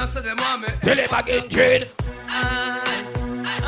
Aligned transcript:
I 0.00 0.06
said 0.06 0.24
them 0.24 0.38
want 0.38 0.62
me. 0.62 0.68
Tell 0.80 0.96
him 0.96 1.12
again, 1.12 1.46
Dread. 1.50 1.86
I, 2.26 2.80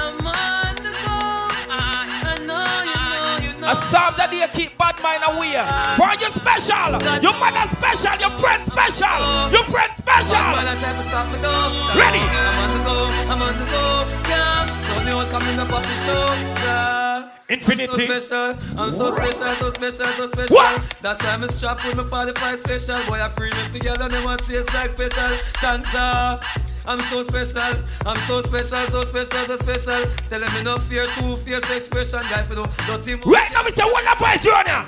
I'm 0.00 0.26
on 0.26 0.74
the 0.80 0.88
go. 1.04 1.20
I, 1.68 2.08
I 2.24 2.40
know 2.48 2.64
you 2.88 2.96
know 2.96 3.52
you 3.52 3.60
know. 3.60 3.72
A 3.72 3.76
psalm 3.76 4.14
that 4.16 4.30
they 4.32 4.40
keep 4.56 4.78
bad 4.78 4.96
mind 5.04 5.20
away. 5.28 5.60
For 6.00 6.08
you 6.16 6.32
special. 6.32 6.96
Your 7.20 7.36
mother 7.36 7.68
special. 7.68 8.16
Your 8.16 8.32
friend 8.40 8.64
special. 8.64 9.52
Your 9.52 9.64
friend 9.68 9.92
special. 9.92 10.40
I 10.40 10.72
try 10.80 10.96
to 10.96 11.04
stop 11.04 11.28
me 11.28 11.36
though. 11.44 12.00
Ready? 12.00 12.24
I'm 12.24 12.64
on 12.64 12.70
the 12.72 12.80
go. 12.80 12.96
I'm 13.28 13.42
on 13.44 13.52
the 13.60 13.66
go. 13.68 13.84
Yeah. 14.32 14.64
Don't 14.88 15.04
me 15.04 15.12
all 15.12 15.26
coming 15.28 15.58
up 15.60 15.68
off 15.68 15.84
the 15.84 15.96
show. 16.00 17.31
Yeah. 17.48 17.54
Infinity. 17.54 17.88
I'm 17.92 18.08
so 18.08 18.20
special, 18.20 18.78
I'm 18.78 18.92
so 18.92 19.10
special, 19.10 19.54
so 19.54 19.70
special, 19.70 20.06
so 20.06 20.26
special. 20.26 20.54
What? 20.56 20.96
That's 21.00 21.22
why 21.24 21.30
I'm 21.34 21.46
strapped 21.48 21.84
with 21.86 21.96
my 21.96 22.04
45 22.04 22.58
special. 22.60 22.96
Boy, 23.06 23.20
I 23.20 23.28
premium 23.28 23.72
together, 23.72 24.08
they 24.08 24.24
want 24.24 24.42
chase 24.46 24.72
like 24.74 24.96
petal. 24.96 25.36
Tanta. 25.54 26.40
I'm 26.84 26.98
so 27.00 27.22
special, 27.22 27.84
I'm 28.06 28.16
so 28.16 28.40
special, 28.40 28.78
so 28.88 29.02
special, 29.02 29.46
so 29.46 29.56
special. 29.56 30.02
Tell 30.30 30.40
them 30.40 30.54
me 30.54 30.62
no 30.64 30.78
fear, 30.78 31.06
two 31.18 31.36
fierce 31.36 31.70
expression. 31.70 32.20
Guy, 32.30 32.42
for 32.44 32.54
no 32.54 32.66
dirty 32.86 33.14
mo- 33.16 33.32
Right 33.32 33.52
now, 33.52 33.62
Mr. 33.62 33.84
Wonder 33.92 34.18
Voice 34.18 34.46
Runner. 34.46 34.86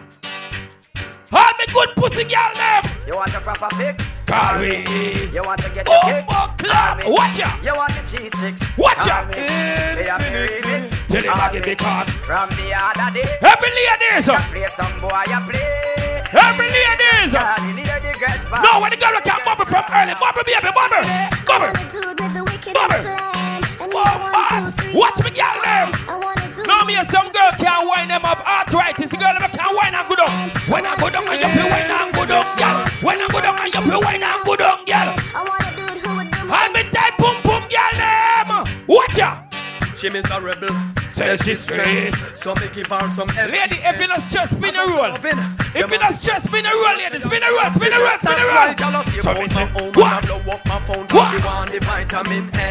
All 1.33 1.53
me 1.59 1.65
good 1.73 1.89
pussy 1.97 2.25
girl 2.25 2.51
them. 2.55 2.85
You 3.07 3.15
want 3.17 3.35
a 3.35 3.41
proper 3.41 3.75
fix? 3.77 4.05
Call 4.27 4.59
me. 4.59 5.29
You 5.33 5.43
want 5.43 5.61
to 5.63 5.71
get 5.71 5.87
Oh, 5.89 6.09
your 6.09 6.21
kicks? 6.23 6.33
oh, 6.35 6.55
clap. 6.59 7.05
Watch 7.07 7.39
ya. 7.39 7.49
You 7.63 7.75
want 7.77 7.95
your 7.95 8.05
cheese 8.05 8.33
chicks? 8.41 8.61
Watch 8.79 8.97
Call 8.99 9.07
ya. 9.07 9.25
They 9.31 10.05
have 10.09 10.21
me 10.21 10.29
remix. 10.33 10.91
Tell 11.09 11.23
him 11.23 11.33
Call 11.33 11.49
again 11.51 11.63
because 11.65 12.09
From 12.25 12.49
the 12.57 12.73
other 12.75 13.09
day, 13.15 13.29
every 13.45 13.71
ladies, 13.71 14.29
uh. 14.29 14.33
you 14.35 14.41
play 14.51 14.67
some 14.75 14.95
boy, 15.01 15.23
you 15.29 15.41
play. 15.45 16.23
every 16.33 16.69
ladies. 16.73 17.33
Girl, 17.37 17.55
you 17.69 17.85
hear 17.85 18.01
the 18.01 18.13
girls 18.19 18.45
back. 18.51 18.63
No, 18.65 18.81
when 18.81 18.91
the 18.91 18.97
girl 18.97 19.15
can 19.23 19.41
bubble 19.45 19.67
from 19.67 19.85
early, 19.93 20.15
bubble 20.19 20.43
baby, 20.43 20.73
bubble, 20.73 21.05
bubble, 21.45 21.73
bubble. 22.73 23.03
Whoa, 23.95 24.33
fast. 24.33 24.81
Watch 24.95 25.19
me, 25.23 25.31
girl 25.31 25.59
them. 25.63 25.89
No, 26.67 26.85
me 26.87 26.97
and 26.97 27.07
some 27.07 27.29
girl 27.31 27.53
can't 27.61 27.87
wind 27.87 28.11
them 28.11 28.25
up. 28.25 28.41
Arthritis, 28.49 29.11
the 29.11 29.17
girl 29.19 29.35
them 29.39 29.45
can't 29.53 29.75
wind 29.77 29.95
and 29.95 30.09
go 30.09 30.17
down. 30.17 30.33
When 30.67 30.87
I 30.87 30.97
go 30.97 31.11
down, 31.11 31.29
and 31.29 31.39
you 31.39 31.49
feel 31.53 31.69
wind 31.69 31.93
and 31.93 32.11
go 32.15 32.25
down, 32.27 32.47
girl. 33.71 33.73
When 33.73 33.73
I 33.73 33.73
go 33.73 33.73
down, 33.73 33.73
and 33.73 33.75
you 33.75 33.81
feel 33.91 34.01
wind 34.01 34.25
and 34.25 34.45
go 34.45 34.57
down, 34.57 34.85
girl. 34.85 35.15
Hold 36.51 36.73
me 36.75 36.83
tight, 36.91 37.17
boom, 37.19 37.37
boom, 37.43 37.63
girl 37.69 37.93
them. 37.97 38.85
Watch 38.87 39.19
ya. 39.19 39.44
She 40.05 40.11
means 40.11 40.31
a 40.31 40.39
rebel. 40.39 40.69
Say 41.11 41.35
she's 41.37 41.61
straight. 41.61 42.13
So 42.35 42.55
me 42.57 42.69
give 42.75 42.89
her 42.89 43.09
some 43.09 43.31
S. 43.31 43.51
Lady, 43.51 43.81
if 43.83 43.99
you 43.99 44.07
not 44.07 44.21
stress, 44.21 44.51
spin 44.51 44.77
a 44.77 44.87
roll. 44.87 45.15
If 45.15 45.91
you 45.91 45.99
not 45.99 46.13
stress, 46.13 46.45
spin 46.45 46.67
a 46.67 46.69
roll, 46.69 46.97
lady. 46.99 47.21
Spin 47.21 47.43
a 47.43 47.49
roll, 47.51 47.73
spin 47.73 47.91
a 47.91 47.99
roll, 47.99 48.19
spin 48.19 48.37
a 48.37 48.45
roll. 48.53 49.03
So 49.23 49.33
me 49.33 49.49
say, 49.49 49.65
what? 49.97 50.29
What? 50.45 51.71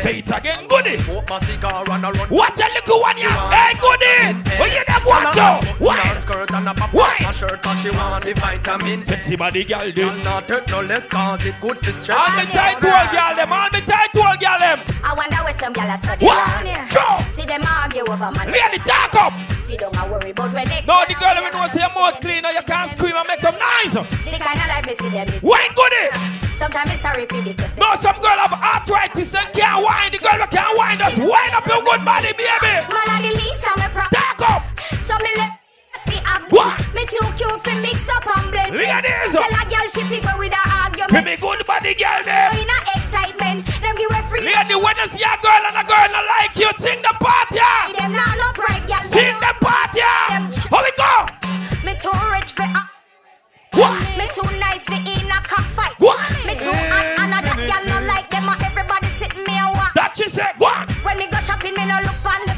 Say 0.03 0.19
it 0.19 0.31
again, 0.31 0.67
goody. 0.67 0.97
Smoke 0.97 1.27
my 1.27 1.39
cigar 1.39 1.89
and 1.89 2.05
I 2.05 2.11
run 2.11 2.29
Watch 2.29 2.59
a 2.59 2.69
little 2.71 3.01
one, 3.01 3.17
yeah. 3.17 3.49
Hey, 3.49 3.79
goody. 3.79 4.37
When 4.59 4.69
you 4.69 4.83
that 4.85 5.01
watch 5.03 5.33
so? 5.33 5.83
Why? 5.83 6.13
skirt 6.23 6.53
and 6.53 6.69
a 6.69 6.73
pop 6.73 6.93
Why? 6.93 7.17
my 7.21 7.31
shirt 7.31 7.61
cause 7.61 7.79
she 7.81 7.89
want 7.91 8.23
the 8.23 8.33
vitamin 8.33 9.03
Sexy 9.03 9.35
body 9.35 9.63
girl, 9.65 9.91
do. 9.91 10.07
And 10.09 10.23
not 10.23 10.49
hurt 10.49 10.69
no 10.69 10.81
less 10.81 11.09
cause 11.09 11.45
it 11.45 11.55
good 11.61 11.77
for 11.77 11.91
stress 11.91 12.17
All 12.19 12.37
me 12.37 12.45
tight 12.51 12.79
to 12.81 12.87
all 12.87 13.07
girl 13.11 13.35
them. 13.35 13.53
All 13.53 13.69
me 13.73 13.81
tight 13.81 14.13
to 14.13 14.21
all 14.21 14.37
girl 14.37 14.59
them. 14.59 14.79
I 15.03 15.13
wonder 15.15 15.37
where 15.43 15.57
some 15.59 15.73
gyal 15.73 15.93
a 15.93 15.97
study 15.97 16.25
What? 16.25 16.91
Joe. 16.91 17.22
See 17.31 17.45
them 17.45 17.61
argue 17.67 18.03
over 18.03 18.31
man. 18.31 18.47
Lady, 18.47 18.79
talk 18.83 19.15
up. 19.15 19.33
See 19.63 19.77
don't 19.77 19.95
a 19.95 20.07
worry 20.11 20.31
about 20.31 20.53
when 20.53 20.67
next. 20.67 20.87
No, 20.87 21.03
the 21.07 21.15
girl 21.15 21.35
when 21.41 21.53
you 21.53 21.69
say 21.69 21.81
your 21.81 21.93
mouth 21.93 22.19
clean, 22.21 22.45
or 22.45 22.51
you 22.51 22.61
can't 22.63 22.91
scream 22.91 23.15
and 23.15 23.27
make 23.27 23.41
some 23.41 23.55
noise. 23.55 23.93
The 23.93 24.39
kind 24.39 24.59
of 24.59 24.67
life 24.67 24.85
me 24.85 24.95
see 24.95 25.09
them. 25.09 25.27
Wine 25.41 25.73
goody. 25.75 26.05
Sometimes 26.57 26.91
it's 26.91 27.01
sorry 27.01 27.25
for 27.25 27.41
this. 27.41 27.57
respect. 27.57 27.77
No, 27.79 27.95
some 27.95 28.21
girl 28.21 28.37
have 28.37 28.53
arthritis, 28.53 29.31
they 29.31 29.39
can't 29.53 29.83
whine. 29.83 30.11
The 30.11 30.19
girl 30.19 30.47
can't 30.47 30.77
whine, 30.77 30.97
just 30.97 31.17
wind 31.19 31.53
up 31.53 31.65
your 31.65 31.81
good 31.83 32.05
body, 32.05 32.31
baby. 32.37 32.73
Man 32.91 33.07
a 33.09 33.27
the 33.27 33.33
least 33.35 33.63
of 33.67 33.75
me 33.77 33.87
pro. 33.91 34.03
Talk 34.11 34.41
up. 34.49 34.63
So 35.01 35.17
me 35.17 35.31
let 35.37 35.62
fi. 36.41 36.55
What? 36.55 36.75
Me 36.93 37.03
too 37.05 37.27
cute 37.37 37.61
fi 37.63 37.73
mix 37.81 38.09
up 38.09 38.25
and 38.37 38.51
blend. 38.51 38.75
Ladies. 38.75 39.33
Tell 39.33 39.43
a 39.43 39.63
girl 39.69 39.87
she 39.93 40.01
fi 40.09 40.19
go 40.21 40.37
with 40.37 40.53
a 40.53 40.63
For 40.63 40.81
argument. 40.83 41.25
me 41.25 41.35
good 41.37 41.65
body 41.65 41.93
girl 41.95 42.21
them. 42.23 42.49
In 42.57 42.69
a 42.69 42.77
excitement, 42.97 43.65
them 43.81 43.95
give 43.95 44.11
a 44.11 44.21
free. 44.29 44.41
Lady, 44.41 44.75
when 44.75 44.95
you 44.97 45.07
see 45.07 45.23
a 45.23 45.35
girl 45.41 45.63
and 45.67 45.77
a 45.77 45.83
girl 45.87 46.07
not 46.11 46.25
like 46.37 46.55
you, 46.57 46.69
sing 46.77 47.01
the 47.01 47.13
part, 47.19 47.49
yeah. 47.51 47.91
Them 47.97 48.13
not 48.13 48.33
no 48.37 48.49
pride, 48.53 48.85
girl. 48.87 48.99
Sing 48.99 49.35
the 49.39 49.53
part, 49.61 49.91
yeah. 49.95 50.49
How 50.71 50.81
we 50.83 50.91
go? 50.97 51.13
Me 51.85 51.93
too 51.99 52.13
rich 52.33 52.51
for 52.51 52.63
a. 52.63 52.81
What? 53.73 53.97
Me 54.17 54.25
too 54.37 54.45
nice 54.59 54.83
for 54.85 54.93
in 54.93 55.29
a 55.31 55.39
cockfight. 55.41 55.97
What? 55.99 56.19
Me 56.45 56.53
too 56.55 56.69
hot 56.69 57.19
and 57.25 57.33
a 57.33 57.39
that 57.41 57.57
girl 57.57 57.83
no 57.89 58.05
like 58.07 58.29
them. 58.29 58.45
Everybody 58.61 59.07
sitting 59.17 59.43
me 59.43 59.57
a 59.57 59.65
walk. 59.73 59.93
That 59.95 60.13
she 60.15 60.27
said, 60.27 60.53
on. 60.61 60.87
When 61.03 61.17
me 61.17 61.25
go 61.27 61.39
shopping, 61.41 61.73
me 61.73 61.85
no 61.85 61.97
look 62.05 62.12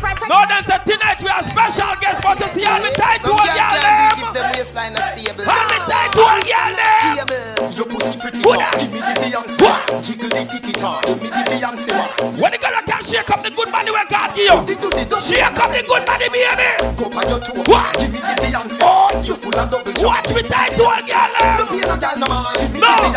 on 0.06 0.14
the 0.14 0.20
price. 0.20 0.30
No, 0.30 0.38
then 0.46 0.64
say 0.64 0.80
tonight 0.86 1.20
we 1.24 1.30
have 1.30 1.46
special 1.50 1.94
guests 2.02 2.22
for 2.22 2.36
to 2.38 2.48
see 2.54 2.66
all 2.66 2.80
me 2.80 2.92
tight 2.94 3.20
to 3.26 3.34
Some 3.34 3.38
all 3.38 3.46
girl 3.46 3.58
girl 3.58 3.82
can't 3.82 4.16
give 4.16 4.30
them. 4.30 4.34
them 4.34 4.52
waistline 4.56 4.94
a 4.94 5.02
stable. 5.02 5.46
All 5.50 5.66
me 5.70 5.78
tight 5.90 6.10
to 6.14 6.22
all 6.22 6.42
girl 6.46 6.72
them. 6.78 7.28
Your 7.76 7.88
pussy 7.90 8.16
pretty 8.22 8.40
Who 8.46 8.54
Give 8.56 8.92
me 8.94 9.00
the 9.02 9.14
Beyonce 9.20 9.58
What? 9.62 9.82
Jiggle 10.06 10.30
the 10.30 10.42
titty 10.46 10.72
tar. 10.78 11.02
Give 11.04 11.20
me 11.22 11.28
the 11.34 11.42
Beyonce 11.50 11.92
one. 11.92 12.40
When 12.40 12.52
the 12.54 12.60
girl 12.62 12.78
can 12.86 13.02
shake 13.04 13.30
up 13.34 13.42
the 13.44 13.52
good 13.52 13.70
body 13.72 13.90
we 13.92 14.02
God 14.06 14.30
give 14.38 14.46
you. 14.46 14.58
The 14.66 14.76
good, 14.80 14.94
the 14.94 15.04
double. 15.10 15.26
Shake 15.26 15.58
up 15.60 15.70
the 15.74 15.82
good 15.84 16.04
body, 16.06 16.28
baby. 16.30 16.70
Go 16.96 17.06
by 17.10 17.24
your 17.26 17.40
toe. 17.42 17.64
What? 17.66 17.90
Give 18.00 18.12
me 18.14 18.20
the 18.22 18.34
Beyonce 18.46 18.80
Oh. 18.86 19.10
You 19.26 19.36
full 19.36 19.58
of 19.58 19.68
double 19.72 19.92
jump. 19.98 20.06
Watch 20.06 20.30
me 20.36 20.42
tight 20.46 20.72
to 20.78 20.84
all 20.86 21.02
girl 21.02 21.30
No 21.36 21.66
them. 21.66 21.80
no 21.82 21.96
girl 21.98 22.16
no 22.22 22.28
man. 22.30 22.54
Give 22.62 22.72
me 22.74 22.80
No. 22.80 22.92
the 23.02 23.10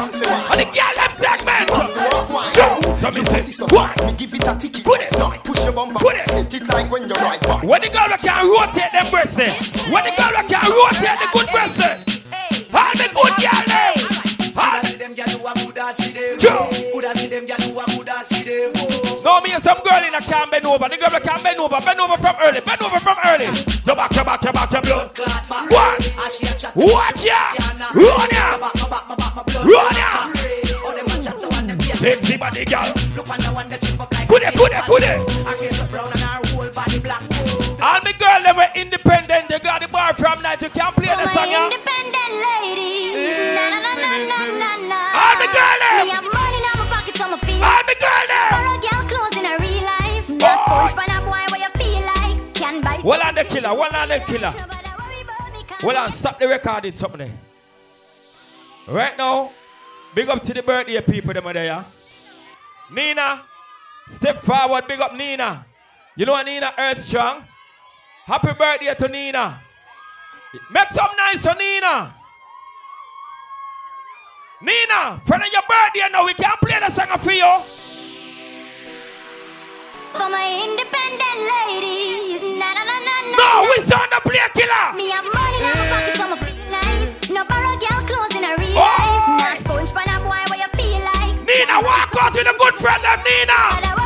On 0.48 0.56
the 0.56 0.66
girl 0.72 0.92
them 0.96 1.12
segment. 1.12 1.66
Bust 1.68 1.94
walk 1.96 2.28
wine. 2.32 2.54
Yo, 2.56 2.96
so 2.96 3.10
me 3.12 3.20
Your 3.20 3.24
say, 3.28 3.52
so 3.52 3.66
what? 3.70 3.92
Me 4.04 4.12
give 4.16 4.34
it 4.34 4.46
a 4.48 4.54
ticket. 4.56 4.82
Put 4.84 5.00
it. 5.04 5.12
Push 5.44 5.64
your 5.64 5.72
bumper. 5.72 5.98
Put 6.00 6.16
it. 6.16 6.26
Set 6.28 6.52
it 6.54 6.66
like 6.72 6.77
when 6.86 7.08
you 7.08 7.14
ride 7.14 7.40
back. 7.42 7.62
When 7.64 7.80
the 7.82 7.88
girl 7.88 8.14
can 8.22 8.46
rotate 8.46 8.92
them 8.92 9.10
breasts, 9.10 9.38
eh? 9.38 9.50
when 9.90 10.04
the 10.06 10.14
girl 10.14 10.30
can 10.46 10.62
rotate 10.70 11.18
the 11.18 11.28
good 11.34 11.48
breasts, 11.50 11.82
eh? 11.82 11.98
all 12.70 12.94
the 12.94 13.08
good 13.10 13.34
girl 13.42 13.62
them. 13.66 14.18
All 14.54 14.82
them 14.82 15.14
gyal 15.14 15.30
who 15.38 15.46
a 15.46 15.54
good 15.54 15.78
ass 15.78 15.96
see 15.98 16.12
them 16.12 16.38
Joe. 16.38 16.66
Good 16.70 17.04
ass 17.04 17.18
see 17.18 17.28
who 17.30 17.78
a 17.78 17.84
good 17.86 18.08
ass 18.08 18.28
see 18.28 18.42
them 18.42 18.72
No, 19.24 19.40
me 19.40 19.52
and 19.52 19.62
some 19.62 19.78
girl 19.82 20.02
in 20.02 20.14
a 20.14 20.20
can 20.20 20.50
bend 20.50 20.66
over. 20.66 20.88
The 20.88 20.96
girl 20.96 21.10
that 21.10 21.22
can 21.22 21.42
bend 21.42 21.58
over, 21.58 21.78
bend 21.80 22.00
over 22.00 22.16
from 22.16 22.36
early, 22.42 22.60
bend 22.60 22.82
over 22.82 23.00
from 23.00 23.18
early. 23.26 23.46
Your 23.86 23.96
back, 23.96 24.14
your 24.14 24.24
back, 24.24 24.42
your 24.42 24.52
back, 24.52 24.72
your 24.72 24.82
blood. 24.82 25.10
What? 25.70 25.98
Watch 26.74 27.24
ya! 27.24 27.54
Run 27.94 28.28
ya! 28.30 28.58
Run 29.62 29.94
ya! 29.94 30.38
Sexy 31.98 32.36
body 32.36 32.64
girl. 32.64 32.92
Good 34.28 34.42
it, 34.42 34.54
good 34.54 34.72
it, 34.72 34.86
good 34.86 35.02
it. 35.02 36.17
All 37.88 38.00
me 38.04 38.12
girl 38.20 38.40
they 38.44 38.52
were 38.52 38.70
independent. 38.74 39.48
They 39.48 39.58
got 39.58 39.80
the 39.80 39.88
bar 39.88 40.12
from 40.14 40.42
night. 40.42 40.60
You 40.62 40.68
can't 40.70 40.94
play 40.94 41.06
the 41.06 41.16
My 41.16 41.24
song, 41.32 41.48
yeah? 41.50 41.64
independent 41.64 42.32
ladies. 42.44 43.56
Na 43.56 43.64
na 43.72 43.78
na 43.80 43.92
na 43.96 44.10
na 44.30 44.38
na 44.62 44.70
na. 44.92 45.00
All 45.20 45.34
me 45.40 45.46
girl 45.56 45.76
them. 45.82 45.96
Me 46.04 46.12
have 46.12 46.28
money 46.36 46.60
in 46.68 46.74
my 46.76 46.84
pocket, 46.92 47.14
so 47.16 47.24
me 47.32 47.38
feel. 47.46 47.64
All 47.64 47.82
me 47.88 47.94
girl 48.04 48.24
them. 48.32 48.48
Borrow 48.52 48.76
girl 48.84 49.02
clothes 49.08 49.36
in 49.40 49.46
a 49.48 49.54
real 49.64 49.84
life. 49.88 50.26
Just 50.44 50.62
oh. 50.66 50.68
Boy. 50.68 50.76
punch 50.84 50.94
pan 50.98 51.10
a 51.16 51.18
boy 51.24 51.42
where 51.50 51.62
you 51.64 51.70
feel 51.80 52.02
like. 52.12 52.36
Can 52.54 52.80
buy. 52.82 53.00
Well 53.02 53.22
on 53.22 53.34
the 53.34 53.44
killer, 53.44 53.72
well 53.74 53.94
on 53.96 54.08
the 54.08 54.20
killer. 54.20 54.52
Nobody 54.52 54.90
worry 55.00 55.20
about 55.24 55.52
me, 55.54 55.60
'cause 55.64 55.82
Well 55.84 55.96
on, 55.96 56.12
stop 56.12 56.38
the 56.38 56.46
recording 56.48 56.92
something 56.92 57.20
there. 57.24 57.36
Right 58.94 59.16
now, 59.16 59.50
big 60.14 60.28
up 60.28 60.42
to 60.42 60.52
the 60.54 60.62
birthday 60.62 61.00
people 61.00 61.32
them 61.32 61.46
are 61.46 61.52
there. 61.52 61.64
yeah? 61.64 61.84
Nina, 62.90 63.42
step 64.08 64.42
forward, 64.42 64.86
big 64.88 65.00
up 65.00 65.14
Nina. 65.14 65.64
You 66.16 66.26
know 66.26 66.32
what 66.32 66.46
Nina 66.46 66.72
Earth 66.76 67.00
Strong? 67.02 67.44
Happy 68.28 68.52
birthday 68.52 68.94
to 68.94 69.08
Nina. 69.08 69.58
Make 70.70 70.90
some 70.90 71.08
nice 71.16 71.46
for 71.46 71.54
Nina. 71.54 72.12
Nina, 74.60 75.18
friend 75.24 75.42
of 75.44 75.48
your 75.50 75.62
birthday 75.66 76.12
now, 76.12 76.26
we 76.26 76.34
can't 76.34 76.60
play 76.60 76.78
the 76.78 76.90
song 76.90 77.06
for 77.16 77.32
you. 77.32 77.48
For 80.12 80.28
my 80.28 80.44
independent 80.60 81.40
ladies. 81.56 82.42
Na 82.60 82.74
na 82.74 82.84
na 82.84 82.96
na. 83.00 83.36
No, 83.40 83.70
we 83.70 83.80
sound 83.80 84.12
the 84.12 84.20
play 84.20 84.44
killer. 84.52 84.92
Me 84.94 85.08
have 85.08 85.24
money 85.24 85.58
in 85.64 85.72
my 85.72 85.88
pocket, 85.88 86.16
so 86.16 86.57
with 92.38 92.46
a 92.46 92.54
good 92.54 92.74
friend 92.78 93.02
of 93.02 93.18
Nina. 93.26 93.58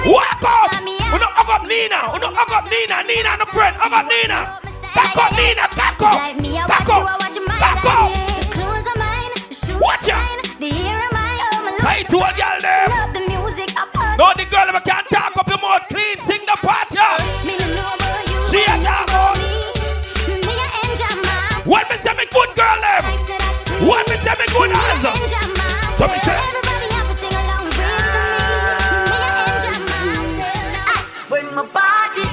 Walk 0.09 0.41
out. 0.41 0.73
You 0.81 1.21
know, 1.21 1.29
hug 1.37 1.53
up 1.53 1.69
Nina. 1.69 2.01
You 2.17 2.21
know, 2.25 2.33
hug 2.33 2.49
up 2.49 2.65
Nina. 2.65 3.05
Nina 3.05 3.29
and 3.37 3.45
a 3.45 3.49
friend. 3.53 3.77
Hug 3.77 3.93
up 3.93 4.09
Nina. 4.09 4.57
Back 4.97 5.13
up 5.21 5.37
Nina. 5.37 5.69
Back 5.77 6.01
up. 6.01 6.17
Like 6.17 6.41
me, 6.41 6.57
I 6.57 6.65
Back 6.65 6.89
watch 6.89 7.37
you, 7.37 7.45
I 7.45 7.53
up. 7.53 7.61
Back 7.61 7.85
up. 7.85 8.09
The 8.41 8.49
clothes 8.57 8.89
are 8.89 8.97
mine, 8.97 9.33
the 9.37 9.53
shoes 9.53 9.77
Watch 9.77 10.09
out. 10.09 10.25
mine, 10.25 10.41
the 10.65 10.71
hair 10.81 10.97
are 10.97 11.13
mine. 11.13 11.45
Oh, 11.45 11.61
my 11.61 11.77
Hey, 11.85 12.01
to 12.09 12.17
all 12.17 12.33
y'all 12.41 12.57
them. 12.57 12.89
Love 12.89 13.13
the 13.13 13.23
music, 13.29 13.69
I 13.77 13.85
put. 13.93 14.17
No, 14.17 14.33
the 14.33 14.49
girl 14.49 14.65
that 14.65 14.81
can't 14.81 15.05
talk 15.13 15.37
up 15.37 15.49
your 15.53 15.61
mouth 15.61 15.85
clean. 15.93 16.17
Sing 16.25 16.41
the 16.49 16.57
part, 16.65 16.89
yeah. 16.89 17.21
Me 17.45 17.53
no 17.61 17.69
know 17.69 17.85
about 18.01 18.25
you. 18.33 18.41
She 18.49 18.65
a 18.65 18.81
but 18.81 18.89
talk 18.89 19.13
you 19.13 19.13
out. 19.13 19.13
Oh. 19.13 19.37
me. 19.37 20.41
Me 20.41 20.55
a 20.57 20.67
enjoy 20.89 21.15
my- 21.21 21.69
What 21.69 21.85
me 21.93 22.01
say 22.01 22.17
me 22.17 22.25
good 22.33 22.49
girl 22.57 22.81
them? 22.81 23.03
I 23.05 23.13
said 23.29 23.45
I 23.45 23.53
feel 23.61 23.93
What 23.93 24.09
me 24.09 24.17
say 24.25 24.35
me 24.41 24.47
good 24.57 24.71
me 24.73 24.81
answer? 24.89 25.13
Oh. 25.13 25.93
So 26.01 26.09
me 26.09 26.17
say- 26.25 26.92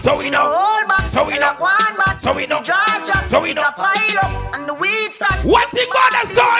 So 0.09 0.17
we 0.17 0.31
know. 0.31 0.49
So 1.07 1.23
we 1.23 1.37
know. 1.37 1.53
So 1.59 1.69
we 1.69 1.93
know. 1.93 2.17
So 2.17 2.33
we 2.33 2.47
know. 2.47 2.63
So 2.63 2.73
we 2.73 2.97
know. 3.05 3.21
So 3.27 3.41
we 3.41 3.53
know. 3.53 3.61
So 3.61 3.93
we 3.93 3.93
know. 3.93 4.17
So 4.49 5.77
we 5.77 5.85
know. 5.85 6.23
So 6.23 6.58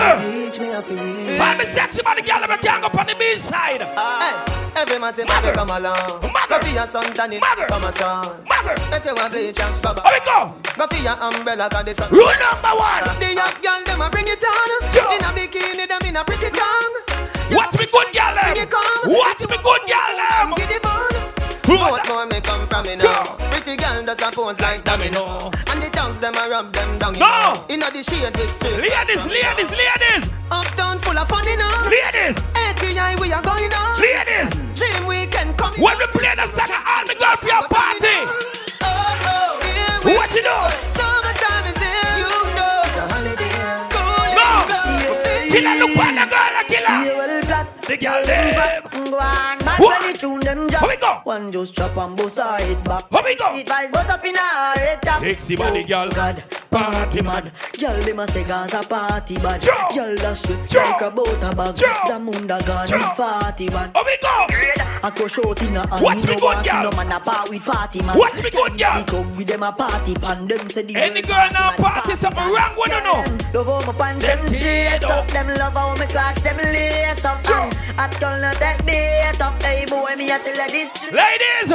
me 0.00 1.64
sexy 1.66 2.02
man, 2.02 2.16
the 2.16 2.22
girl, 2.22 2.40
me 2.40 2.56
can't 2.58 2.80
go 2.82 2.86
up 2.88 2.94
on 2.94 3.06
the 3.06 3.14
beach 3.16 3.38
side. 3.38 3.82
Every 4.76 4.98
man 4.98 5.12
say 5.14 5.24
Mother. 5.24 5.52
Come 5.52 5.70
along. 5.70 6.22
Mother. 6.22 6.48
Go 6.48 6.60
for 6.60 6.68
your 6.68 6.86
sun 6.86 7.12
tan 7.12 7.32
in 7.32 7.40
Mother. 7.40 7.66
summer 7.68 7.92
sun. 7.92 8.24
Mother. 8.48 8.74
If 8.96 9.04
you 9.04 9.14
want 9.14 9.32
bleach 9.32 9.60
and 9.60 9.74
Oh, 9.84 9.92
back. 9.94 10.04
we 10.04 10.20
go. 10.24 10.54
Go 10.78 10.86
for 10.86 11.02
your 11.02 11.16
umbrella 11.20 11.68
'cause 11.68 11.84
the 11.84 11.94
sun. 11.94 12.08
Rule 12.10 12.32
number 12.40 12.72
one. 12.78 13.04
The 13.20 13.34
young 13.34 13.54
girl 13.62 13.80
them 13.84 14.00
a 14.00 14.08
bring 14.10 14.28
it 14.28 14.42
on. 14.44 14.90
Joe. 14.92 15.10
In 15.10 15.24
a 15.24 15.30
bikini 15.36 15.86
them 15.88 16.02
in 16.08 16.16
a 16.16 16.24
pretty 16.24 16.50
tongue. 16.50 16.96
Watch 17.52 17.76
me 17.78 17.86
good 17.86 18.08
girl. 18.14 18.36
Watch 19.06 19.42
me 19.50 19.56
good 19.66 19.82
girl. 19.90 20.54
Get 20.56 20.70
it 20.70 20.86
on. 20.86 21.39
Who 21.70 21.76
What 21.78 21.92
was 21.92 22.00
that? 22.02 22.08
more 22.10 22.26
me 22.26 22.40
come 22.40 22.66
from 22.66 22.82
me 22.86 22.96
now? 22.96 23.22
Pretty 23.54 23.76
girl 23.76 24.02
does 24.02 24.20
a 24.20 24.30
pose 24.34 24.58
like 24.58 24.82
domino. 24.82 25.50
And 25.70 25.78
the 25.80 25.88
tongues 25.92 26.18
them 26.18 26.34
a 26.34 26.48
rub 26.50 26.72
them 26.74 26.98
down. 26.98 27.12
No. 27.14 27.30
know. 27.30 27.64
Inna 27.70 27.86
the 27.94 28.02
shade 28.02 28.34
with 28.36 28.50
strip. 28.50 28.74
Ladies, 28.74 29.22
ladies, 29.30 29.70
ladies, 29.70 30.30
Uptown 30.50 30.98
full 30.98 31.16
of 31.16 31.28
fun, 31.28 31.46
you 31.46 31.56
know. 31.56 31.70
ladies, 31.86 32.42
ATI 32.58 33.14
we 33.22 33.30
are 33.32 33.42
going 33.42 33.70
on. 33.72 33.94
ladies. 34.02 34.50
Dream 34.74 35.06
weekend 35.06 35.56
coming. 35.56 35.78
When 35.80 35.94
we 35.98 36.06
play 36.10 36.34
the 36.34 36.46
song, 36.50 36.66
all 36.74 37.06
the 37.06 37.14
girls 37.14 37.38
for 37.38 37.46
your 37.46 37.62
party. 37.70 38.18
Oh, 38.82 38.90
oh, 39.30 39.62
here 39.62 40.10
we 40.10 40.16
What 40.18 40.34
you 40.34 40.42
do? 40.42 40.56
Summertime 40.98 41.70
is 41.70 41.78
here. 41.78 42.18
You 42.18 42.30
know 42.58 42.82
it's 42.82 42.98
a 42.98 43.04
holiday. 43.14 43.54
School 43.86 44.26
No. 44.34 44.46
is 44.58 44.66
closed. 44.74 45.54
Killer, 45.54 45.74
look 45.78 45.94
what 45.94 46.10
the 46.18 46.26
girl, 46.34 46.54
a 46.58 46.62
killer. 46.66 46.98
Yeah, 47.06 47.14
well, 47.14 47.42
black. 47.46 47.79
The 47.90 47.96
girl 47.96 48.22
there. 48.22 48.82
Go 48.88 49.18
on, 49.18 49.58
bad 49.58 49.80
when 49.80 50.14
it 50.14 50.20
tune 50.20 50.38
them 50.38 50.68
Here 50.68 50.78
we 50.86 50.96
go. 50.96 51.22
One 51.24 51.50
just 51.50 51.74
chop 51.74 51.96
and 51.96 52.16
bust 52.16 52.38
her 52.38 52.56
head 52.56 52.84
back. 52.84 53.10
Here 53.10 53.22
we 53.24 53.34
go. 53.34 53.50
It 53.52 53.66
bust 53.90 54.10
up 54.10 54.24
in 54.24 54.36
her 54.36 54.74
head 54.78 55.02
top. 55.02 55.18
Sexy 55.18 55.56
body 55.56 55.82
girl. 55.82 56.06
Oh, 56.06 56.14
God, 56.14 56.44
party 56.70 57.20
mad. 57.20 57.50
Girl, 57.80 57.98
them 57.98 58.20
a 58.20 58.28
say 58.28 58.44
Gaza 58.44 58.86
party 58.88 59.38
bad. 59.38 59.60
Girl, 59.92 60.14
dash 60.14 60.48
it 60.48 60.72
like 60.72 61.00
a 61.00 61.10
butter 61.10 61.56
bag. 61.56 61.74
Zamunda 62.06 62.64
gone 62.64 62.92
with 62.92 63.16
party 63.16 63.68
man. 63.70 63.90
Here 63.92 64.04
we 64.06 64.18
go. 64.22 64.46
I 65.02 65.10
go 65.12 65.26
short 65.26 65.60
in 65.62 65.76
a 65.76 65.80
hand. 65.88 66.00
Watch 66.00 66.28
me 66.28 66.36
good 66.36 66.64
girl. 66.64 66.82
No 66.84 66.90
man 66.96 67.10
a 67.10 67.18
part 67.18 67.50
with 67.50 67.64
party 67.64 68.02
man. 68.02 68.16
Watch 68.16 68.40
me 68.40 68.50
good 68.50 68.78
girl. 68.78 69.02
Club 69.02 69.36
with 69.36 69.48
them 69.48 69.64
a 69.64 69.72
party 69.72 70.14
pan. 70.14 70.46
Them 70.46 70.68
say 70.70 70.82
the 70.82 70.94
Any 70.94 71.22
girl 71.22 71.50
now 71.52 71.74
party 71.74 72.14
something 72.14 72.52
wrong 72.52 72.74
with 72.76 72.92
her 72.92 73.02
now. 73.02 73.24
Love 73.52 73.66
how 73.66 73.92
my 73.92 73.98
pants 73.98 74.24
Them 74.24 74.46
straight 74.48 75.02
up. 75.02 75.10
up. 75.10 75.28
Them 75.32 75.48
love 75.48 75.72
how 75.72 75.96
my 75.96 76.06
clocks 76.06 76.40
them 76.42 76.56
lace 76.58 77.24
up. 77.24 77.79
Joe. 77.80 77.92
And 77.92 78.00
At 78.00 78.20
girl 78.20 78.40
not 78.40 78.54
take 78.56 78.84
date 78.86 79.40
up. 79.40 79.62
Hey 79.62 79.84
boy, 79.88 80.14
me 80.16 80.30
a 80.30 80.38
tell 80.38 80.54
you 80.56 80.70
this. 80.70 81.10
Ladies, 81.12 81.70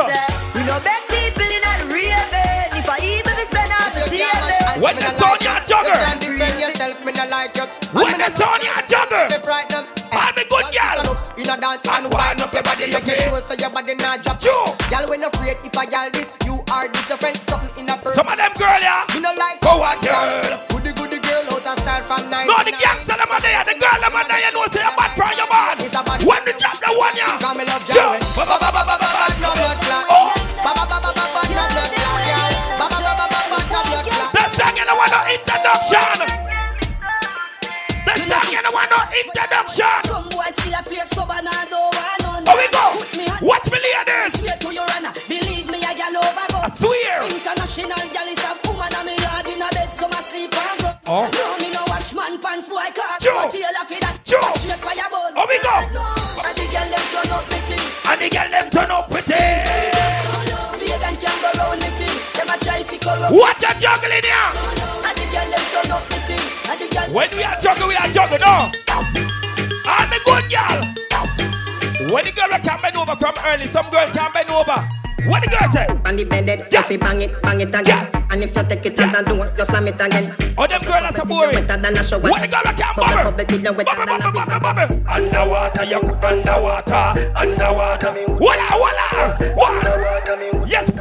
We 0.55 0.61
no 0.63 0.79
beg 0.81 1.01
people 1.09 1.43
in 1.47 1.63
a 1.63 1.73
raving. 1.91 2.77
If 2.77 2.89
I 2.89 2.97
even 3.01 3.33
if 3.39 3.49
spend 3.49 3.71
out 3.71 3.93
the 3.93 4.03
saving. 4.09 4.81
when 4.81 4.95
the 4.95 5.09
Sonia 5.15 5.55
You 5.55 5.65
jugger, 5.65 5.93
can't 5.95 6.21
defend 6.21 6.59
yourself, 6.59 7.05
me 7.05 7.11
not 7.13 7.29
like 7.29 7.55
you. 7.57 7.65
when 7.93 8.17
the 8.19 8.29
Sonia 8.29 8.75
jugger, 8.85 9.29
Be 9.29 9.37
frightened. 9.43 9.87
all 10.11 10.31
me 10.35 10.43
good 10.49 10.67
girl. 10.73 11.17
In 11.37 11.49
a 11.49 11.57
dance 11.59 11.83
And 11.87 12.05
and 12.05 12.13
wind 12.13 12.41
up 12.41 12.53
your 12.53 12.63
body, 12.63 12.85
you 12.85 12.93
make 12.93 13.05
you 13.07 13.15
sure 13.15 13.39
so 13.41 13.53
your 13.55 13.69
body 13.69 13.95
not 13.95 14.21
drop. 14.23 14.39
Joe. 14.39 14.75
Y'all 14.91 15.07
when 15.09 15.23
afraid 15.23 15.57
if 15.63 15.75
I 15.77 15.83
y'all 15.89 16.11
this, 16.11 16.33
you 16.45 16.59
are 16.71 16.87
this 16.87 17.09
your 17.09 17.17
friend, 17.17 17.37
something 17.47 17.71
in 17.83 17.89
a 17.89 17.97
person. 17.97 18.23
Some 18.23 18.27
of 18.27 18.37
them 18.37 18.53
girl, 18.55 18.79
yeah. 18.79 19.03
Me 19.13 19.19
no 19.19 19.33
like 19.35 19.59
Go 19.61 19.81
on, 19.83 19.99
girl. 20.01 20.61
Goody 20.69 20.93
goody 20.93 21.14
style 21.81 22.03
from 22.07 22.29
99. 22.29 22.47
No, 22.47 22.55
the 22.63 22.71
them 22.71 23.31
are 23.31 23.41
there, 23.41 23.63
the 23.65 23.75
girl 23.75 23.99
them 23.99 24.15
are 24.15 24.27
there, 24.27 24.41
you 24.41 24.51
know, 24.55 24.67
say 24.67 24.83
a 24.83 24.91
bad 24.95 25.11
from 25.15 25.33
your 25.35 25.49
man. 25.49 25.79
A 25.79 26.25
When 26.25 26.41
the 26.45 26.53
drop 26.55 26.77
the 26.79 26.91
one, 26.95 27.15
yeah. 27.15 27.39
Cause 27.39 27.55
me 27.57 27.63
love 27.65 27.83
no 27.85 29.51
blood 29.55 29.79
clot. 29.83 30.05
Oh. 30.09 30.35
The 34.35 34.51
song 34.57 34.77
you 34.77 34.85
know 34.85 34.95
want 34.95 35.11
no 35.11 35.19
introduction. 35.31 36.19
The 38.05 38.13
song 38.27 38.51
you 38.51 38.61
know 38.61 38.71
want 38.71 38.89
no 38.91 38.97
introduction. 39.19 39.95
Some 40.05 40.29
boy 40.29 40.49
still 40.51 40.73
a 40.73 40.83
place 40.83 41.09
cover 41.13 41.33
and 41.33 41.47
I 41.47 41.65
don't 41.69 41.95
want 41.95 42.21
none. 42.23 42.45
Here 42.45 42.57
we 42.57 42.67
go. 42.71 42.85
Put 42.99 43.17
me 43.17 43.25
hand 43.27 43.41
Watch 43.45 43.71
me 43.71 43.77
ladies. 43.79 44.33
straight 44.39 44.59
to 44.61 44.73
your 44.73 44.87
honor. 44.95 45.13
Believe 45.27 45.67
me, 45.67 45.79
I 45.83 45.93
gal 45.93 46.15
over 46.15 46.47
go. 46.51 46.57
I 46.63 46.69
swear. 46.69 47.23
International 47.27 48.05
gal 48.13 48.27
is 48.27 48.43
a 48.43 48.51
woman 48.67 48.93
and 48.95 49.05
me 49.07 49.15
yard 49.19 49.47
in 49.47 49.61
a 49.61 49.69
bed, 49.73 49.91
so 49.93 50.07
my 50.07 50.21
sleep 50.21 50.53
and 50.55 50.79
grow. 50.79 50.93
Oh. 51.07 51.64
Pants 52.95 52.95
boy 52.95 53.01
car. 53.01 53.19
Joe. 53.19 53.35
But 53.35 53.51
tail 53.51 53.75
off 53.79 53.89
that. 53.89 54.15
Joe. 54.23 54.41
Straight 54.55 54.79
fire 54.79 55.09
bone. 55.11 55.35
Here 55.35 55.47
we 55.47 55.57
go. 55.59 55.75
And 55.75 56.55
the 56.55 56.65
gal 56.71 56.87
them 56.87 57.05
turn 57.11 57.31
up 57.31 57.43
thing. 57.67 57.83
And 58.07 58.17
the 58.21 58.27
girl 58.29 58.49
them 58.49 58.67
turn 58.69 58.91
up 58.91 59.09
pretty. 59.09 59.43
So 60.23 60.31
low, 60.51 60.77
vegan 60.79 61.15
can 61.19 61.35
go 61.41 61.49
round 61.59 61.81
me 61.81 61.89
thing. 61.99 62.15
Them 62.35 62.49
a 62.49 62.55
try 62.59 62.83
fi 62.83 62.97
go 62.97 63.11
round. 63.11 63.35
Watch 63.35 63.63
a 63.63 63.71
juggling 63.79 64.23
here. 64.23 64.49
And 65.03 65.15
the 65.17 65.25
gal 65.31 65.47
them 65.51 65.65
turn 65.71 65.91
up 65.91 66.03
me. 66.09 66.15
And 66.69 66.79
the 66.79 66.87
gal 66.91 67.07
When 67.11 67.29
we 67.35 67.43
are 67.43 67.59
juggle, 67.59 67.87
we 67.87 67.95
are 67.95 68.09
juggle, 68.09 68.39
no. 68.39 68.71
All 69.85 70.05
the 70.09 70.19
good 70.25 70.45
girl. 70.49 70.81
When 72.11 72.23
the 72.25 72.31
girl 72.31 72.49
can 72.59 72.81
bend 72.81 72.97
over 72.97 73.15
from 73.15 73.33
early, 73.45 73.65
some 73.65 73.89
girl 73.89 74.07
can 74.07 74.31
bend 74.33 74.51
over. 74.51 75.04
What 75.27 75.43
the 75.43 75.49
girl 75.49 75.69
say? 75.71 75.87
On 76.05 76.15
the 76.15 76.23
bed, 76.23 76.67
Yeah. 76.71 76.79
if 76.81 76.91
you 76.91 76.97
bang 76.99 77.21
it, 77.21 77.41
bang 77.41 77.61
it 77.61 77.73
again. 77.75 78.07
And 78.29 78.43
if 78.43 78.55
you 78.55 78.63
take 78.63 78.85
it 78.85 78.99
as 78.99 79.13
a 79.13 79.23
door, 79.23 79.49
you 79.57 79.65
slam 79.65 79.87
it 79.87 79.99
again. 79.99 80.33
Oh, 80.57 80.67
them 80.67 80.81
girl 80.81 81.03
are 81.03 81.11
so 81.13 81.25
boring. 81.25 81.55
Wetter 81.55 81.77
than 81.77 81.97
a 81.97 82.03
shower. 82.03 82.19
What 82.21 82.41
the 82.41 82.47
girl 82.47 82.63
can 82.63 82.93
Bubble, 82.95 83.05
bubble? 83.15 83.31
bubble 83.31 83.45
till 83.45 83.61
you 83.61 83.73
wetter 83.73 83.95
Bubble, 83.95 84.17
bubble, 84.19 84.45
bubble, 84.45 84.59
bubble. 84.59 85.01
Underwater, 85.09 85.83
you 85.85 85.99
put 85.99 86.23
underwater, 86.23 87.05
underwater 87.37 88.11
me. 88.13 88.23
Voila, 88.37 88.67
voila. 88.75 89.07
What? 89.55 89.71
Underwater 89.85 90.35
me. 90.37 90.49
Yes. 90.69 90.91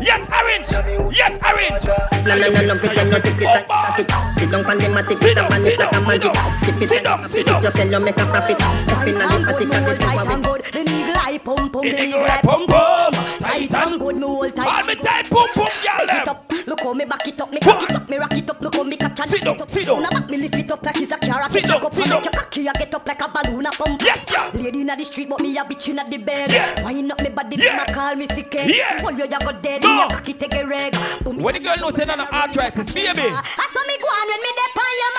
Yes, 0.00 0.22
orange. 0.30 0.70
Yes, 1.14 1.34
orange. 1.42 1.84
No, 2.26 2.34
no, 2.38 2.46
no, 2.50 2.60
no, 2.66 2.78
pretend 2.78 3.10
you 3.12 3.20
take 3.20 3.34
it, 3.36 3.46
take 3.46 3.66
it, 3.68 3.96
take 3.96 4.10
it. 4.10 4.34
Sit 4.34 4.50
down 4.50 4.64
on 4.66 4.78
the 4.78 4.88
mat, 4.90 5.08
take 5.08 5.18
Sit 5.18 5.30
it, 5.30 5.34
down, 5.36 5.52
and 5.52 5.62
sit 5.62 5.76
vanish 5.76 5.78
like 5.78 5.88
a 5.88 5.92
down, 5.92 6.02
sit 6.02 6.08
magic. 6.08 6.32
down. 6.32 6.58
Skip 6.58 6.74
it, 6.82 6.88
Sit 6.88 6.96
and 6.98 7.04
down, 7.04 7.20
you 7.22 7.28
sit 7.28 7.36
pick 7.38 7.46
down. 7.46 7.56
it, 7.56 7.64
you 7.64 7.70
sell, 7.70 7.90
you 7.90 8.00
make 8.00 8.18
a 8.18 8.24
profit. 8.26 8.62
Up 8.62 9.06
in 9.06 9.14
the 9.14 9.20
Tight 9.20 9.30
party, 9.30 9.36
and 9.36 9.44
cut 9.46 9.58
good, 9.58 9.62
it, 9.62 9.68
me 9.68 9.76
hold 9.76 9.88
over 9.88 9.96
tight 9.96 10.26
and 10.26 10.46
with. 10.46 10.46
good. 10.46 10.64
The 10.72 10.82
niggle 10.90 11.16
eye 11.16 11.38
pum 11.38 11.70
pum, 11.70 11.82
The 11.82 11.90
the 11.90 11.96
niggle 11.96 12.20
niggle 12.20 12.26
eye 12.26 12.36
eye 12.36 12.40
pum 12.42 12.66
pum 12.66 12.68
pum. 12.68 13.12
pum. 13.14 13.35
Tight 13.40 13.74
and- 13.74 14.00
good, 14.00 14.16
me 14.16 14.22
hold 14.26 14.56
tight. 14.56 14.66
All 14.66 14.82
me 14.86 14.94
tight, 14.96 15.30
boom, 15.30 15.48
boom, 15.54 15.66
girl, 15.84 16.06
them. 16.06 16.28
up, 16.28 16.52
look 16.66 16.80
how 16.80 16.92
me 16.94 17.04
back 17.04 17.26
it 17.28 17.40
up, 17.40 17.52
me 17.52 17.58
cock 17.60 17.82
it 17.82 17.92
up, 17.94 18.08
me 18.08 18.16
rock 18.16 18.32
it 18.36 18.50
up, 18.50 18.60
look 18.60 18.74
how 18.74 18.82
me 18.82 18.96
catch 18.96 19.20
and 19.20 19.28
Sit 19.30 19.46
up. 19.46 19.68
sit 19.70 19.86
down. 19.86 20.02
Now 20.02 20.10
back 20.10 20.30
me 20.30 20.36
lift 20.38 20.54
it 20.56 20.70
up 20.70 20.82
like 20.84 20.96
it's 21.00 21.12
a 21.12 21.18
carrot. 21.18 21.50
Sit 21.50 21.64
It 21.64 21.68
down, 21.68 21.76
jack 21.78 21.84
up 21.86 21.92
sit 21.92 22.08
make 22.08 22.24
your 22.24 22.32
cocky 22.32 22.66
a 22.66 22.72
get 22.72 22.94
up 22.94 23.06
like 23.06 23.20
a 23.20 23.28
balloon 23.28 23.66
a 23.66 23.70
pump. 23.70 24.02
Yes, 24.02 24.24
girl. 24.24 24.50
Lady 24.54 24.80
inna 24.80 24.96
the 24.96 25.04
street, 25.04 25.28
but 25.28 25.40
me 25.40 25.56
a 25.56 25.64
bitch 25.64 25.88
inna 25.88 26.04
the 26.08 26.18
bed. 26.18 26.52
Yeah. 26.52 26.82
Wind 26.84 27.12
up 27.12 27.20
me 27.22 27.28
body, 27.30 27.56
Yeah. 27.56 27.76
yeah. 27.76 27.84
call 27.86 28.14
me 28.14 28.26
sick. 28.28 28.52
Yeah. 28.54 29.00
Hold 29.02 29.18
you, 29.18 29.24
you 29.24 29.38
go 29.38 29.52
dead. 29.52 29.82
No. 29.82 29.94
Me 29.96 30.02
a 30.02 30.08
cocky 30.08 30.34
take 30.34 30.54
a 30.54 30.66
reg. 30.66 30.96
When 31.24 31.54
the 31.54 31.60
girl 31.60 31.76
knows 31.76 31.94
say 31.96 32.04
none 32.04 32.20
of 32.20 32.28
arthritis, 32.28 32.92
baby. 32.92 33.22
I 33.22 33.66
saw 33.72 33.82
me 33.86 33.96
go 34.00 34.08
on 34.08 34.28
when 34.28 34.40
me 34.42 34.50
dey 34.56 34.70
on 34.80 34.94
your 35.02 35.12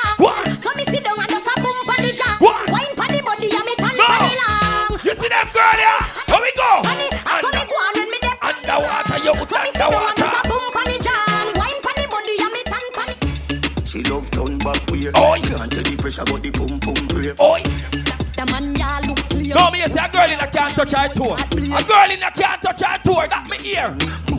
mouth. 0.47 0.63
So 0.63 0.73
me 0.75 0.85
sit 0.85 1.03
down 1.03 1.19
and 1.19 1.29
just 1.29 1.45
a 1.47 1.61
boom 1.61 1.85
pa 1.85 1.95
the 2.01 2.13
jaw. 2.13 2.37
Wine 2.41 2.95
pa 2.95 3.05
the 3.07 3.21
body 3.21 3.49
and 3.55 3.65
me 3.65 3.75
turn 3.75 3.95
No. 3.97 4.05
pa 4.05 4.17
the 4.17 4.35
long. 4.41 4.99
You 5.03 5.13
see 5.13 5.27
them 5.29 5.47
girl 5.53 5.77
here? 5.77 5.99
Here 6.27 6.41
we 6.41 6.51
go. 6.57 6.69
Honey, 6.83 7.07
I 7.07 7.09
saw 7.09 7.09
me 7.09 7.09
go 7.11 7.16
So 9.47 9.57
me 9.63 9.71
sit 9.71 9.79
down 9.79 9.93
and 9.93 10.17
just 10.17 10.45
a 10.45 10.49
boom 10.49 10.71
pa 10.75 10.83
the 10.83 10.97
jaw. 10.99 11.53
Wine 11.55 11.79
pa 11.81 11.91
the 11.95 12.05
body 12.11 12.35
and 12.43 12.51
me 12.53 12.61
turn 12.67 12.87
pa 12.91 13.03
the 13.07 13.87
She 13.87 14.03
love 14.03 14.29
turn 14.31 14.57
back 14.59 14.83
way. 14.91 15.07
Oi. 15.15 15.39
Can't 15.39 15.71
tell 15.71 15.83
the 15.83 15.95
pressure, 15.97 16.25
but 16.27 16.43
the 16.43 16.51
pum 16.51 16.79
pum 16.83 16.99
break. 17.07 17.39
Oi. 17.39 17.63
The 18.35 18.45
man 18.51 18.75
ya 18.75 18.99
look 19.07 19.19
slim. 19.23 19.55
No, 19.55 19.71
me 19.71 19.79
say 19.87 20.03
a 20.03 20.11
girl 20.11 20.29
in 20.29 20.39
a 20.39 20.47
can't 20.47 20.75
touch 20.75 20.91
her 20.91 21.07
toe. 21.09 21.33
A 21.33 21.83
girl 21.87 22.11
in 22.11 22.21
a 22.21 22.31
can't 22.31 22.61
touch 22.61 22.81
her 22.83 22.97
toe. 22.99 23.25
That 23.25 23.47
me 23.49 23.57
ear. 23.71 23.89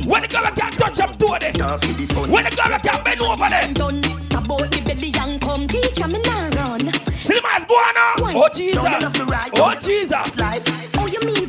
When 0.05 0.23
the 0.23 0.29
girl 0.29 0.45
can't 0.53 0.77
touch 0.79 0.99
her 1.01 1.13
toe, 1.17 1.39
there. 1.41 1.53
Can't 1.53 1.81
feel 1.81 1.95
the 1.97 2.07
fun. 2.13 2.31
When 2.31 2.45
the 2.45 2.51
girl 2.53 2.79
can't 2.79 3.05
bend 3.05 3.23
over 3.23 3.49
there. 3.49 3.73
Done. 3.73 4.21
Stop 4.21 4.51
out 4.53 4.71
the 4.71 4.81
belly 4.85 5.13
and 5.17 5.41
come 5.41 5.67
teach 5.67 5.99
me 6.07 6.21
now 6.23 6.49
run. 6.53 6.93
See 7.25 7.35
the 7.35 7.43
man's 7.43 7.65
going 7.65 7.97
on. 7.97 8.21
Why? 8.21 8.33
Oh 8.37 8.49
Jesus. 8.53 8.77
Don't 8.77 9.03
love 9.03 9.13
the 9.17 9.25
right, 9.25 9.51
Oh 9.55 9.75
Jesus. 9.81 10.39
Life. 10.39 10.69
Oh, 10.99 11.07
you 11.07 11.21
mean 11.25 11.48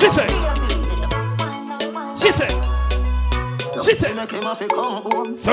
She 0.00 0.08
said. 0.08 0.30
She 2.18 2.30
said. 2.32 2.50
She 3.84 3.92
said. 3.92 4.16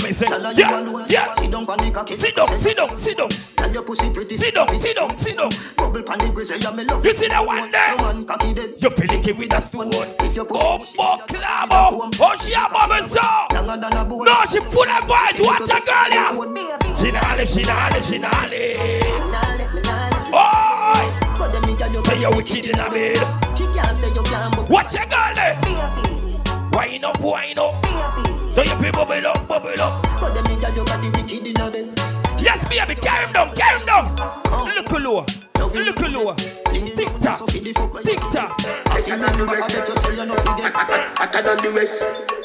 Me 0.03 0.13
say. 0.13 0.27
Yeah. 0.55 1.05
Yeah. 1.09 1.33
Sit 1.33 1.51
down. 1.51 1.67
Sit 2.07 2.33
down. 2.33 2.47
Sit 2.47 2.77
down. 2.77 2.97
Sit 2.97 3.17
down. 3.17 3.27
Tell 3.27 3.73
your 3.73 3.83
pussy 3.83 4.09
pretty. 4.09 4.37
Sit 4.37 4.53
down. 4.55 4.69
Sit 4.79 4.95
down. 4.95 5.09
Bubble 5.75 6.01
pan 6.01 6.19
the 6.19 6.31
grizzly, 6.33 6.59
yeah, 6.61 6.71
me 6.71 6.85
love 6.85 7.03
You 7.03 7.11
see 7.11 7.27
that 7.27 7.45
one 7.45 7.69
there? 7.71 7.91
You 8.77 8.89
feel 8.89 9.11
it 9.11 9.37
with 9.37 9.53
a 9.53 9.59
stone. 9.59 9.91
Oh, 9.93 10.79
fuck, 10.85 11.33
up. 11.33 11.69
Oh, 11.69 12.35
she 12.39 12.53
a 12.53 12.67
bubble 12.71 13.03
so. 13.03 13.21
No, 13.51 14.45
she 14.45 14.59
full 14.61 14.89
of 14.89 15.07
boys. 15.07 15.39
Watch 15.43 15.69
a 15.71 15.79
girl. 15.83 16.53
Baby. 16.53 16.95
She 16.95 17.11
live, 17.11 17.49
she 17.49 17.63
live, 17.63 18.05
she 18.05 18.17
me. 18.17 18.75
Oh, 20.33 20.93
say 22.05 22.19
you 22.21 22.29
wicked 22.33 22.65
in 22.65 22.79
a 22.79 22.89
bed. 22.89 23.66
She 23.97 24.03
can't 24.03 24.15
say 24.15 24.15
you 24.15 24.23
can't, 24.23 24.55
but 24.55 24.69
Watch 24.69 24.95
a 24.95 25.05
girl 25.07 25.33
there. 25.33 25.55
baby, 25.63 26.37
Wind 26.71 27.05
up, 27.05 27.19
wind 27.19 27.57
up. 27.59 27.73
baby. 27.81 28.53
So 28.53 28.61
you 28.61 28.75
feel 28.77 28.91
bubble 28.91 29.25
up, 29.27 29.47
bubble 29.47 29.81
up. 29.81 30.03
But 30.21 30.33
them 30.33 30.43
nigga 30.45 30.75
you 30.75 30.85
got 30.85 31.01
the 31.01 31.09
wicked 31.15 31.47
in 31.47 31.57
a 31.59 31.71
bed. 31.71 31.99
Yes, 32.39 32.63
baby, 32.69 32.93
carry 32.99 33.25
him 33.25 33.33
down, 33.33 33.55
carry 33.55 33.79
him 33.79 33.85
down. 33.87 34.15
Look 34.75 34.91
lower, 34.91 35.25
look 35.57 35.99
lower. 35.99 36.35
Tick 36.35 37.09
tock, 37.19 37.47
tick 37.47 38.19
tock. 38.31 38.57
Better 38.85 39.17
than 39.17 39.37
the 39.37 39.45
rest. 39.51 39.75
Hotter 41.17 41.41
than 41.41 41.57
the 41.63 41.71
rest. 41.75 42.36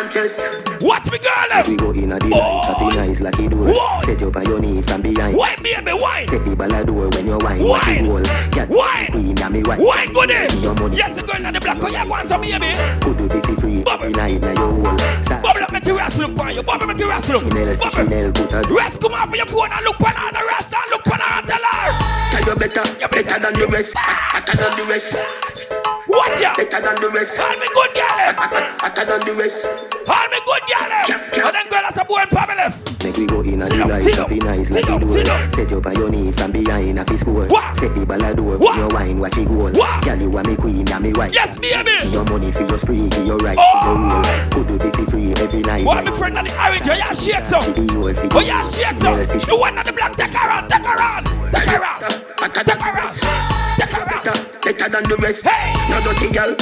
Can't, 0.00 0.12
can't, 0.12 0.12
can't 0.12 0.12
test. 0.12 0.82
Watch 0.82 1.10
me, 1.10 1.18
girl. 1.18 1.62
We 1.68 1.76
go 1.76 1.90
in 1.90 2.12
a 2.12 2.18
the 2.18 2.30
Oh. 2.32 2.40
night, 2.40 2.64
happy 2.64 2.96
nice 2.96 3.20
like 3.20 3.38
it 3.38 3.50
do. 3.50 3.68
Set 4.00 4.20
you 4.20 4.32
on 4.32 4.44
your 4.48 4.60
knee 4.60 4.80
from 4.80 5.02
behind. 5.02 5.36
Wine, 5.36 5.60
baby, 5.62 5.92
wine. 5.92 6.24
Set 6.26 6.44
the 6.44 6.56
ball 6.56 6.84
door 6.84 7.08
when 7.12 7.26
you 7.26 7.36
wine. 7.38 7.62
Watch 7.62 7.88
it 7.88 8.02
roll. 8.08 8.24
Cat 8.50 8.68
Wine. 8.70 9.06
queen 9.12 9.36
and 9.36 9.52
me 9.52 9.62
wine. 9.62 9.80
Wine, 9.84 10.12
go 10.12 10.24
there. 10.24 10.48
Your 10.64 10.74
money. 10.74 10.96
Yes, 10.96 11.14
the 11.14 11.22
girl 11.22 11.44
on 11.46 11.52
the 11.52 11.60
block. 11.60 11.78
Oh, 11.82 11.88
yeah, 11.88 12.04
want 12.06 12.28
some, 12.28 12.40
baby. 12.40 12.72
Could 13.04 13.16
do 13.18 13.28
be 13.28 13.40
free 13.60 13.82
Bubble. 13.82 14.10
night 14.10 14.40
now 14.40 14.56
your 14.56 14.72
whole. 14.88 14.98
Sa- 15.20 15.40
Bubble 15.42 15.62
up, 15.64 15.72
make 15.72 15.84
your 15.84 16.00
ass 16.00 16.16
look 16.18 16.32
for 16.36 16.50
you. 16.50 16.62
Bubble, 16.62 16.86
make 16.86 16.98
your 16.98 17.12
ass 17.12 17.28
look. 17.28 17.42
Chanel. 17.44 17.90
Chanel, 17.90 18.32
put 18.32 18.52
a 18.56 18.60
Rest, 18.72 19.00
come 19.02 19.12
up 19.14 19.36
your 19.36 19.46
phone 19.46 19.68
and 19.70 19.84
look 19.84 20.00
on 20.00 20.14
her. 20.16 20.32
The 20.32 20.42
rest 20.48 20.72
and 20.72 20.90
look 20.90 21.06
on 21.12 21.20
her 21.20 21.42
tell 21.44 21.60
her. 21.60 21.86
Tell 22.32 22.44
you 22.48 22.56
better, 22.56 22.84
better 23.08 23.38
than 23.38 23.52
the 23.60 23.66
rest. 23.68 23.94
Ah. 23.98 24.40
Hotter 24.40 24.56
than 24.56 24.72
the 24.80 24.84
rest. 24.88 25.12
Watch 26.10 26.40
ya. 26.40 26.52
Better 26.56 26.80
than 26.82 26.96
the 27.00 27.08
rest. 27.14 27.38
All 27.38 27.50
me 27.54 27.66
good 27.74 27.92
girl. 27.94 28.18
eh. 28.18 28.32
Hotter 28.82 29.04
than 29.06 29.20
the 29.26 29.34
rest. 29.38 29.64
All 30.10 30.26
me 30.28 30.38
good 30.42 30.64
girl. 30.66 30.90
eh. 30.90 31.46
And 31.46 31.54
then 31.54 31.66
girl, 31.70 31.82
that's 31.86 31.98
a 31.98 32.04
boy 32.04 32.22
in 32.26 32.56
left. 32.58 33.04
Make 33.04 33.16
we 33.16 33.26
go 33.26 33.40
in 33.40 33.62
a 33.62 33.68
down, 33.68 33.88
night, 33.88 34.02
sit 34.02 34.16
happy 34.16 34.38
down. 34.38 34.58
like 34.58 34.68
it 34.68 35.00
do. 35.00 35.24
Set 35.54 35.70
you 35.70 35.80
on 35.80 35.94
your 35.96 36.10
knee 36.10 36.32
from 36.32 36.50
behind 36.52 36.98
a 36.98 37.04
fi 37.04 37.16
score. 37.16 37.48
Set 37.74 37.94
the 37.94 38.04
ball 38.04 38.18
door 38.34 38.58
What? 38.58 38.76
when 38.76 38.78
you 38.78 38.88
wine. 38.92 39.18
Watch 39.20 39.38
it. 39.38 39.48
What? 39.48 40.04
Girl, 40.04 40.18
you 40.20 40.36
are 40.36 40.44
me 40.44 40.56
queen 40.56 40.84
and 40.90 41.02
me 41.04 41.12
wife. 41.14 41.32
Yes, 41.32 41.56
baby. 41.58 41.94
Your 42.10 42.24
money 42.26 42.50
for 42.52 42.66
your 42.66 42.76
spree, 42.78 43.08
your 43.24 43.38
right, 43.38 43.56
Oh. 43.56 43.64
for 43.80 43.88
your 43.88 43.98
roll. 44.10 44.24
Could 44.50 44.66
do 44.66 44.90
be 44.90 45.04
free 45.06 45.32
every 45.38 45.62
night. 45.62 45.86
What 45.86 46.04
my 46.04 46.12
friend 46.12 46.36
on 46.38 46.44
the 46.44 46.52
orange? 46.58 46.88
Oh, 46.90 46.92
yeah, 46.92 47.12
shake 47.14 47.46
some. 47.46 47.62
Oh, 47.62 48.40
yeah, 48.40 48.62
shake 48.66 48.98
some. 48.98 49.16
The 49.16 49.56
one 49.56 49.78
on 49.78 49.84
the 49.86 49.92
black, 49.92 50.16
take 50.16 50.34
her 50.34 50.50
on, 50.50 50.68
take 50.68 50.84
her 50.84 51.00
on. 51.00 51.24
Take 51.54 51.70
on. 51.78 52.00
Take 52.00 52.58
on. 52.58 52.64
Take 53.78 53.92
her 53.92 54.30
on. 54.30 54.59
Better, 54.70 54.86
better 54.86 55.02
than 55.02 55.10
the 55.10 55.16
rest. 55.18 55.42
Hey. 55.42 55.74
No 55.90 55.98
dirty 55.98 56.30
girl. 56.30 56.54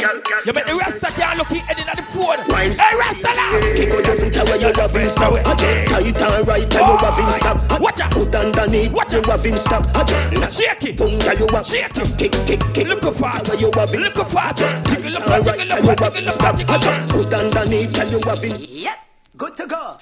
You 0.49 0.53
make 0.57 0.65
the 0.65 0.75
Rasta 0.81 1.13
can't 1.13 1.37
look 1.37 1.53
at 1.53 1.77
the 1.77 2.03
phone. 2.09 2.41
Wine. 2.49 2.73
Hey, 2.73 2.97
Rasta 2.97 3.33
now. 3.37 3.53
Kick 3.77 3.93
out 3.93 4.07
your 4.09 4.17
feet 4.17 4.37
away, 4.41 4.59
you 4.65 4.73
have 4.73 4.97
him 4.97 5.11
stop. 5.13 5.37
I 5.37 5.53
just 5.53 5.77
tight 5.93 6.17
and 6.17 6.49
right, 6.49 6.65
and 6.65 6.87
you 6.89 6.97
have 7.05 7.19
him 7.21 7.33
stop. 7.37 7.81
Watch 7.81 8.01
out. 8.01 8.11
Put 8.13 8.35
underneath, 8.35 8.93
Watch 8.93 9.13
you 9.13 9.21
out. 9.21 9.27
have 9.29 9.45
him 9.45 9.59
stop. 9.61 9.85
I 9.93 10.05
just 10.05 10.57
Shake 10.57 10.85
it. 10.89 10.97
Boom, 10.97 11.21
girl, 11.21 11.37
you 11.37 11.49
have 11.53 11.67
Shake 11.69 11.97
it. 12.01 12.09
Kick, 12.17 12.33
kick, 12.49 12.63
kick. 12.73 12.89
Look 12.89 13.05
fast. 13.13 13.49
Away, 13.49 13.61
you 13.61 13.71
have 13.77 13.93
him 13.93 14.01
Look 14.01 14.17
fast. 14.25 14.65
Jiggle 14.89 15.17
up, 15.21 15.29
Alright, 15.29 15.45
jiggle 15.45 15.61
and 15.61 15.73
up, 15.73 15.81
you 15.85 15.89
have 15.93 16.15
jiggle 16.15 16.29
up, 16.29 16.35
stop. 16.35 16.57
I 16.57 16.79
just 16.79 17.01
up. 17.01 17.09
put 17.13 17.35
underneath, 17.35 17.99
and 17.99 18.09
you 18.09 18.21
have 18.25 18.43
him. 18.43 18.57
Yep, 18.57 18.99
good 19.37 19.57
to 19.59 19.67
go. 19.67 19.97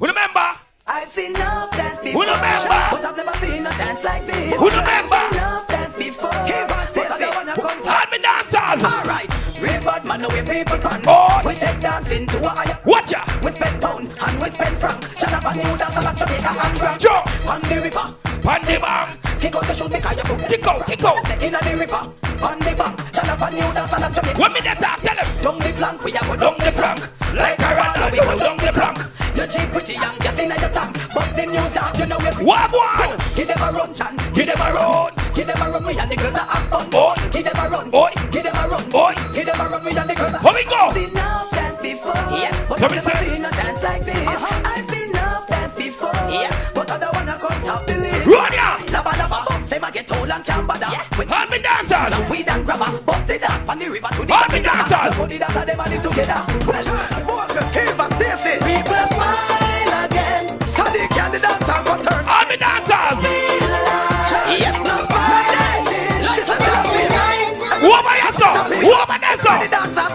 Remember? 0.00 0.48
I've 0.90 1.08
seen 1.08 1.36
enough 1.36 1.70
dance 1.70 2.00
before. 2.02 2.24
Who 2.24 2.34
remember? 2.34 2.66
But 2.66 3.04
I've 3.04 3.16
never 3.16 3.36
seen 3.38 3.62
a 3.62 3.70
dance 3.78 4.02
like 4.02 4.26
this. 4.26 4.56
Who 4.58 4.66
remember? 4.66 5.14
I've 5.14 5.32
seen 5.32 5.38
enough 5.38 5.68
dance 5.68 5.96
before. 5.96 6.77
Dancers. 8.68 8.92
Alright, 9.00 9.28
bad 9.84 10.04
man, 10.04 10.22
way 10.28 10.42
people 10.42 10.78
pan. 10.78 11.02
Oh. 11.06 11.40
We 11.44 11.54
take 11.54 11.80
dancing 11.80 12.26
to 12.26 12.38
a 12.44 12.48
higher. 12.48 12.78
Watch 12.84 13.12
ya. 13.12 13.24
We 13.42 13.52
spend 13.52 13.80
pound 13.80 14.08
and 14.08 14.42
we 14.42 14.50
spend 14.50 14.76
franc. 14.76 15.00
Jonathan 15.16 15.56
New 15.56 15.76
dance 15.78 15.96
a 15.96 16.00
lot 16.00 16.16
Jamaica 16.18 16.52
and 16.52 16.78
Grand. 16.78 17.00
Jump. 17.00 17.48
On 17.48 17.60
the 17.62 17.76
river, 17.80 18.06
On 18.44 18.60
the 18.62 18.76
bang. 18.78 19.40
kick 19.40 19.54
out 19.54 19.64
the 19.64 19.74
shoes 19.74 19.88
because 19.88 20.16
you 20.16 20.24
could. 20.24 20.48
Kick 20.48 20.66
out, 20.66 20.86
kick 20.86 21.04
out. 21.04 21.42
Inna 21.42 21.58
the 21.64 21.76
river, 21.78 22.02
on 22.44 22.58
the 22.58 22.72
bank. 22.76 23.12
Jonathan 23.12 23.54
New 23.54 23.72
dance 23.72 23.92
a 23.92 23.98
lot 24.00 24.14
Jamaica. 24.14 24.40
When 24.40 24.52
me 24.52 24.60
that 24.60 24.78
talk, 24.80 25.00
tell 25.00 25.16
them. 25.16 25.28
Down 25.42 25.58
the 25.58 25.70
plank, 25.78 26.04
we 26.04 26.12
a 26.12 26.20
go 26.20 26.36
Down 26.36 26.58
the 26.58 26.72
plank. 26.72 27.00
Like 27.34 27.60
a 27.60 27.70
runner, 27.74 28.10
we 28.12 28.18
go 28.18 28.38
down 28.38 28.56
the 28.58 28.72
plank. 28.72 29.17
You 29.38 29.46
cheap 29.46 29.70
pretty 29.70 29.92
young, 29.94 30.18
get 30.18 30.36
inna 30.36 30.56
your. 30.58 30.72
But 31.14 31.36
the 31.36 31.46
new 31.46 31.62
dog, 31.70 31.96
you 31.96 32.06
know 32.06 32.18
we 32.18 32.44
What 32.44 32.72
one? 32.72 33.14
Give 33.36 33.46
them 33.46 33.62
a 33.62 33.70
run, 33.70 33.94
Chan. 33.94 34.16
Give 34.34 34.46
them 34.46 34.58
a 34.60 34.72
run. 34.74 35.12
Give 35.32 35.46
them 35.46 35.62
a 35.62 35.70
run, 35.70 35.84
we 35.86 35.96
and 35.96 36.10
the 36.10 36.16
girls 36.16 36.32
that 36.32 36.48
have 36.48 36.66
fun. 36.66 36.92
Oi. 36.92 37.14
Give 37.30 37.44
them 37.44 37.54
a 37.54 37.68
run. 37.70 37.94
Oi. 37.94 38.10
Give 38.32 38.42
them 38.42 38.56
a 38.56 38.68
run. 38.68 38.84
Oi. 38.92 39.14
Give 39.32 39.46
them 39.46 39.60
a 39.60 39.68
run, 39.70 39.84
we 39.84 39.90
and 39.96 40.10
the 40.10 40.14
girls 40.16 40.32
that 40.32 40.42
Here 40.42 40.54
we 40.58 40.64
go. 40.64 40.90
Seen 40.90 41.10
enough 41.10 41.50
dance 41.52 41.80
before. 41.80 42.14
Yeah. 42.34 42.66
But 42.68 42.78
So 42.80 42.86
I've 42.86 42.90
never 42.90 43.00
say- 43.06 43.30
seen 43.30 43.44
a 43.44 43.50
dance 43.52 43.82
like 43.84 44.04
this. 44.04 44.26
Uh-huh. 44.26 44.70
I've 44.74 44.90
seen 44.90 45.10
enough 45.10 45.46
dance 45.46 45.74
before. 45.76 46.12
Yeah. 46.26 46.70
But 46.74 46.90
I 46.90 46.98
don't 46.98 47.14
wanna 47.14 47.38
come 47.38 47.62
top 47.62 47.86
the 47.86 47.94
list. 47.94 48.26
Run 48.26 48.52
ya. 48.52 48.77
Lava 49.88 49.96
lava. 49.96 50.04
Say 50.04 50.04
my 50.04 50.04
get 50.04 50.12
old 50.16 50.30
and 50.30 50.44
can't 50.44 50.66
bother. 50.66 50.86
With 51.18 51.32
All 51.32 51.46
me 51.46 51.58
dancers. 51.62 52.14
some 52.14 52.28
weed 52.28 52.48
and 52.48 52.64
grabber. 52.64 52.98
Bust 53.04 53.26
the 53.26 53.38
dance 53.38 53.64
from 53.64 53.78
the 53.78 53.88
river 53.88 54.08
to 54.08 54.24
the 54.26 54.34
All 54.34 54.48
me 54.48 54.60
dancers. 54.60 55.16
So 55.16 55.26
the 55.26 55.38
dancer 55.38 55.64
them 55.64 55.80
a 55.80 55.84
live 55.88 56.02
together. 56.02 56.40
Pressure. 56.64 57.24
Walker, 57.24 57.64
keep 57.72 57.98
us 57.98 58.12
Stacy. 58.16 58.58
People 58.60 59.04
smile 59.08 60.04
again. 60.04 60.44
So 60.76 60.84
the 60.84 61.02
candy 61.08 61.38
dancer 61.40 61.80
go 61.84 61.94
turn. 62.04 62.22
All 62.28 62.44
me 62.48 62.56
dancers. 62.56 63.20
Yeah. 64.48 64.72
Friday. 65.08 66.20
Listen 66.20 66.58
to 66.58 66.80
me. 66.92 67.04
Who 67.80 67.88
over 67.94 68.14
here, 68.18 68.32
so? 68.32 68.48
Who 68.82 68.90
over 68.92 69.18
there, 69.18 69.38
so? 69.38 69.52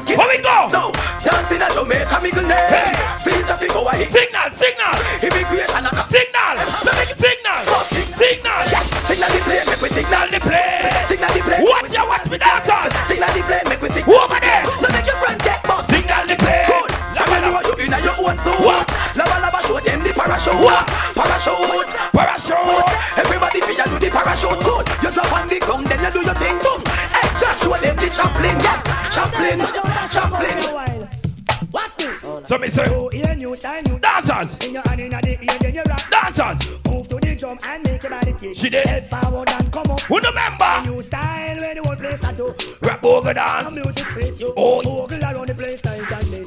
We 0.06 0.38
go. 0.42 0.68
So, 0.70 0.92
dancing 1.24 1.62
a 1.62 1.68
Jamaica 1.74 2.18
middle 2.22 2.44
name. 2.46 2.70
Hey. 2.70 2.92
Feel 3.24 3.42
the 3.48 3.56
figure 3.56 3.80
why 3.82 3.98
he 3.98 4.04
Signal, 4.06 4.52
signal. 4.52 4.94
Immigration 5.24 5.64
and 5.64 5.73
a 5.73 5.73
Signal. 6.14 6.62
Signal. 7.10 7.62
Signal. 7.90 8.62
Signal 9.10 9.30
the 9.34 9.40
plane, 9.50 9.66
make 9.66 9.82
we 9.82 9.90
signal 9.90 10.14
Signal 10.14 10.30
the 10.30 10.40
plane. 10.46 11.10
Signal 11.10 11.32
the 11.34 11.42
plane. 11.42 11.66
Watch 11.66 11.90
ya, 11.90 12.06
watch 12.06 12.30
me 12.30 12.38
dancers. 12.38 12.94
Eh? 12.94 13.10
Signal 13.10 13.34
the 13.34 13.42
plane, 13.50 13.66
make 13.66 13.82
we 13.82 13.90
signal. 13.90 14.22
Over 14.22 14.38
there? 14.38 14.62
No 14.78 14.88
make 14.94 15.10
your 15.10 15.18
friend 15.18 15.42
get 15.42 15.58
bust. 15.66 15.90
Signal 15.90 16.22
the 16.30 16.38
plane. 16.38 16.70
Good. 16.70 16.90
So 17.18 17.24
Lava, 17.26 17.34
when 17.34 17.42
you 17.42 17.50
lava. 17.50 17.66
you 17.66 17.90
in 17.90 17.98
your 18.06 18.18
own 18.30 18.38
suit. 18.46 18.62
What? 18.62 18.86
Lava 19.18 19.38
lava 19.42 19.60
show 19.66 19.80
them 19.82 20.00
the 20.06 20.12
parachute. 20.14 20.62
What? 20.62 20.86
Parachute. 21.18 21.90
Parachute. 22.14 22.90
Everybody 23.18 23.60
feel 23.66 23.74
you 23.74 23.88
do 23.90 23.98
the 23.98 24.10
parachute. 24.14 24.62
Good. 24.62 24.86
You 25.02 25.10
drop 25.18 25.34
on 25.34 25.50
the 25.50 25.58
ground, 25.66 25.90
then 25.90 25.98
you 25.98 26.12
do 26.14 26.22
your 26.30 26.38
thing. 26.38 26.58
Boom. 26.62 26.80
Hey, 27.10 27.26
Jack, 27.42 27.58
show 27.58 27.74
them 27.74 27.98
the 27.98 28.08
Chaplin. 28.14 28.54
Yeah. 28.62 28.78
Chaplin. 29.10 29.58
Chaplin. 30.14 30.58
Watch 31.74 31.98
this. 31.98 32.22
So 32.46 32.62
me 32.62 32.70
say, 32.70 32.86
Oh, 32.94 33.10
ear 33.10 33.34
new 33.34 33.56
style, 33.58 33.82
new 33.90 33.98
dancers. 33.98 34.62
In 34.62 34.78
your 34.78 34.86
hand, 34.86 35.02
in 35.02 35.10
the 35.10 35.38
ear, 35.42 35.58
then 35.58 35.74
you 35.74 35.82
rock. 35.90 35.93
Dancers. 36.36 36.68
Move 36.88 37.08
to 37.10 37.16
the 37.20 37.36
drum 37.36 37.60
and 37.64 37.84
make 37.84 38.02
your 38.02 38.10
body 38.10 38.34
kick. 38.34 38.58
She 38.58 38.70
did. 38.70 38.88
Head 38.88 39.08
forward 39.08 39.50
and 39.50 39.72
come 39.72 39.92
up. 39.92 40.02
Who 40.02 40.18
remember? 40.18 40.82
New 40.86 41.02
style 41.02 41.58
where 41.58 41.76
the 41.76 41.84
whole 41.84 41.96
place 41.96 42.24
I 42.24 42.34
do. 42.34 42.56
Rap 42.82 43.04
over 43.04 43.34
dance. 43.34 43.76
Music 43.76 44.06
fit 44.08 44.40
you. 44.40 44.54
Oh. 44.58 45.04
Ogle 45.04 45.22
around 45.22 45.50
the 45.50 45.56
place 45.56 45.84
night 45.86 45.93
and 45.93 45.93
day. 45.93 45.93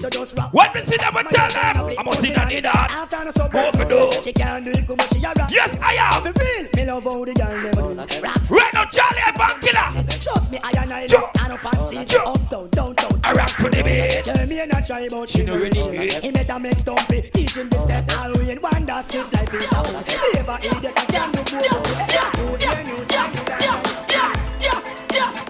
So 0.07 0.11
just 0.11 0.39
rock. 0.39 0.55
When 0.55 0.73
me 0.73 0.81
see 0.83 0.97
them, 0.97 1.17
I 1.17 1.23
tell 1.25 1.51
them. 1.51 1.95
I'm 1.99 2.07
a 2.07 2.17
sin 2.17 2.39
and 2.39 2.49
need 2.49 2.65
that. 2.65 2.91
After 2.93 3.25
no 3.25 3.31
sub 3.33 3.53
Ogle 3.53 3.89
do. 3.89 4.23
She 4.23 4.33
can't 4.33 4.65
do 4.65 4.71
it, 4.71 4.87
come 4.87 5.01
on, 5.01 5.09
she 5.09 5.19
a 5.19 5.33
rock. 5.35 5.51
Yes, 5.51 5.77
I 5.83 5.95
am. 5.95 6.23
For 6.23 6.33
real, 6.39 6.69
me 6.77 6.87
love 6.87 7.03
how 7.03 7.25
the 7.25 7.35
girl 7.35 7.63
them 7.63 7.97
do. 7.97 8.23
Rock. 8.23 8.51
Right 8.51 8.73
now, 8.73 8.85
Charlie 8.85 9.19
and 9.27 9.35
Bankilla. 9.35 10.23
Trust 10.23 10.53
me, 10.53 10.61
I 10.63 10.71
and 10.81 10.93
I 10.93 11.07
Jump. 11.09 11.25
just 11.25 11.35
stand 11.35 11.53
up 11.55 11.65
and 11.65 11.83
see. 11.83 12.05
Jump. 12.05 12.29
Uptown, 12.29 12.71
downtown. 12.71 13.21
I 13.25 13.33
rock 13.33 13.57
to 13.57 13.65
the 13.65 13.83
beat. 13.83 14.23
Tell 14.23 14.47
me 14.47 14.67
not 14.67 14.87
try 14.87 15.09
but 15.09 15.29
she 15.29 15.43
no 15.43 15.59
ready 15.59 16.21
He 16.21 16.31
met 16.31 16.51
a 16.51 16.59
make 16.61 16.77
stumpy 16.77 17.23
Teaching 17.35 17.69
the 17.69 17.79
step 17.79 18.05
all 18.17 18.33
we 18.35 18.51
in 18.51 18.59
one 18.59 18.87
that's 18.87 19.13
his 19.13 19.33
life 19.33 19.53
is 19.55 19.73
out 19.73 19.93
Never 20.35 20.59
idiot 20.63 20.93
I 20.97 21.05
can't 21.07 21.33
do 21.33 21.43
both 21.43 21.99
Yes, 22.09 22.39
you 22.39 22.47
hear 22.63 22.83
you 22.87 22.97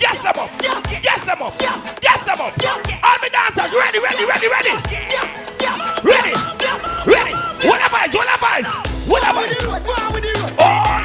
Yes, 0.01 0.25
I'm 0.25 0.39
up. 0.39 0.51
Yes, 0.63 1.05
yes, 1.05 1.29
I'm 1.29 1.43
up. 1.43 1.55
Yes, 1.61 2.29
I'm 2.29 2.41
up. 2.41 2.96
Dancers, 3.47 3.73
ready, 3.79 4.01
ready, 4.01 4.25
ready, 4.25 4.49
ready. 4.49 4.71
Ready. 6.03 6.35
Ready. 7.07 7.35
What 7.69 7.81
I? 7.93 8.09
What 8.13 8.27
I? 8.43 8.63
What 9.07 9.23
am 9.23 9.39
I? 9.39 9.47
Oh. 10.59 10.97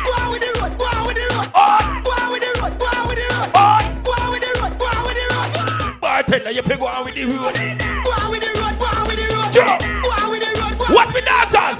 Bartender, 6.01 6.49
you 6.51 6.63
pick 6.63 6.79
one 6.81 7.05
with 7.05 7.13
the 7.13 7.25
road. 7.25 7.53
Jump. 9.53 9.90
What 10.91 11.07
we 11.15 11.21
dancers? 11.21 11.79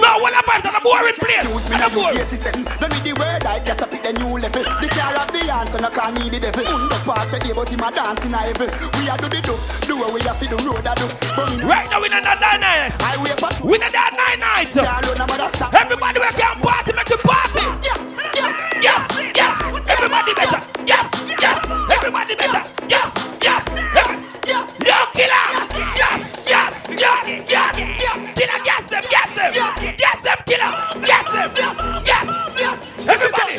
No, 0.00 0.20
what 0.20 0.34
I? 0.36 0.42
It's 0.62 0.68
a 0.68 0.80
boring 0.84 1.16
place. 1.16 1.48
Me 1.70 1.76
a 1.80 1.88
boring. 1.88 2.20
87 2.20 2.64
Don't 2.78 2.92
need 2.92 3.04
the 3.08 3.12
word 3.16 3.42
I 3.46 3.58
just 3.64 3.80
a 3.80 3.86
pick 3.86 4.02
the 4.02 4.12
new 4.12 4.36
level 4.36 4.62
The 4.62 4.88
car 4.92 5.16
of 5.16 5.26
the 5.32 5.40
answer 5.48 5.80
no 5.80 5.88
can 5.90 6.14
need 6.14 6.30
the 6.30 6.38
devil 6.38 6.64
pass 7.08 7.26
the 7.32 7.38
day 7.40 7.52
but 7.56 7.68
him 7.68 7.80
a 7.80 7.88
dance 7.90 8.20
in 8.24 8.34
a 8.34 8.38
heaven 8.38 8.68
We 9.00 9.08
a 9.08 9.14
do 9.16 9.26
the 9.32 9.40
do 9.40 9.54
Do 9.88 9.94
what 9.98 10.12
we 10.12 10.20
a 10.20 10.32
fi 10.36 10.46
the 10.46 10.56
road 10.62 10.84
a 10.84 10.92
do 10.94 11.06
But 11.34 11.50
me 11.50 11.56
no 11.64 11.66
Right 11.66 11.88
now, 11.88 12.00
we 12.00 12.08
not 12.12 12.24
that 12.24 12.60
night. 12.60 12.92
I 13.00 13.16
wait 13.24 13.38
but 13.40 13.56
We 13.64 13.78
not 13.78 13.92
that 13.92 14.12
night 14.14 14.38
night. 14.38 14.68
Can't 14.70 15.06
run 15.08 15.20
a 15.20 15.26
mother 15.26 15.48
stop 15.56 15.72
Everybody 15.72 16.20
we 16.20 16.28
can 16.36 16.56
party, 16.60 16.92
make 16.92 17.10
a 17.10 17.16
party. 17.18 17.64
Yes, 17.82 18.00
yes, 18.36 18.56
Yes, 18.82 19.04
yes. 19.34 19.54
Everybody 19.88 20.32
better. 20.34 20.60
Yes, 20.84 21.06
yes. 21.40 21.58
Everybody 21.90 22.34
better. 22.36 22.62
Yes, 22.88 23.10
yes. 23.40 23.64
Yes 24.44 24.66
Yo, 24.84 24.98
killer. 25.16 25.46
Yes, 25.96 26.20
yes, 26.44 26.84
yes, 26.92 27.14
yes, 27.48 27.78
yes. 27.78 27.81
Killer, 28.34 28.60
yes 28.64 28.88
them, 28.88 29.04
yes 29.10 29.34
them. 29.34 29.52
Yes 29.54 30.20
them, 30.22 30.38
killer. 30.46 30.70
Yes 31.06 31.26
them. 31.32 31.50
Yes, 31.56 31.76
yes. 32.06 32.26
Yes. 32.58 33.08
Everybody. 33.08 33.56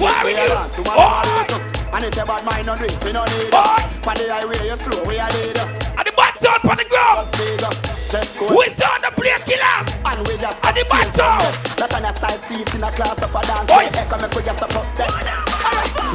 What 0.00 0.16
are 0.16 0.24
we 0.24 0.32
We 0.32 0.36
doing? 0.36 0.48
dance, 0.48 0.78
Oh, 0.88 1.22
we. 1.48 1.96
And 1.96 2.04
if 2.06 2.14
your 2.16 2.26
bad 2.26 2.44
mind 2.44 2.66
no 2.66 2.76
drink, 2.76 2.94
we 3.04 3.12
no 3.12 3.24
need 3.24 3.50
Boy. 3.50 3.60
it. 3.60 4.08
On 4.08 4.14
the 4.16 4.24
highway 4.32 4.56
you 4.64 4.76
slow, 4.78 5.02
we 5.04 5.18
a 5.18 5.26
lead. 5.26 5.58
and 5.58 6.06
the 6.06 6.12
bad 6.16 6.34
sound 6.40 6.64
on 6.64 6.76
the 6.78 6.84
ground. 6.88 7.26
We 8.50 8.68
saw 8.70 8.96
the 8.98 9.10
play 9.14 9.36
killer. 9.44 9.76
And 10.06 10.26
we 10.26 10.36
just 10.38 10.58
And 10.64 10.76
the 10.76 10.84
bad 10.88 11.06
sound. 11.14 11.50
Not 11.78 11.94
on 11.94 12.04
a 12.04 12.12
style 12.16 12.38
seat 12.48 12.74
in 12.74 12.82
a 12.82 12.90
class 12.90 13.22
of 13.22 13.34
a 13.34 13.42
dance. 13.46 13.70
Oi. 13.70 13.88
Hey, 13.92 14.06
come 14.08 14.22
and 14.24 14.32
put 14.32 14.46
yourself 14.46 14.76
up 14.76 14.86
there. 14.96 15.10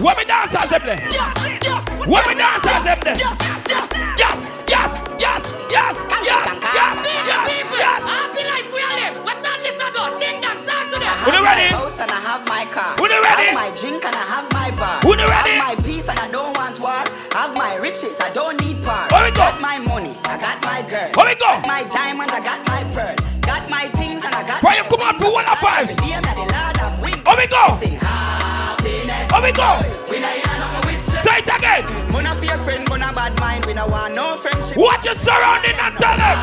What 0.01 0.17
me 0.17 0.25
dancers 0.25 0.69
them 0.69 0.81
there? 0.85 0.99
Yes, 1.11 1.35
yes. 1.61 1.83
What 2.07 2.27
me 2.27 2.35
dancers 2.35 2.83
them 2.83 2.99
there? 3.03 3.17
Yes, 3.17 3.37
yes. 3.69 3.89
Yes, 4.17 4.51
yes, 4.67 5.01
yes, 5.19 5.54
yes, 5.75 5.95
yes, 6.07 6.23
yes, 6.23 6.95
yes, 7.27 7.47
yes. 7.75 8.01
Happy 8.07 8.43
life 8.47 8.67
we 8.71 8.79
are 8.79 8.95
live. 8.99 9.15
What's 9.27 9.41
that 9.43 9.57
list 9.63 9.79
I 9.83 9.89
got? 9.91 10.11
Ding 10.21 10.39
dong, 10.41 10.59
talk 10.63 10.85
to 10.91 10.97
them. 11.03 11.15
Who 11.25 11.29
you 11.35 11.43
ready? 11.43 11.67
house 11.75 11.99
and 11.99 12.11
I 12.11 12.19
have 12.23 12.43
my 12.47 12.63
car. 12.71 12.95
Who 12.99 13.05
you 13.11 13.19
ready? 13.21 13.51
Have 13.51 13.59
my 13.59 13.69
drink 13.75 14.01
and 14.07 14.15
I 14.15 14.25
have 14.33 14.47
my 14.55 14.69
bar. 14.79 14.97
Who 15.03 15.11
you 15.19 15.27
ready? 15.27 15.55
Have 15.59 15.67
my 15.67 15.75
peace 15.83 16.07
and 16.07 16.19
I 16.19 16.27
don't 16.31 16.55
want 16.57 16.79
war. 16.79 17.03
Have 17.35 17.51
my 17.57 17.75
riches, 17.83 18.19
I 18.21 18.29
don't 18.31 18.55
need 18.63 18.79
power. 18.83 19.07
Where 19.11 19.23
we 19.27 19.31
go? 19.35 19.43
Got 19.51 19.59
my 19.61 19.77
money, 19.79 20.13
I 20.25 20.39
got 20.39 20.57
my 20.63 20.79
girl. 20.87 21.09
Where 21.15 21.27
we 21.27 21.35
go? 21.35 21.49
Got 21.59 21.67
my 21.67 21.83
diamonds, 21.91 22.31
I 22.33 22.39
got 22.39 22.59
my 22.67 22.81
pearl. 22.95 23.15
Got 23.45 23.69
my 23.69 23.85
things 23.99 24.23
and 24.25 24.33
I 24.33 24.41
got 24.47 24.63
Why 24.63 24.77
you 24.81 24.83
come 24.89 25.01
out 25.05 25.19
things. 25.19 25.23
for 25.27 25.33
one 25.33 25.45
of 25.45 25.57
five? 25.59 25.85
Every 25.85 25.95
day 26.01 26.13
I'm 26.17 26.25
the 26.25 26.45
Lord 26.49 26.77
of 26.81 26.91
wings. 27.03 27.21
Where 27.27 27.37
we 27.37 27.47
go? 27.47 27.63
Sing 27.77 27.97
happiness. 28.01 29.27
Where 29.31 29.43
we 29.43 29.51
go? 29.53 29.69
We 30.09 30.17
not 30.23 30.33
in 30.33 30.49
a 30.49 30.53
no 30.57 30.67
with 30.87 30.97
stress. 30.97 31.04
Say 31.25 31.41
it 31.41 31.49
again. 31.49 31.81
Not 32.25 32.37
fake 32.37 32.61
friend, 32.61 32.85
not 33.01 33.15
bad 33.15 33.33
mind. 33.39 33.65
We 33.65 33.73
not 33.73 33.89
want 33.89 34.13
no 34.13 34.37
friendship. 34.37 34.77
Watch 34.77 35.05
your 35.05 35.15
surrounding 35.15 35.73
and 35.73 35.97
tell 35.97 36.13
them. 36.17 36.37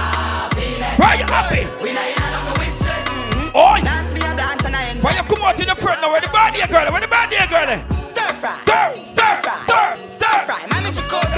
Where 0.99 1.15
you 1.19 1.27
happy? 1.31 1.63
We 1.83 1.95
not 1.95 2.03
in 2.03 2.19
a 2.19 2.27
no 2.35 2.51
with 2.59 2.75
stress. 2.83 3.07
Oi. 3.55 3.79
Dance 3.79 4.11
me 4.15 4.21
a 4.27 4.35
dance 4.35 4.65
and 4.67 4.75
I 4.75 4.91
enjoy. 4.91 5.07
Why 5.07 5.15
you 5.15 5.23
come 5.23 5.43
out 5.47 5.61
in 5.61 5.67
the 5.71 5.75
front 5.79 6.01
now? 6.03 6.11
Where 6.11 6.21
the 6.21 6.31
birthday 6.35 6.67
girl? 6.67 6.87
Where 6.91 6.99
the 7.03 7.07
birthday 7.07 7.47
girl? 7.47 7.71
Stir 8.03 8.31
fry. 8.43 8.59
Stir, 8.67 9.03
stir, 9.07 9.35
stir, 9.71 9.87
Stir 10.19 10.39
fry. 10.51 10.59
Mami 10.75 10.91
chicote. 10.91 11.31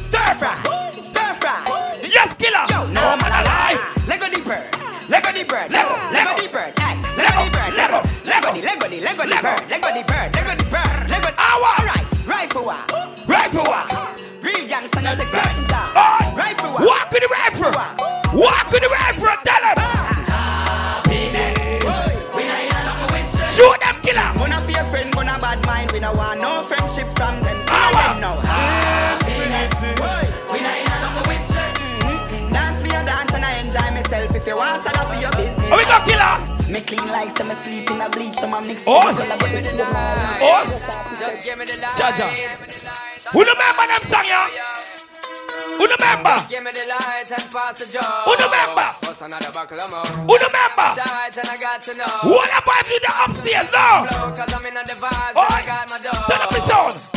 Stir 0.00 0.32
fry. 0.40 0.56
Stir 1.04 1.32
fry. 1.40 2.00
Yes, 2.08 2.32
killer. 2.40 2.64
Yo, 2.72 2.88
no 2.88 3.04
man 3.20 3.32
alive. 3.36 3.80
Lego 4.08 4.32
the 4.32 4.40
bird. 4.40 4.64
Lego 5.12 5.28
the 5.32 5.44
bird. 5.44 5.68
Lego, 5.68 5.92
Lego 6.08 6.32
Lego. 6.32 6.40
the 6.40 6.48
bird. 6.48 6.72
Hey, 6.80 6.96
Lego 7.20 7.36
the 7.36 7.48
bird. 7.52 7.72
Lego, 7.76 8.00
Lego 8.24 8.48
Lego. 8.48 8.48
the 8.52 8.60
Lego 8.64 8.86
the 8.88 8.98
Lego 9.00 9.24
the 9.24 9.28
Lego. 9.28 9.44
bird. 9.44 9.60
Lego 9.68 9.88
the 9.92 10.02
bird. 10.08 10.28
Lego 10.36 10.52
the 10.56 10.66
bird. 10.72 11.10
Lego. 11.12 11.28
Awa. 11.36 11.70
Alright. 11.84 12.11
Rifle. 12.32 12.64
Rifle. 13.26 13.74
Real 14.42 14.64
gangster 14.66 15.02
not 15.02 15.18
take 15.18 15.28
certain 15.28 15.66
down. 15.68 15.88
Oi. 15.92 16.34
Rifle. 16.34 16.72
Walk 16.86 17.10
with 17.12 17.22
the 17.22 17.28
rifle. 17.28 17.72
Walk 18.38 18.66
with 18.72 18.82
the 18.82 18.88
rifle 18.88 19.36
tell 19.44 19.62
them. 19.62 19.76
We 22.34 22.42
not 22.48 22.60
in 22.64 22.72
a 22.72 22.80
no 22.88 23.06
with. 23.12 23.28
Shoot 23.54 23.78
them, 23.84 23.96
killer. 24.02 24.28
We 24.40 24.48
not 24.48 24.62
fake 24.64 24.88
friend, 24.88 25.14
not 25.14 25.40
bad 25.42 25.64
mind. 25.66 25.92
We 25.92 26.00
not 26.00 26.16
want 26.16 26.40
no 26.40 26.62
friendship 26.62 27.08
from 27.16 27.40
them. 27.44 27.60
See 27.60 27.68
them 27.68 28.20
now. 28.24 28.40
Happiness. 28.40 29.72
We 30.50 30.58
not 30.64 30.76
in 30.80 30.88
a 30.88 30.96
no 31.04 31.20
with 31.28 31.44
stress. 31.44 31.76
Mhm. 32.00 32.52
Dance 32.52 32.82
me 32.82 32.90
a 32.96 33.04
dance 33.04 33.32
and 33.34 33.44
I 33.44 33.52
enjoy 33.60 33.88
myself. 33.92 34.34
If 34.34 34.46
you 34.46 34.56
want 34.56 34.82
salad 35.68 35.70
for 35.70 35.70
your 35.70 35.70
business. 35.70 35.70
Where 35.70 35.78
we 35.78 35.84
go, 35.84 35.98
killer? 36.06 36.72
Me 36.72 36.80
clean 36.80 37.08
like 37.12 37.30
some 37.30 37.50
sleep 37.50 37.90
in 37.90 38.00
a 38.00 38.08
bleach, 38.10 38.34
some 38.34 38.66
mix 38.66 38.84
Oh. 38.86 39.06
with 39.06 39.16
color, 39.18 39.36
Give 39.38 39.52
me 39.52 39.60
the 39.62 39.84
light. 39.84 40.38
Oh. 40.40 41.16
Just 41.18 41.44
give 41.44 41.58
me 41.58 41.64
the 41.66 41.76
light. 41.80 41.94
Jaja. 41.94 42.28
Who 43.32 43.40
remember 43.40 43.86
them 43.86 44.02
song, 44.02 44.24
yeah? 44.26 44.48
Who 45.76 45.86
remember? 45.86 46.36
Give 46.48 46.62
me 46.62 46.70
the 46.72 46.84
light 46.88 47.30
and 47.30 47.44
pass 47.50 47.78
the 47.80 47.86
joe. 47.92 48.00
Who 48.24 48.32
remember? 48.34 48.86
What's 49.04 49.20
another 49.22 49.52
buckle 49.52 49.80
of 49.80 49.90
more? 49.90 50.06
Who 50.28 50.34
remember? 50.36 50.88
Light 50.96 51.36
and 51.36 51.48
I 51.48 51.56
got 51.60 51.82
to 51.82 51.94
know. 51.96 52.30
What 52.32 52.48
about 52.50 52.88
you 52.88 53.00
the 53.00 53.12
upstairs 53.24 53.72
now? 53.72 54.04
Flow, 54.06 54.32
Cause 54.36 54.54
I'm 54.54 54.66
in 54.66 54.74
the 54.74 54.80
vibes 54.80 55.34
I 55.36 55.62
got 55.66 55.88
my 55.90 55.98
dough. 55.98 56.24
Turn 56.28 56.40
up 56.40 56.50
the 56.50 56.60
sound. 56.66 57.11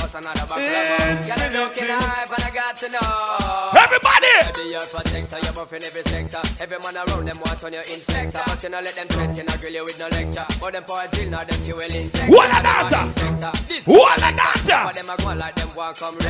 Oh. 3.01 3.71
Everybody! 3.73 4.33
Baby, 4.53 4.69
you're 4.71 4.85
protector, 4.85 5.39
you're 5.41 5.53
buffing 5.57 5.83
every 5.83 6.03
sector. 6.03 6.41
Every 6.61 6.77
man 6.79 6.95
around 6.95 7.25
them 7.25 7.37
wants 7.41 7.63
on 7.63 7.73
your 7.73 7.81
inspector. 7.81 8.41
But 8.45 8.61
you 8.63 8.69
know, 8.69 8.81
let 8.81 8.93
them 8.95 9.07
threat, 9.07 9.35
you 9.37 9.43
know, 9.43 9.55
grill 9.59 9.73
you 9.73 9.83
with 9.83 9.99
no 9.99 10.07
lecture. 10.09 10.45
But 10.61 10.73
them 10.73 10.83
for 10.83 11.01
a 11.01 11.07
drill, 11.09 11.29
now 11.31 11.43
them 11.43 11.59
fuel 11.65 11.81
insect. 11.81 12.29
What 12.29 12.49
a 12.53 12.61
dancer! 12.61 13.01
What 13.85 14.21
a 14.21 14.29
dancer! 14.35 14.81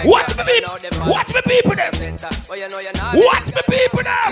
Watch 0.06 0.38
me 0.38 0.44
people! 0.48 0.76
Watch 1.12 1.34
me 1.36 1.42
people 1.44 1.76
them! 1.76 1.94
Watch 3.20 3.52
me 3.52 3.62
people 3.68 4.04
them! 4.04 4.32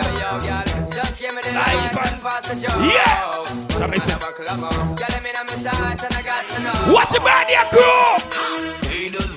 Just 0.91 1.19
give 1.19 1.36
me 1.36 1.41
the 1.43 1.51
life 1.51 1.97
and 1.99 2.21
pass 2.21 2.47
the 2.47 2.56
job. 2.56 2.79
Yeah! 2.79 3.43
So 3.75 3.84
oh. 3.84 3.91
listen. 3.91 4.19
Watch 6.93 7.12
me, 7.12 7.19
man, 7.23 7.49
you 7.49 7.63
crew! 7.71 8.83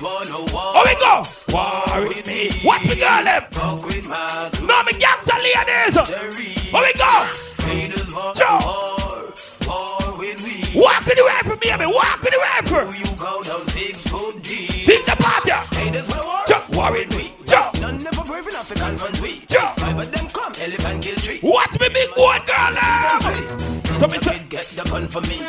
Wanna 0.01 0.37
war. 0.53 0.73
How 0.73 0.83
we 0.85 0.95
go? 0.95 1.23
War 1.53 2.07
with 2.07 2.27
me. 2.27 2.51
Watch 2.63 2.85
me 2.87 2.95
girl 2.95 3.23
them. 3.23 3.43
Fuck 3.51 3.85
with 3.85 4.07
my 4.07 4.49
crew. 4.53 4.67
No, 4.67 4.83
me 4.83 4.93
gangster 4.93 5.33
ladies. 5.41 5.95
How 5.97 6.81
we 6.81 6.93
go? 6.93 7.13
Haters 7.65 8.13
wanna 8.13 8.33
Joe. 8.35 8.59
war. 8.61 9.33
War 9.67 10.19
with 10.19 10.37
me. 10.45 10.79
Walk 10.79 11.05
with 11.05 11.15
the 11.15 11.23
rifle, 11.23 11.55
baby. 11.57 11.85
Walk 11.87 12.21
with 12.21 12.31
the 12.31 12.37
rifle. 12.37 12.93
You 12.93 13.05
go 13.17 13.41
down 13.43 13.67
six 13.69 13.97
foot 14.07 14.41
deep. 14.43 14.69
Sing 14.71 15.01
the 15.05 15.15
party. 15.17 15.51
Haters 15.75 16.07
wanna 16.09 16.23
war. 16.25 16.43
Joe, 16.47 16.61
war 16.73 16.91
with 16.91 17.09
me. 17.17 17.33
Joe, 17.45 17.69
None 17.81 18.03
never 18.03 18.23
brave 18.23 18.47
enough 18.47 18.67
to 18.69 18.75
confront 18.75 19.19
we. 19.21 19.41
Joe. 19.47 19.71
Five 19.77 19.97
of 19.97 20.11
them 20.11 20.27
come, 20.29 20.53
elephant 20.61 21.01
kill 21.03 21.15
tree. 21.15 21.39
Watch 21.41 21.79
me 21.79 21.89
big 21.89 22.09
one 22.15 22.41
girl 22.45 22.73
them. 22.73 23.76
So 23.97 24.07
me 24.07 24.17
say, 24.19 24.37
Get 24.49 24.65
the 24.77 24.83
gun 24.89 25.07
for 25.07 25.21
me. 25.21 25.41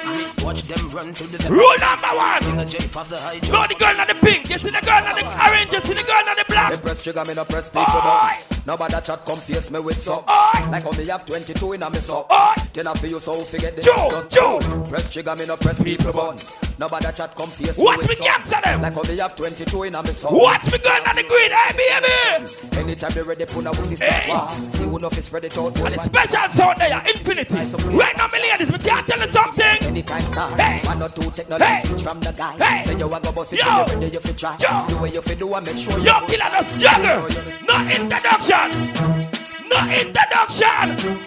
Watch 0.45 0.63
them 0.63 0.89
run 0.91 1.13
to 1.13 1.25
the 1.25 1.51
rule 1.51 1.77
number 1.79 2.09
one. 2.17 2.43
Sing 2.43 2.59
a 2.59 2.65
jape 2.65 2.97
of 2.97 3.09
the 3.09 3.19
high 3.19 3.41
No, 3.53 3.67
the 3.69 3.75
girl 3.79 4.01
on 4.01 4.07
the 4.09 4.15
pink. 4.15 4.49
You 4.49 4.59
see 4.59 4.71
the 4.71 4.81
girl 4.81 5.05
on 5.05 5.15
the 5.15 5.25
orange. 5.25 5.73
You 5.73 5.81
see 5.81 5.95
the 5.95 6.03
girl 6.03 6.25
on 6.29 6.37
the 6.37 6.45
black. 6.49 6.71
Me 6.73 6.79
press 6.79 7.03
trigger, 7.03 7.25
me 7.25 7.35
no 7.35 7.45
press 7.45 7.69
people. 7.69 8.58
Nobody 8.69 9.01
chat 9.01 9.25
come 9.25 9.39
face 9.39 9.71
me 9.71 9.81
with 9.81 9.97
so. 9.97 10.23
Oi. 10.29 10.69
Like 10.71 10.83
how 10.85 10.91
me 10.93 11.07
have 11.07 11.25
22 11.25 11.73
in 11.73 11.83
a 11.83 11.89
me 11.89 11.97
so. 11.97 12.27
Then 12.75 12.87
I 12.87 12.93
feel 13.01 13.11
you 13.13 13.19
so 13.19 13.33
forget 13.33 13.75
the 13.75 13.81
just 13.81 14.31
Joe. 14.31 14.61
Press 14.91 15.11
trigger, 15.11 15.35
me 15.37 15.47
no 15.47 15.57
press 15.57 15.83
people 15.83 16.13
button. 16.13 16.37
Nobody 16.79 17.07
chat 17.17 17.35
come 17.35 17.49
face 17.49 17.79
me 17.79 17.85
Watch 17.85 17.97
with 18.05 18.09
me 18.11 18.15
so. 18.17 18.25
gangster 18.25 18.61
them. 18.63 18.83
Like 18.83 18.93
how 18.93 19.01
me 19.09 19.17
have 19.17 19.35
22 19.37 19.83
in 19.85 19.95
a 19.95 20.03
me 20.03 20.11
so. 20.11 20.29
Watch 20.31 20.71
me 20.71 20.77
girl 20.85 21.01
on 21.09 21.17
the 21.17 21.23
green. 21.25 21.51
Hey, 21.51 21.73
baby. 21.81 22.77
Anytime 22.77 23.11
you 23.17 23.23
ready, 23.25 23.47
put 23.47 23.65
a 23.65 23.71
wussy 23.73 23.97
Hey. 24.05 24.25
stop. 24.29 24.51
See 24.53 24.85
who 24.85 24.99
know 24.99 25.09
fi 25.09 25.21
spread 25.23 25.45
it 25.47 25.57
out. 25.57 25.73
And 25.81 25.95
the 25.95 26.03
special 26.05 26.49
sound 26.51 26.77
there, 26.77 27.03
infinity. 27.09 27.57
Right 27.97 28.17
now, 28.19 28.29
my 28.29 28.37
ladies, 28.39 28.71
we 28.71 28.79
can't 28.85 29.07
tell 29.07 29.19
you 29.19 29.29
something. 29.29 29.79
Anytime 29.89 30.21
start. 30.21 30.61
Hey. 30.61 30.87
One 30.87 31.01
or 31.03 31.09
two 31.09 31.31
technology 31.31 31.65
Hey. 31.65 31.83
switch 31.89 32.03
from 32.03 32.21
the 32.21 32.33
guy. 32.37 32.53
Hey. 32.61 32.85
Say 32.85 32.99
you 32.99 33.07
a 33.09 33.19
go 33.19 33.33
bust 33.33 33.55
it 33.55 33.65
you 33.65 33.95
ready, 33.97 34.13
you 34.13 34.21
fi 34.21 34.33
try. 34.37 34.57
The 34.93 34.99
way 35.01 35.11
you 35.11 35.23
fi 35.23 35.35
do, 35.35 35.55
I 35.55 35.61
make 35.61 35.77
sure 35.79 35.99
you. 35.99 36.05
Yo, 36.05 36.21
killer, 36.29 36.51
just 36.53 36.79
juggle. 36.79 37.29
No 37.67 37.77
introduction 37.89 38.58
introduction. 38.67 39.69
No 39.69 39.79
introduction. 39.87 41.27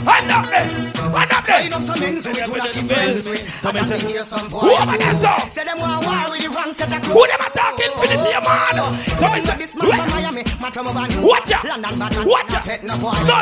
And 0.00 0.30
up 0.32 0.46
there, 0.46 0.64
and 0.64 1.30
up 1.30 1.44
there. 1.44 1.68
Who 1.68 1.70
men 1.70 1.82
say 1.84 2.32
they're 5.60 5.76
say, 6.88 7.12
who 7.12 7.20
am 7.20 7.40
I 7.40 7.48
them 7.52 7.76
the 7.76 7.84
for 7.92 8.06
the 8.06 8.16
man? 8.16 8.80
So 9.18 9.26
men 9.28 9.42
say, 9.42 9.58
Watch 11.20 11.52
out, 11.52 11.64
watch 12.24 12.54
out. 12.54 12.82
No 12.82 12.94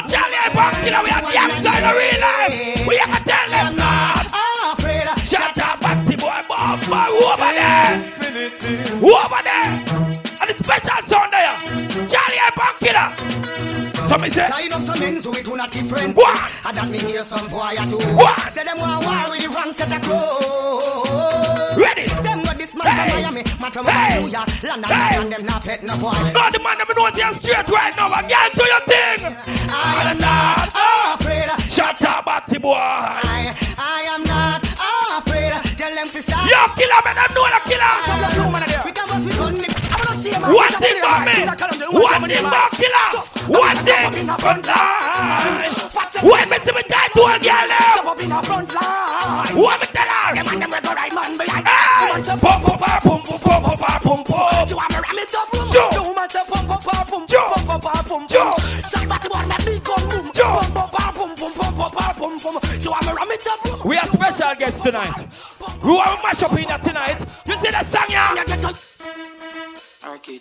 Charlie, 0.09 0.39
I'm 0.43 0.53
back, 0.53 0.75
you 0.85 0.91
know, 0.91 1.03
we 1.05 1.11
are 1.11 1.23
the 1.23 1.39
outside 1.39 1.85
of 1.85 1.95
real 1.95 2.21
life. 2.21 2.87
We 2.89 2.97
have 2.97 3.19
to 3.19 3.25
tell 3.25 3.51
them. 3.51 3.77
Shut 5.27 5.59
up, 5.59 5.81
Batty 5.81 6.17
boy, 6.17 6.43
Bob, 6.49 6.81
who 6.81 7.25
over 7.25 7.53
there? 7.55 7.99
Who 8.99 9.15
over 9.15 9.43
there? 9.45 9.71
And 10.41 10.57
special 10.57 11.03
sound 11.05 11.33
there. 11.33 11.55
Charlie, 12.09 12.41
I'm 12.43 12.55
back. 12.57 12.78
So 14.09 14.17
me 14.17 14.29
say, 14.31 14.49
Line 14.49 14.73
up 14.73 14.81
some 14.81 14.99
men 15.01 15.21
so 15.21 15.31
we 15.31 15.43
coulda 15.43 15.69
keep 15.71 15.85
friends 15.87 16.17
What? 16.17 16.39
And 16.65 16.77
that 16.77 16.89
me 16.91 16.99
hear 16.99 17.23
some 17.23 17.47
boy 17.49 17.73
a 17.77 17.85
do 17.91 17.99
What? 18.17 18.53
Say 18.53 18.65
them 18.65 18.79
want 18.81 19.05
war 19.05 19.31
with 19.31 19.43
the 19.45 19.49
wrong 19.53 19.73
set 19.73 19.93
of 19.93 20.01
clothes 20.03 21.77
ready? 21.77 22.09
Them 22.25 22.43
got 22.43 22.57
this 22.57 22.75
man 22.75 22.87
Hey. 22.89 23.11
from 23.11 23.23
Miami, 23.23 23.43
man 23.61 23.71
from 23.71 23.85
Hey. 23.87 24.21
New 24.23 24.29
York, 24.33 24.49
London, 24.65 24.91
Hey. 24.91 25.21
and 25.21 25.33
them 25.33 25.45
not 25.47 25.63
pet 25.63 25.83
no 25.85 25.95
boy. 26.01 26.11
No, 26.35 26.43
the 26.51 26.59
man 26.65 26.79
that 26.81 26.89
knows 26.97 27.17
you 27.21 27.33
straight 27.39 27.69
right 27.71 27.95
now. 27.97 28.09
Again 28.19 28.51
to 28.57 28.65
your 28.65 28.83
thing. 28.89 29.19
I 29.71 30.11
am 30.11 30.19
not 30.19 30.67
afraid. 31.21 31.47
Shut 31.71 32.03
up, 32.03 32.25
Batty 32.25 32.59
boy. 32.59 32.75
I, 32.75 33.55
I 33.79 34.01
am 34.17 34.23
not 34.25 34.65
afraid. 35.23 35.53
Tell 35.79 35.95
them 35.95 36.09
to 36.09 36.21
stop. 36.23 36.49
Yo, 36.51 36.59
killer, 36.75 37.01
man, 37.05 37.17
I 37.21 37.27
know 37.31 37.47
the 37.47 37.61
killer. 37.69 37.95
One 40.79 40.87
thing 40.87 41.03
for 41.03 41.19
me, 41.27 41.35
one 41.91 42.23
thing 42.23 42.47
for 42.47 42.69
killer, 42.79 43.11
What 43.51 43.75
the 43.83 44.37
front 44.39 44.67
line. 44.69 45.75
Why 46.23 46.45
me 46.47 46.59
see 46.63 46.73
me 46.73 46.83
die 46.87 47.09
to 47.15 47.23
a 47.27 47.39
girl, 47.43 47.67
what 49.59 49.81
me 49.81 49.87
tell 49.91 50.07
her? 50.07 50.35
Them 50.37 50.47
and 50.47 50.63
them 50.63 50.71
rebel 50.71 50.95
right 50.95 51.13
man 51.13 51.37
behind. 51.37 51.67
Hey, 51.67 52.23
pump 52.39 52.69
up, 52.69 52.79
pump 52.79 52.83
up, 52.83 53.03
pump 53.03 53.83
up, 53.83 54.03
pump 54.03 54.31
up. 54.31 54.71
You 54.71 54.77
want 54.77 54.91
me 54.91 54.97
ram 55.03 55.19
it 55.19 55.35
up, 55.35 55.51
boom? 55.51 55.69
Joe, 55.69 55.91
you 55.95 56.15
want 56.15 56.31
to 56.31 56.45
pump 56.47 56.71
up, 56.71 56.83
pump, 56.85 57.29
pump 57.29 57.85
up, 57.85 58.07
pump, 58.07 58.29
Joe. 58.31 58.55
Somebody 58.85 59.29
want 59.29 59.49
me 59.49 59.57
big 59.67 59.83
gun, 59.83 60.09
boom? 60.09 60.33
Joe, 60.33 60.61
pump 60.63 60.79
up, 60.79 61.15
pump, 61.15 61.37
pump, 61.39 61.55
pump 61.57 61.79
up, 61.81 62.17
pump, 62.17 62.43
pump. 62.43 62.85
You 62.85 62.91
want 62.93 63.07
me 63.07 63.13
ram 63.19 63.31
it 63.33 63.47
up, 63.49 63.65
boom? 63.65 63.81
We 63.85 63.99
are 63.99 64.07
special 64.07 64.55
guests 64.55 64.81
tonight. 64.81 65.27
We 65.83 65.91
want 65.91 66.21
to 66.21 66.23
mash 66.23 66.43
up 66.45 66.53
in 66.53 66.69
here 66.69 66.79
tonight. 66.79 67.27
You 67.47 67.57
see 67.59 67.71
the 67.71 67.83
song, 67.83 68.07
yeah? 68.11 68.98
You 70.29 70.41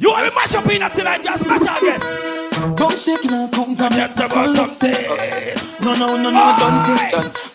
You 0.00 0.10
want 0.10 0.26
to 0.26 0.34
mash 0.34 0.54
up 0.56 0.66
in 0.66 0.82
a 0.82 0.90
tonight, 0.90 1.22
just 1.22 1.46
mash 1.46 1.62
up, 1.62 1.80
guess. 1.80 2.02
Come 2.76 2.96
shaking 2.96 3.30
and 3.30 3.52
come 3.52 3.76
to 3.76 3.90
me, 3.90 4.10
skull 4.16 4.58
up 4.58 4.70
say. 4.70 5.06
No, 5.80 5.94
no, 5.94 6.16
no, 6.16 6.30
no, 6.30 6.56
don't 6.58 6.80
say. 6.82 6.98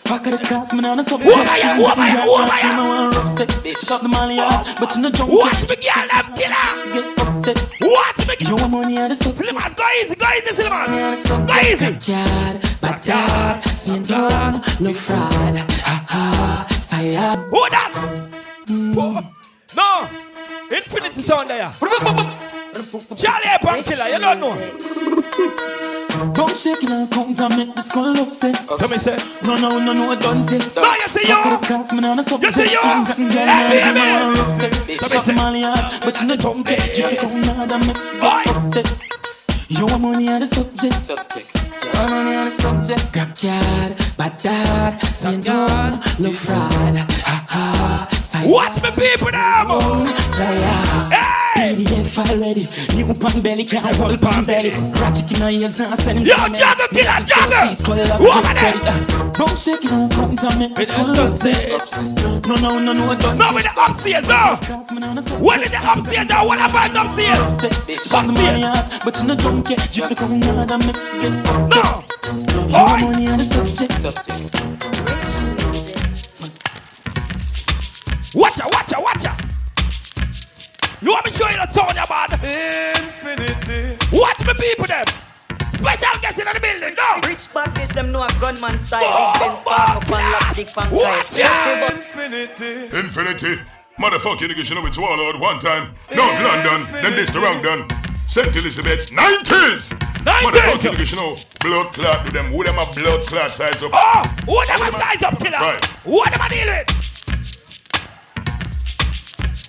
Pack 0.08 0.26
of 0.26 0.32
the 0.32 0.38
class, 0.42 0.72
man, 0.72 0.86
on 0.86 0.98
a 1.00 1.02
subject. 1.02 1.34
Who 1.34 1.38
am 1.38 1.46
I? 1.46 1.76
Who 1.76 1.84
am 1.84 2.00
I? 2.00 2.10
Who 2.10 2.34
am 2.34 2.50
I? 2.50 2.60
I'm 2.64 2.78
a 2.78 2.88
one 2.88 3.10
rough 3.10 3.30
sex. 3.30 3.62
She 3.62 3.86
got 3.86 4.00
the 4.00 4.08
money 4.08 4.40
out, 4.40 4.64
but 4.80 4.96
you 4.96 5.02
no 5.02 5.10
jump. 5.10 5.32
Watch 5.32 5.68
me, 5.68 5.76
girl, 5.84 6.08
I'm 6.10 6.32
killer. 6.32 6.64
She 6.80 6.88
get 6.96 7.20
upset. 7.20 7.60
Watch 7.82 8.26
me. 8.26 8.34
You 8.40 8.56
want 8.56 8.72
money 8.72 8.96
on 8.96 9.10
the 9.10 9.14
subject. 9.14 9.52
Slimmers, 9.52 9.76
go 9.76 9.84
easy, 10.00 10.16
go 10.16 10.26
easy, 10.32 10.56
Slimmers. 10.56 11.28
Go 11.28 11.60
easy. 11.60 11.92
Backyard, 11.92 12.56
backyard, 12.80 13.64
spin 13.64 14.02
down, 14.02 14.62
no 14.80 14.94
fraud. 14.94 15.60
Ha 15.84 16.04
ha, 16.08 16.66
sayad. 16.80 17.36
Ah. 17.36 17.48
Who 17.52 17.68
that? 17.68 17.92
Mm. 18.64 18.94
Who? 18.94 19.35
No. 19.76 20.08
Infinity 20.70 21.20
sound 21.22 21.48
there. 21.48 21.70
Charlie 23.16 23.48
Abraham 23.54 23.82
killer, 23.84 24.08
you 24.08 24.18
don't 24.18 24.40
know. 24.40 24.54
Come 26.34 26.54
shaking 26.54 26.90
and 26.90 27.10
come 27.10 27.34
to 27.34 27.48
make 27.50 27.74
the 27.74 27.82
skull 27.82 28.16
upset. 28.18 28.56
So 28.56 28.88
me 28.88 28.96
say. 28.96 29.16
No, 29.44 29.56
no, 29.56 29.78
no, 29.78 29.92
no, 29.92 30.14
don't 30.18 30.42
say. 30.42 30.58
No, 30.80 30.90
you 30.92 31.08
see 31.08 31.20
you. 31.28 31.34
Pack 31.36 31.46
of 31.54 31.60
the 31.60 31.66
class, 31.66 31.92
man, 31.92 32.04
on 32.04 32.18
a. 32.18 32.22
You 32.22 32.52
see 32.52 32.70
you. 32.72 32.80
Hey, 32.80 33.82
I'm 33.82 33.94
baby. 33.94 34.00
a 34.00 34.24
one 34.24 34.34
rough 34.38 34.52
sex. 34.52 34.86
She 34.86 34.98
So 34.98 35.06
me 35.08 35.12
got 35.14 35.22
say. 35.24 35.34
money 35.34 35.64
out, 35.64 36.00
but 36.02 36.20
you 36.20 36.26
no 36.28 36.36
jump. 36.36 36.66
Drip 36.66 36.78
the 36.78 37.16
crown 37.20 37.42
hard 37.44 37.72
and 37.72 37.86
make 37.86 37.96
she 37.96 38.18
get 38.18 38.56
upset. 38.56 38.86
You 39.68 39.86
want 39.86 40.02
money 40.02 40.28
on 40.28 40.40
the 40.40 40.46
subject. 40.46 41.08
You 41.08 41.90
want 42.00 42.10
money 42.12 42.36
on 42.36 42.44
the 42.46 42.50
subject. 42.50 43.12
Grab 43.12 43.36
card, 43.36 43.92
bad 44.16 44.36
dad, 44.42 44.98
spin 45.14 45.40
down, 45.40 45.92
no 46.20 46.32
fraud. 46.32 46.96
Watch 48.44 48.82
me 48.82 48.90
people 48.90 49.30
now. 49.30 49.78
Out. 49.78 50.08
PDF 51.56 52.18
already. 52.18 52.66
You 52.96 53.06
pan 53.14 53.40
belly 53.40 53.64
can't 53.64 53.96
roll 53.98 54.16
pan 54.18 54.44
belly. 54.44 54.70
Ratchet 55.00 55.32
in 55.32 55.38
my 55.40 55.50
ears 55.50 55.78
now 55.78 55.94
send 55.94 56.18
him 56.18 56.24
Yo, 56.26 56.36
Jagger, 56.54 56.86
killer, 56.88 57.20
Jagger. 57.24 57.68
she's 57.68 57.80
called 57.82 58.00
up 58.00 58.20
Who 58.20 58.26
to 58.28 58.34
am 58.36 58.44
I 58.44 58.54
credit. 58.54 58.82
Bone 59.34 59.56
come 59.82 60.32
eh? 60.32 60.36
to 60.36 60.48
me. 60.58 60.66
It's 60.76 60.92
called 60.92 61.18
up 61.18 61.32
No, 62.46 62.54
no, 62.56 62.78
no, 62.78 62.92
no, 62.92 63.14
don't 63.18 63.38
No, 63.38 63.52
with 63.54 63.64
the 63.64 63.70
upstairs, 63.74 64.28
no. 64.28 64.58
What 65.38 65.62
is 65.62 65.70
the 65.70 65.78
upstairs, 65.80 66.28
no? 66.28 66.44
What 66.44 66.58
about 66.58 66.94
upstairs? 66.94 67.38
Out, 68.12 68.26
but 69.04 69.16
you 69.20 69.26
no 69.26 69.34
drunk 69.34 69.70
yet. 69.70 69.88
Drip 69.90 70.08
the 70.08 70.14
crown 70.14 70.42
hard 70.42 70.70
and 70.70 70.86
make 70.86 70.96
she 70.96 71.18
get 71.18 71.32
upset. 71.48 72.04
You 72.68 72.74
want 72.74 73.00
money 73.02 73.28
on 73.28 73.38
the 73.38 73.44
subject. 73.44 73.92
Watch 78.36 78.60
out, 78.60 78.70
watch 78.70 78.92
out, 78.92 79.02
watch 79.02 79.24
out. 79.24 79.40
You 81.00 81.08
want 81.08 81.24
me 81.24 81.30
to 81.30 81.36
show 81.38 81.48
you 81.48 81.56
the 81.56 81.66
sound, 81.68 81.96
you 81.96 82.04
man? 82.04 82.28
Infinity. 83.00 83.96
Watch 84.12 84.44
me 84.44 84.52
people, 84.52 84.84
them. 84.84 85.06
Special 85.72 86.20
guest 86.20 86.40
in 86.40 86.44
the 86.44 86.60
building, 86.60 86.94
no. 87.00 87.26
Rich 87.26 87.48
badness, 87.54 87.88
them 87.92 88.12
know 88.12 88.24
a 88.24 88.28
gunman 88.38 88.76
style. 88.76 89.08
Big 89.08 89.40
Ben 89.40 89.56
spark 89.56 89.96
up 89.96 90.02
and 90.02 90.12
last 90.12 90.54
dick 90.54 90.68
pan 90.68 90.90
Watch 90.90 91.38
out. 91.38 91.92
Infinity. 91.92 92.94
Infinity. 92.98 93.54
Motherfucking 93.98 94.52
niggas, 94.52 94.68
you 94.68 94.76
know 94.76 94.84
it's 94.84 94.98
Warlord 94.98 95.40
one 95.40 95.58
time. 95.58 95.94
North 96.14 96.44
London, 96.44 96.86
then 96.92 97.12
this 97.12 97.30
the 97.30 97.40
wrong 97.40 97.62
done. 97.62 97.88
St. 98.26 98.54
Elizabeth, 98.54 99.08
90s. 99.12 99.96
90s. 99.96 100.44
Motherfucking 100.44 100.92
niggas, 100.92 101.10
you 101.10 101.16
know, 101.16 101.34
blood 101.60 101.94
clot 101.94 102.22
with 102.22 102.34
them. 102.34 102.52
Who 102.52 102.64
them 102.64 102.78
a 102.78 102.84
blood 102.92 103.26
clot 103.26 103.54
size 103.54 103.82
up? 103.82 103.92
Oh, 103.94 104.24
who 104.44 104.66
them 104.66 104.86
a 104.86 104.92
size 104.92 105.22
up, 105.22 105.38
killer? 105.38 105.56
Right. 105.56 105.84
Who 106.04 106.22
them 106.22 106.38
a 106.38 106.48
deal 106.50 106.66
with? 106.66 107.15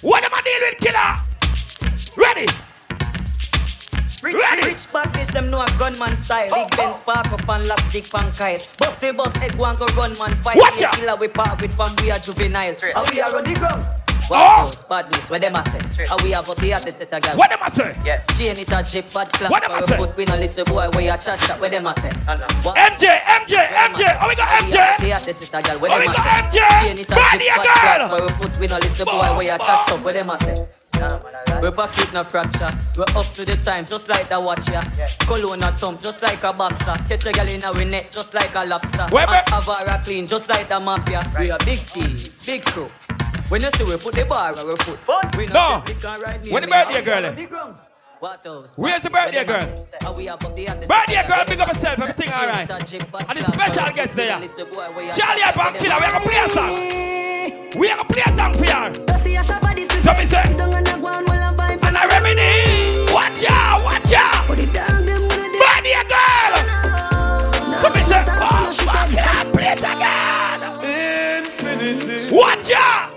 Who 0.02 0.14
am 0.14 0.24
I 0.32 0.42
dealing 0.42 0.62
with, 0.70 0.80
killer? 0.80 1.14
Ready? 2.16 2.48
Rich, 4.24 4.36
Ready. 4.36 4.68
rich 4.68 4.92
badness, 4.92 5.28
them 5.28 5.50
know 5.50 5.62
a 5.62 5.68
gunman 5.78 6.16
style. 6.16 6.50
Big 6.54 6.76
Ben 6.76 6.94
spark 6.94 7.32
up 7.32 7.48
and 7.50 7.68
last 7.68 7.92
dick 7.92 8.10
pan 8.10 8.32
kite. 8.34 8.68
Boss 8.78 9.02
we 9.02 9.12
boss 9.12 9.36
egg 9.42 9.56
one 9.56 9.76
go 9.78 9.86
run 9.96 10.18
man 10.18 10.36
fight. 10.42 10.58
Watch 10.58 10.82
out. 10.82 10.94
Killer 10.94 11.16
we 11.16 11.28
part 11.28 11.62
with 11.62 11.74
from 11.74 11.96
we 12.02 12.12
are 12.12 12.20
juvenile. 12.20 12.76
And 12.96 13.10
we 13.12 13.22
are 13.22 13.38
on 13.38 13.44
the 13.44 13.54
ground. 13.54 13.86
Oh. 14.30 14.57
Wow, 14.90 15.02
badness, 15.02 15.30
what 15.30 15.42
them 15.42 15.56
a 15.56 15.64
say? 15.64 16.06
And 16.10 16.22
we 16.22 16.32
have 16.32 16.50
up 16.50 16.58
the 16.58 16.74
artist 16.74 16.98
set 16.98 17.14
a 17.14 17.20
gal. 17.20 17.38
What 17.38 17.50
them 17.50 17.60
a 17.64 17.70
say? 17.70 17.98
Yeah. 18.06 18.24
Chain 18.26 18.58
it 18.58 18.72
a 18.72 18.84
jip 18.84 19.12
bad 19.14 19.32
clap. 19.34 19.52
What 19.52 19.62
them 19.64 19.72
a 19.72 19.82
say? 19.82 19.96
a 19.96 19.98
foot. 19.98 20.18
We 20.18 20.26
no 20.26 20.36
listen 20.36 20.66
boy 20.66 20.90
where 20.92 21.02
you 21.02 21.10
chat 21.10 21.40
chat. 21.40 21.60
What 21.60 21.72
them 21.72 21.88
a 21.88 21.94
say? 21.94 22.10
What? 22.64 22.76
MJ, 22.76 23.20
MJ, 23.20 23.68
MJ. 23.68 24.18
Oh, 24.22 24.28
we 24.28 24.36
got 24.36 24.64
And 24.64 24.72
we 24.72 24.78
have 24.78 25.00
MJ. 25.00 25.06
The 25.06 25.14
artist 25.14 25.40
set 25.40 25.68
a. 25.68 25.80
What 25.80 25.90
them 25.90 26.00
we 26.00 26.06
a 26.06 26.14
got 26.14 26.54
say? 26.54 26.60
MJ. 26.60 26.80
Chain 26.82 26.98
it 27.00 27.12
a 27.12 27.16
Body 27.16 27.46
jip 27.46 27.56
bad 27.56 27.64
girl. 27.64 28.08
clap. 28.08 28.10
For 28.10 28.26
a 28.26 28.30
foot. 28.38 28.60
We 28.60 28.68
no 28.68 28.78
listen 28.78 29.06
boy 29.06 29.12
where 29.12 29.42
you 29.42 29.58
chat 29.58 29.90
up. 29.92 30.04
What 30.04 30.14
them 30.14 30.30
a 30.30 30.38
say? 30.38 30.68
We 31.62 31.72
pocket 31.72 32.12
no 32.14 32.24
fracture. 32.24 32.72
We're 32.98 33.04
up 33.16 33.32
to 33.36 33.46
the 33.46 33.56
time, 33.58 33.86
just 33.86 34.10
like 34.10 34.30
the 34.30 34.40
watcher. 34.40 34.82
Cologne 35.28 35.62
a 35.64 35.72
thump, 35.74 36.00
just 36.00 36.24
like 36.24 36.44
a 36.44 36.54
boxer. 36.54 36.96
Catch 37.08 37.28
a 37.28 37.32
gal 37.34 37.48
in 37.48 37.64
our 37.64 37.86
net, 37.86 38.12
just 38.12 38.34
like 38.34 38.56
a 38.56 38.66
lobster. 38.66 39.08
Wait, 39.12 39.28
wait. 39.30 39.38
And 39.38 39.48
Avara 39.48 40.04
clean, 40.04 40.26
just 40.26 40.50
like 40.50 40.68
the 40.70 40.80
mafia. 40.80 41.32
We 41.38 41.52
a 41.52 41.58
big 41.66 41.86
team, 41.88 42.18
big 42.46 42.66
crew. 42.66 42.90
When 43.50 43.62
you 43.62 43.70
see 43.72 43.84
we 43.86 43.96
put 43.98 44.14
the 44.14 44.26
bar 44.26 44.52
on 44.52 44.60
our 44.60 44.76
foot, 44.78 45.00
we 45.38 45.46
No. 45.48 45.54
no 45.80 45.84
take 45.86 45.96
lick 45.96 46.06
and 46.06 46.22
ride 46.22 46.44
near 46.44 46.54
When 46.54 46.64
the 46.64 46.68
birthday 46.68 47.02
girl, 47.04 47.22
we 47.22 47.28
eh? 47.28 47.32
the 47.32 47.46
ground. 47.48 47.76
What 48.20 48.46
else? 48.46 48.78
Where's 48.78 49.02
the 49.04 49.10
birthday 49.10 49.46
girl? 49.46 49.88
And 50.06 50.16
we 50.18 50.26
have 50.26 50.44
up 50.44 50.56
the 50.56 50.68
artist 50.68 50.90
Birthday 50.90 51.14
girl, 51.28 51.38
gal. 51.38 51.46
big 51.46 51.60
up 51.62 51.68
yourself, 51.70 52.00
everything 52.00 52.30
alright. 52.34 52.70
it 52.70 52.82
a 52.82 52.86
jip 52.86 53.12
bad 53.12 53.26
And 53.30 53.40
the 53.40 53.44
special 53.46 53.96
guest 53.96 54.16
there. 54.16 54.32
no 54.34 54.40
listen 54.40 54.66
boy 54.70 54.76
where 54.92 55.06
you 55.06 55.14
Charlie 55.14 55.42
chat 55.42 55.58
up. 55.58 55.66
Abraham 55.68 55.74
Killer, 55.82 55.96
we 56.00 56.06
are 56.06 56.12
gonna 56.12 56.26
play 56.26 56.40
a 56.44 56.50
song. 56.50 57.80
We 57.80 57.90
are 57.90 57.98
gonna 57.98 58.10
play 58.10 58.24
a 58.26 58.32
song 58.36 58.54
for 58.54 58.66
you. 58.66 59.06
So 60.02 60.12
me 60.18 60.26
say, 60.26 60.44
and 60.44 61.98
I 61.98 62.06
reminisce. 62.08 63.14
Watch 63.14 63.44
out, 63.50 63.84
watch 63.86 64.12
out. 64.12 64.48
Birthday 64.48 66.04
girl. 66.12 66.54
So 67.80 67.88
me 67.96 68.02
say, 68.02 68.24
oh, 68.28 68.72
fuck 68.74 69.10
yeah, 69.14 69.44
play 69.54 69.72
it 69.72 69.80
again. 69.80 70.64
Infinity. 71.46 72.36
Watch 72.36 72.72
out. 72.72 73.17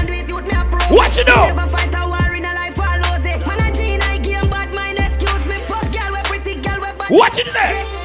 do? 0.91 0.97
What 0.97 1.15
you 1.15 1.23
do? 1.23 1.31
What 7.11 7.37
you 7.37 7.43
do 7.43 7.51
there? 7.51 8.00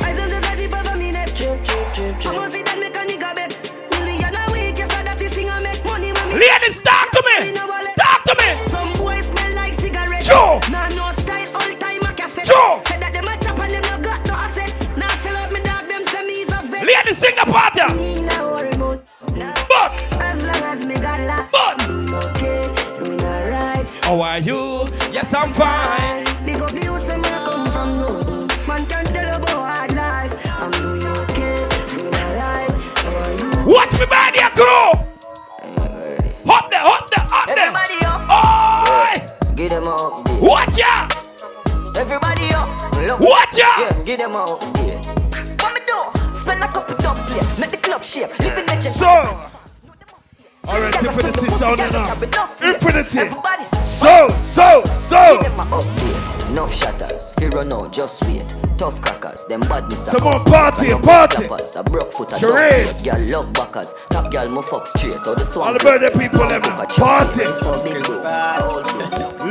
Them 59.49 59.61
badness. 59.61 60.09
Come 60.11 60.27
on, 60.27 60.45
party, 60.45 60.91
party. 60.95 61.45
A 61.77 61.83
broke 61.85 62.13
foot, 62.13 62.33
a 62.33 62.39
Charades. 62.39 63.03
Girl 63.03 63.21
love 63.21 63.53
backers. 63.53 63.95
Top 64.11 64.31
girl, 64.31 64.49
mo 64.49 64.63
fuck 64.63 64.87
straight. 64.87 65.27
Or 65.27 65.35
the 65.35 65.45
swan. 65.45 65.69
All 65.69 65.75
the 65.75 65.81
birthday 65.81 66.11
people, 66.19 66.47
them 66.49 66.63
party. 66.63 67.03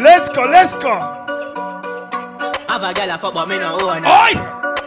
Let's 0.01 0.29
go, 0.29 0.41
let's 0.45 0.73
go. 0.73 0.99
Have 2.67 2.83
a 2.83 2.93
girl 2.93 3.09
a 3.11 3.17
fuck 3.17 3.33
but 3.33 3.47
me 3.47 3.57
no 3.59 3.79
own 3.79 4.03
her. 4.03 4.09
Oi! 4.09 4.33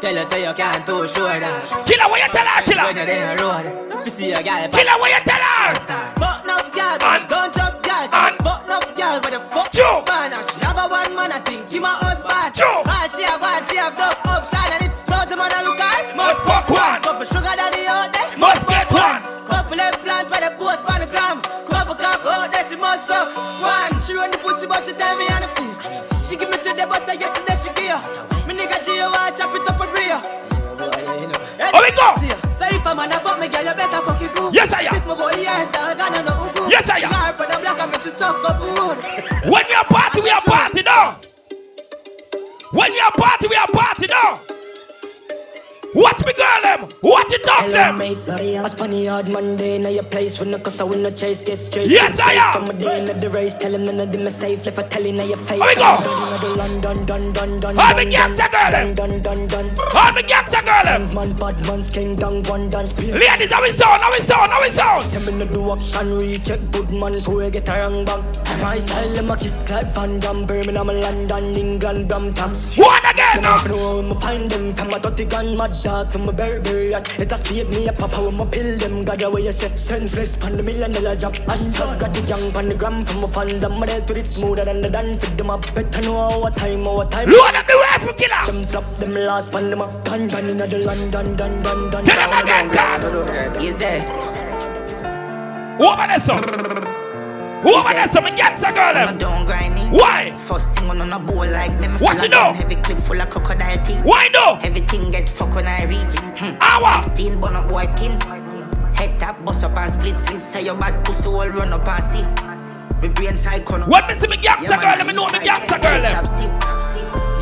Tell 0.00 0.14
her 0.14 0.24
say 0.30 0.46
you 0.46 0.54
can't 0.54 0.84
too 0.86 1.08
sure 1.08 1.40
that. 1.40 1.64
Killer, 1.86 2.08
what 2.08 2.20
you 2.20 2.28
tell 2.32 2.46
her, 2.46 2.62
killer? 2.62 2.84
When 2.84 2.96
you're 2.96 3.06
there 3.06 3.36
road, 3.38 4.04
you 4.04 4.10
see 4.12 4.32
a 4.32 4.42
girl. 4.42 4.68
Killer, 4.68 4.96
what 5.00 5.10
you 5.10 5.22
tell 5.24 5.40
her? 5.40 5.74
Fuck 6.20 6.44
enough 6.44 6.68
girl, 6.74 6.98
don't 7.26 7.52
trust 7.54 7.82
girl. 7.82 8.06
Fuck 8.44 8.64
enough 8.66 8.94
girl, 8.94 9.18
but 9.22 9.32
the 9.32 9.40
fuck 9.50 9.72
Joe. 9.72 10.04
man. 10.06 10.32
And 10.36 10.44
she 10.50 10.60
she 23.08 23.20
one. 23.64 23.92
She 24.04 24.12
run 24.14 24.30
the 24.30 24.38
pussy, 24.38 24.66
but 24.66 24.84
she 24.84 24.92
tell 24.92 25.16
me 25.16 25.26
on 25.32 25.40
the 25.42 25.48
feel. 25.56 25.74
She 26.24 26.36
give 26.36 26.50
me 26.50 26.56
to 26.60 26.70
the 26.76 26.84
butter, 26.86 27.14
yesterday 27.16 27.56
she 27.56 27.70
give. 27.72 28.00
Me 28.46 28.52
nigga 28.54 28.78
G, 28.84 29.00
I 29.00 29.32
chop 29.32 29.54
it 29.56 29.64
up 29.68 29.80
a 29.80 29.86
real. 29.92 30.20
How 31.72 31.80
we 31.82 31.90
go? 31.92 32.16
So 32.56 32.64
if 32.68 32.86
a 32.86 32.94
man 32.94 33.12
a 33.12 33.18
fuck 33.20 33.40
me, 33.40 33.48
girl, 33.48 33.64
you 33.64 33.74
better 33.74 34.00
fuck 34.04 34.20
you 34.20 34.28
good. 34.28 34.54
Yes, 34.54 34.72
I 34.72 34.82
am. 34.82 34.94
If 34.94 35.06
my 35.06 35.14
boy 35.14 35.32
ears, 35.36 35.70
dog, 35.70 35.98
I 36.00 36.10
don't 36.12 36.24
know 36.24 36.32
who. 36.32 36.70
Yes, 36.70 36.88
I 36.90 36.98
am. 36.98 37.10
Yard 37.10 37.34
for 37.36 37.46
the 37.46 37.58
black, 37.60 37.80
I 37.80 37.90
bet 37.90 38.04
you 38.04 38.10
suck 38.10 38.44
up 38.44 38.60
wood. 38.60 38.98
When 39.50 39.64
we 39.66 39.74
are 39.74 39.84
party, 39.84 40.20
we 40.20 40.30
are 40.30 40.42
party 40.42 40.82
now. 40.82 41.16
When 42.72 42.92
we 42.92 43.00
are 43.00 43.12
party, 43.12 43.48
we 43.48 43.56
are 43.56 43.68
party 43.68 44.06
now. 44.08 44.40
Watch 45.98 46.24
me 46.24 46.32
girl 46.32 46.62
them. 46.62 46.88
Watch 47.02 47.32
it 47.32 47.42
Hello, 47.44 47.72
them. 47.72 47.98
mate, 47.98 48.24
bloody 48.24 48.54
ass 48.56 48.72
funny 48.74 49.06
hard 49.06 49.28
Monday. 49.28 49.78
Now 49.78 49.88
your 49.88 50.04
place 50.04 50.38
when 50.38 50.52
the 50.52 50.60
cause 50.60 50.80
I 50.80 50.84
win 50.84 51.02
the 51.02 51.10
chase, 51.10 51.42
get 51.42 51.56
straight. 51.58 51.90
Yes, 51.90 52.20
I 52.20 52.34
am. 52.34 52.52
From 52.52 52.70
a 52.70 52.78
day 52.78 53.00
in 53.00 53.20
the 53.20 53.28
race, 53.30 53.54
tell 53.54 53.74
him 53.74 53.84
none 53.86 53.98
of 53.98 54.12
them 54.12 54.24
are 54.24 54.30
safe. 54.30 54.68
If 54.68 54.78
I 54.78 54.82
tell 54.82 55.02
you 55.02 55.12
now 55.12 55.24
your 55.24 55.36
face. 55.38 55.58
Here 55.58 55.66
we 55.66 55.74
go. 55.74 55.82
I'm 55.82 55.98
ready 55.98 56.30
now 56.30 56.38
the 56.38 56.50
London, 56.56 57.04
dun, 57.04 57.32
dun, 57.32 57.58
dun, 57.60 57.78
All 57.80 57.94
the 57.96 58.04
dun, 58.04 58.12
gangsta 58.12 58.46
girl 58.52 58.70
them. 58.70 58.94
dun, 58.94 59.20
dun, 59.20 59.46
dun, 59.48 59.66
dun. 59.74 59.86
All 59.92 60.12
the 60.14 60.22
gangsta 60.22 60.60
girl 60.64 60.84
them. 60.84 61.14
Man, 61.16 61.32
bad 61.36 61.66
man's 61.66 61.90
king, 61.90 62.14
down, 62.14 62.44
one 62.44 62.70
dance. 62.70 62.92
Ladies, 62.96 63.50
how 63.50 63.60
we 63.60 63.70
sound? 63.72 64.00
How 64.02 64.12
we 64.12 64.20
sound? 64.20 64.52
How 64.52 64.62
we 64.62 64.70
sound? 64.70 65.04
Send 65.04 65.26
me 65.26 65.32
no 65.44 65.46
do 65.50 65.72
action, 65.72 66.14
recheck 66.16 66.60
good 66.70 66.90
man, 66.92 67.14
so 67.14 67.34
we 67.38 67.50
get 67.50 67.68
a 67.68 67.72
wrong 67.72 68.04
bang. 68.04 68.22
My 68.62 68.78
style, 68.78 69.08
them 69.14 69.30
a 69.32 69.36
kick 69.36 69.52
like 69.68 69.86
Van 69.94 70.20
Damme, 70.20 70.46
Birmingham, 70.46 70.86
London, 70.86 71.56
England, 71.56 72.06
Brampton. 72.08 72.50
What 72.76 73.02
again 73.12 73.42
Them 73.42 73.52
off 73.52 73.66
know 73.68 74.14
find 74.14 74.48
them 74.50 74.74
from 74.74 74.92
a 74.92 75.00
dirty 75.00 75.24
gun, 75.24 75.56
mad 75.56 75.74
dog 75.88 76.08
from 76.12 76.28
a 76.28 76.32
Burberry. 76.32 76.92
It 76.92 77.32
a 77.32 77.38
speed 77.38 77.68
me 77.70 77.88
a 77.88 77.92
papa 77.92 78.20
when 78.24 78.36
me 78.38 78.46
pill 78.52 78.70
them. 78.82 79.04
God 79.04 79.22
away 79.22 79.42
you 79.48 79.52
say 79.52 79.70
senseless 79.76 80.36
pan 80.36 80.56
the 80.58 80.62
million 80.62 80.92
dollar 80.92 81.16
job. 81.16 81.34
Hashtag 81.50 81.98
got 82.00 82.12
the 82.14 82.22
young 82.30 82.52
pan 82.52 82.68
the 82.68 82.74
gram 82.74 83.04
from 83.06 83.20
my 83.22 83.28
fans. 83.28 83.64
I'm 83.64 83.80
dealt 83.86 84.08
with 84.08 84.18
it 84.22 84.26
smoother 84.26 84.64
than 84.68 84.82
the 84.82 84.90
done. 84.90 85.18
Fit 85.18 85.36
them 85.38 85.50
up 85.50 85.62
better 85.74 86.02
know 86.02 86.16
our 86.16 86.50
time, 86.50 86.86
our 86.86 87.08
time. 87.14 87.30
Load 87.30 87.56
up 87.60 87.66
the 87.66 87.76
rifle 87.86 88.14
killer. 88.20 88.42
Them 88.48 88.60
flop 88.66 88.86
them 88.98 89.14
last 89.14 89.52
pan 89.52 89.70
them 89.70 89.82
up. 89.82 90.04
Gun 90.04 90.28
gun 90.28 90.50
inna 90.52 90.66
the 90.66 90.78
London, 90.90 91.36
dun 91.36 91.62
dun 91.62 91.90
dun. 91.90 92.04
Tell 92.04 92.22
them 92.22 92.32
again, 92.42 92.66
cuz. 92.76 93.64
Easy. 93.64 93.94
Who 95.78 95.84
over 95.86 96.06
there, 96.10 97.07
son? 97.62 97.62
Who 97.62 97.78
over 97.78 97.88
there, 97.92 98.08
son? 98.08 98.24
Me 98.24 98.30
gangsta 98.30 98.74
girl 98.74 98.94
them. 98.94 99.18
Don't 99.18 99.46
grind 99.46 99.74
me. 99.74 99.88
Why? 99.90 100.36
First 100.38 100.70
thing 100.72 100.90
on 100.90 101.00
a 101.00 101.18
bowl 101.18 101.46
like 101.46 101.72
me. 101.80 101.88
me 101.88 101.98
What 101.98 102.18
full 102.18 102.26
you 102.26 102.26
of 102.26 102.30
gun, 102.30 102.54
do? 102.54 102.62
Heavy 102.62 102.74
clip 102.76 102.98
full 102.98 103.20
of 103.20 103.30
crocodile 103.30 103.82
teeth. 103.84 104.00
Why 104.04 104.28
do? 104.28 104.66
Everything 104.66 105.10
get 105.10 105.28
fuck 105.28 105.54
when 105.54 105.66
I 105.66 105.84
reach. 105.84 106.14
Hmm. 106.38 106.56
Hour. 106.60 107.02
16 107.04 107.40
bun 107.40 107.56
up 107.56 107.68
boy 107.68 107.84
skin. 107.96 108.20
Head 108.94 109.18
tap, 109.20 109.44
bust 109.44 109.64
up 109.64 109.76
and 109.76 109.92
split 109.92 110.16
split. 110.16 110.40
Say 110.40 110.64
your 110.64 110.76
bad 110.76 111.04
pussy 111.04 111.28
all 111.28 111.48
run 111.48 111.72
up 111.72 111.86
and 111.86 112.04
see. 112.04 112.24
Me 113.00 113.08
brain 113.08 113.36
psycho. 113.36 113.78
When 113.88 114.06
me 114.06 114.14
see 114.14 114.26
me 114.26 114.36
gangsta 114.36 114.80
girl, 114.80 114.96
let 114.98 115.06
me 115.06 115.12
know 115.12 115.26
me 115.28 115.38
gangsta 115.38 115.80
girl. 115.80 116.97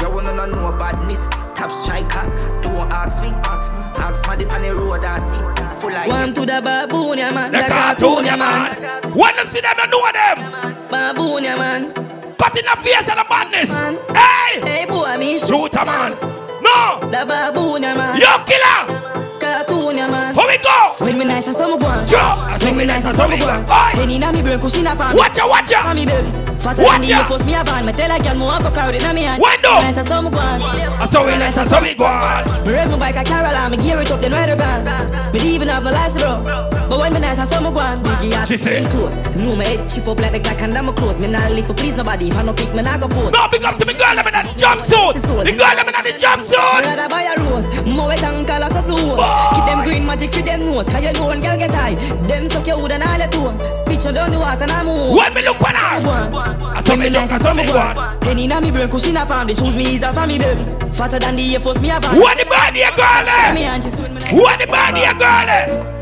Chapstick. 0.06 0.10
You 0.10 0.14
wanna 0.14 0.46
know 0.46 0.72
badness. 0.78 1.28
Tap 1.54 1.70
striker. 1.70 2.60
Don't 2.62 2.90
ask 2.92 3.22
me. 3.22 3.30
Ask 3.98 4.26
my 4.26 4.36
dip 4.36 4.52
on 4.52 4.62
the 4.62 4.74
road 4.74 5.04
and 5.04 5.22
see. 5.22 5.80
Full 5.80 5.92
of 5.92 6.08
One 6.08 6.34
to 6.34 6.40
the 6.40 6.60
baboon, 6.62 7.18
yeah 7.18 7.30
man. 7.30 7.52
The 7.52 7.62
cartoon, 7.68 8.24
yeah, 8.24 8.36
man. 8.36 9.12
When 9.12 9.34
you 9.36 9.46
see 9.46 9.60
them, 9.60 9.76
you 9.78 9.86
know 9.88 10.12
them. 10.12 10.38
Baboon, 10.90 11.44
yeah 11.44 11.56
man. 11.56 11.92
Cut 12.38 12.56
in 12.56 12.64
the 12.64 12.76
face 12.82 13.08
of 13.08 13.16
the 13.16 13.24
madness. 13.28 13.80
Hey! 14.10 14.60
Hey 14.60 14.86
boy, 14.86 15.16
me 15.18 15.38
Shoot 15.38 15.74
a 15.74 15.84
man. 15.84 16.12
No! 16.62 16.98
The 17.10 17.24
baboon, 17.26 17.82
yeah 17.82 17.94
man. 17.94 18.20
Yo, 18.20 18.44
killer! 18.44 18.85
Nice 21.26 21.46
and 21.46 21.56
some 21.56 21.78
go 21.78 21.86
on. 21.86 22.06
Sure. 22.06 22.72
Me 22.72 22.84
nice 22.84 23.04
and 23.04 23.16
some 23.16 23.30
go 23.38 23.46
on. 23.46 23.64
Oi. 23.68 24.06
Then 24.06 24.34
me 24.34 24.42
brain 24.42 24.58
cushion 24.58 24.86
up 24.86 25.00
on 25.00 25.14
me. 25.14 25.18
Watch 25.18 25.38
ya, 25.38 25.48
watch 25.48 25.70
ya. 25.70 25.82
For 25.86 25.94
me 25.94 26.06
baby. 26.06 26.30
Faster 26.58 26.82
than 26.82 27.02
ya. 27.02 27.24
Force 27.24 27.44
me 27.44 27.54
a 27.54 27.62
van. 27.64 27.84
Me 27.86 27.92
tell 27.92 28.10
a 28.10 28.22
girl 28.22 28.34
more 28.36 28.52
have 28.52 28.66
a 28.66 28.70
crowd 28.70 28.94
me 29.14 29.22
hand. 29.22 29.42
Do? 29.62 29.68
Nice 29.68 29.98
and 29.98 30.08
some 30.08 30.30
go 30.30 30.38
on. 30.38 30.62
I 30.62 31.06
saw 31.06 31.26
it 31.26 31.38
nice 31.38 31.56
and 31.56 31.68
so 31.68 31.80
we 31.80 31.94
go 31.94 32.04
on. 32.04 32.44
Me 32.66 32.72
raise 32.72 32.88
my 32.88 32.98
bike 32.98 33.16
a 33.16 33.24
Caroline. 33.24 33.70
Me 33.70 33.76
gear 33.76 34.00
it 34.00 34.10
up 34.10 34.20
then 34.20 34.32
ride 34.32 34.50
a 34.50 34.56
gun. 34.56 34.84
Me 35.32 35.40
even 35.54 35.68
have 35.68 35.84
no 35.84 35.90
license 35.90 36.22
bro. 36.22 36.68
But 36.88 36.98
when 37.00 37.12
me 37.12 37.20
nice 37.20 37.38
and 37.38 37.48
some 37.48 37.64
go 37.64 37.80
on. 37.80 37.96
Biggie 37.96 38.32
ass. 38.32 38.48
She 38.48 38.56
close. 38.90 39.20
Know 39.36 39.56
me 39.56 39.64
head 39.64 39.88
chip 39.90 40.06
up 40.06 40.20
like 40.20 40.32
the 40.32 40.40
Glock 40.40 40.62
and 40.62 40.76
I'm 40.76 40.92
close. 40.94 41.18
Me 41.18 41.28
not 41.28 41.50
live 41.52 41.66
for 41.66 41.74
please 41.74 41.96
nobody. 41.96 42.28
If 42.28 42.36
I 42.36 42.42
no 42.42 42.52
pick 42.52 42.72
me 42.74 42.82
not 42.82 43.00
go 43.00 43.08
post. 43.08 43.34
No, 43.34 43.48
pick 43.48 43.64
up 43.64 43.76
to 43.78 43.86
me 43.86 43.94
girl, 43.94 44.18
I'm 44.18 44.26
in 44.26 44.32
that 44.32 44.46
jumpsuit. 44.56 45.14
The 45.22 45.52
girl, 45.56 45.66
I'm 45.66 45.88
in 45.88 45.94
Me 46.04 46.12
jumpsuit. 46.14 46.84
rather 46.84 47.08
buy 47.08 47.26
a 47.26 47.34
rose, 47.42 47.66
more 47.84 48.08
wet 48.08 48.22
and 48.22 48.46
a 48.46 48.68
couple 48.68 48.96
hoes. 48.96 49.18
Keep 49.54 49.64
them 49.66 49.80
green 49.84 50.06
magic 50.06 50.32
for 50.32 50.42
them 50.42 50.60
nose, 50.60 50.88
cause 50.88 51.02
you 51.04 51.12
when 51.24 51.40
girl 51.40 51.56
get 51.56 51.70
high. 51.70 51.94
Them 52.26 52.46
suck 52.48 52.66
your 52.66 52.80
wood 52.82 52.92
and 52.92 53.02
all 53.02 53.18
your 53.18 53.28
toes. 53.28 53.62
Bitch, 53.86 54.04
you 54.06 54.12
don't 54.12 54.30
know 54.32 54.40
what 54.40 54.60
and 54.60 54.70
I'm 54.70 54.88
on. 54.88 55.16
When 55.16 55.34
me 55.34 55.42
look 55.42 55.60
on 55.62 55.74
her. 55.74 56.76
I 56.76 56.82
saw 56.82 56.96
me 56.96 57.08
jump, 57.10 57.32
I 57.32 57.38
saw 57.38 57.54
me 57.54 57.64
go 57.66 57.78
on. 57.78 58.20
Then 58.20 58.38
inna 58.38 58.60
me 58.60 58.70
brain 58.70 58.88
cushion 58.90 59.16
up 59.16 59.30
on 59.30 59.46
the 59.46 59.54
shoes 59.54 59.74
me 59.74 59.94
is 59.96 60.02
a 60.02 60.12
for 60.12 60.26
me 60.26 60.38
baby. 60.38 60.64
Fatter 60.92 61.18
than 61.18 61.36
the 61.36 61.54
Air 61.54 61.60
Force 61.60 61.80
me 61.80 61.90
a 61.90 62.00
van. 62.00 62.18
What 62.20 62.36
the 62.38 62.44
body 62.44 62.82
a 62.82 62.90
girl 62.94 63.04
eh? 63.06 63.56
and 63.58 63.82
just 63.82 63.96
when 63.98 64.12
me 64.14 64.20
like- 64.20 64.32
What 64.32 64.58
the 64.58 64.66
body 64.66 65.02
a 65.04 65.14
girl 65.14 65.48
eh? 65.48 65.92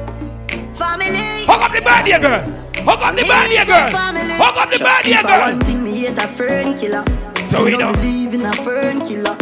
Family. 0.75 1.45
Hug 1.47 1.63
up 1.63 1.73
the 1.73 1.81
body 1.81 2.11
girl. 2.19 2.43
Hug 2.85 3.03
up 3.03 3.15
the 3.15 3.23
body 3.25 3.57
girl. 3.65 3.89
Hug 4.37 4.57
up 4.59 4.71
the 4.71 4.79
body 4.83 5.13
girl. 5.23 5.41
One 5.41 5.61
thing 5.61 5.85
me 5.85 5.93
hate 6.01 6.19
a 6.19 6.27
fern 6.27 6.77
killer. 6.77 7.05
So 7.37 7.65
we 7.65 7.71
don't 7.77 7.93
believe 7.95 8.35
in 8.35 8.45
a 8.47 8.53
fern 8.53 9.01
killer. 9.01 9.37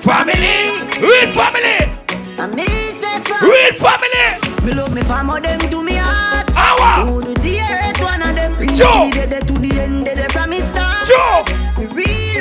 Family. 0.00 0.80
Real 1.00 1.32
family. 1.36 1.92
And 2.38 2.54
me 2.54 2.64
say 2.64 3.20
family. 3.20 3.50
Real 3.50 3.74
family. 3.74 4.49
Me 4.70 4.76
love 4.76 4.94
me 4.94 5.02
family, 5.02 5.40
them 5.40 5.58
do 5.68 5.82
me 5.82 5.96
heart. 5.96 6.48
Our. 6.54 7.04
Who 7.08 7.20
the 7.20 7.34
dearest 7.42 8.00
one 8.04 8.22
of 8.22 8.36
them? 8.36 8.56
Really 8.56 9.10
dead 9.10 9.44
to 9.48 9.54
the 9.54 9.80
end, 9.80 10.04
dead 10.04 10.30
from 10.30 10.50
me 10.50 10.60
start. 10.60 11.08
Joe. 11.08 11.42
Me 11.76 11.86
real, 11.86 11.96
real 11.96 12.06
better 12.06 12.30
them. 12.30 12.39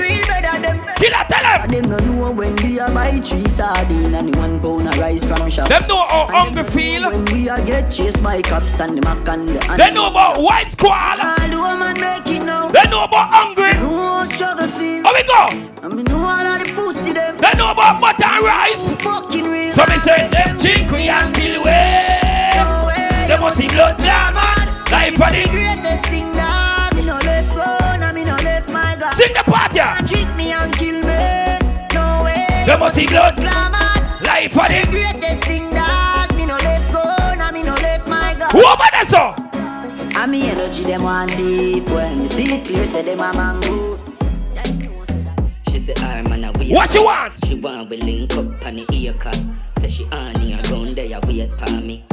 Killer, 0.99 1.23
tell 1.29 1.41
them. 1.41 1.67
Them 1.69 1.89
no 1.89 1.97
know 1.99 2.31
when 2.33 2.55
we 2.57 2.77
a 2.77 2.89
buy 2.91 3.19
three 3.21 3.47
sardine 3.47 4.13
and 4.15 4.33
the 4.33 4.37
one 4.37 4.59
pound 4.59 4.89
of 4.89 4.97
rice 4.97 5.23
from 5.23 5.49
shop. 5.49 5.69
Them 5.69 5.87
know 5.87 6.05
how 6.09 6.27
hungry 6.27 6.63
feel. 6.65 7.09
When 7.09 7.23
we 7.31 7.47
a 7.47 7.63
get 7.63 7.89
chased 7.89 8.21
by 8.21 8.41
cops 8.41 8.77
and 8.81 8.97
the 8.97 9.01
mac 9.01 9.25
and 9.29 9.47
the 9.47 9.75
They 9.77 9.91
know 9.91 10.07
about 10.07 10.37
white 10.39 10.67
squall. 10.67 10.91
All 10.91 11.47
the 11.47 11.55
woman 11.55 11.95
make 12.01 12.27
it 12.27 12.43
now. 12.43 12.67
They 12.67 12.83
know 12.89 13.05
about 13.05 13.29
hungry. 13.31 13.73
No 13.75 14.25
struggle 14.25 14.67
feel. 14.67 15.03
How 15.03 15.13
we 15.15 15.23
go? 15.23 15.87
And 15.87 15.95
me 15.95 16.03
know 16.03 16.19
all 16.19 16.45
of 16.51 16.59
the 16.59 16.73
pussy 16.75 17.13
them. 17.13 17.37
They 17.37 17.53
know 17.57 17.71
about 17.71 18.01
butter 18.01 18.25
and 18.25 18.43
rice. 18.43 18.91
Fucking 19.01 19.45
real. 19.45 19.71
So 19.71 19.85
me 19.87 19.97
say 19.97 20.27
them 20.27 20.57
drink 20.57 20.91
we 20.91 21.07
until 21.07 21.63
way. 21.63 22.19
They 23.29 23.37
must 23.39 23.55
see 23.55 23.69
blood 23.69 23.95
glamour. 23.99 24.67
Life 24.91 25.15
for 25.15 25.31
the. 25.31 25.47
greatest 25.47 26.05
thing 26.11 26.38
Sing 29.19 29.33
the 29.33 29.43
party. 29.43 29.79
Trick 30.07 30.29
me 30.37 30.53
and 30.53 30.73
kill 30.77 31.03
me. 31.03 31.59
No 31.93 32.23
way. 32.23 32.63
They 32.65 32.77
must 32.77 32.95
see 32.95 33.05
blood. 33.05 33.35
Glamour. 33.35 34.23
Life 34.23 34.53
for 34.53 34.65
The 34.69 34.79
the. 34.85 34.87
greatest 34.89 35.43
thing 35.43 35.69
that 35.71 36.33
me 36.37 36.45
no 36.45 36.55
left 36.55 36.87
phone 36.93 37.41
and 37.41 37.53
me 37.53 37.63
no 37.63 37.73
left 37.73 38.07
my 38.07 38.33
God. 38.39 38.49
Who 38.53 38.65
over 38.65 38.87
there 38.93 39.03
so? 39.03 39.35
And 40.17 40.31
me 40.31 40.49
energy 40.49 40.85
them 40.85 41.03
want 41.03 41.31
thief 41.31 41.83
when 41.91 42.21
me 42.21 42.27
see 42.27 42.55
it 42.55 42.65
clear 42.65 42.85
say 42.85 43.01
them 43.01 43.19
a 43.19 43.33
mango. 43.33 43.99
She 45.69 45.79
say, 45.79 45.95
"I 45.97 46.21
man 46.21 46.45
a 46.45 46.53
wait." 46.57 46.71
What 46.71 46.89
she 46.89 47.03
want? 47.03 47.33
She 47.45 47.55
want 47.55 47.89
we 47.89 47.97
link 47.97 48.31
up 48.37 48.65
on 48.65 48.77
the 48.77 48.85
ear 48.93 49.11
cut. 49.19 49.37
Say 49.79 49.89
she 49.89 50.05
on 50.13 50.39
here 50.39 50.61
around 50.71 50.95
there 50.95 51.19
wait 51.27 51.51
for 51.59 51.73
me. 51.75 52.05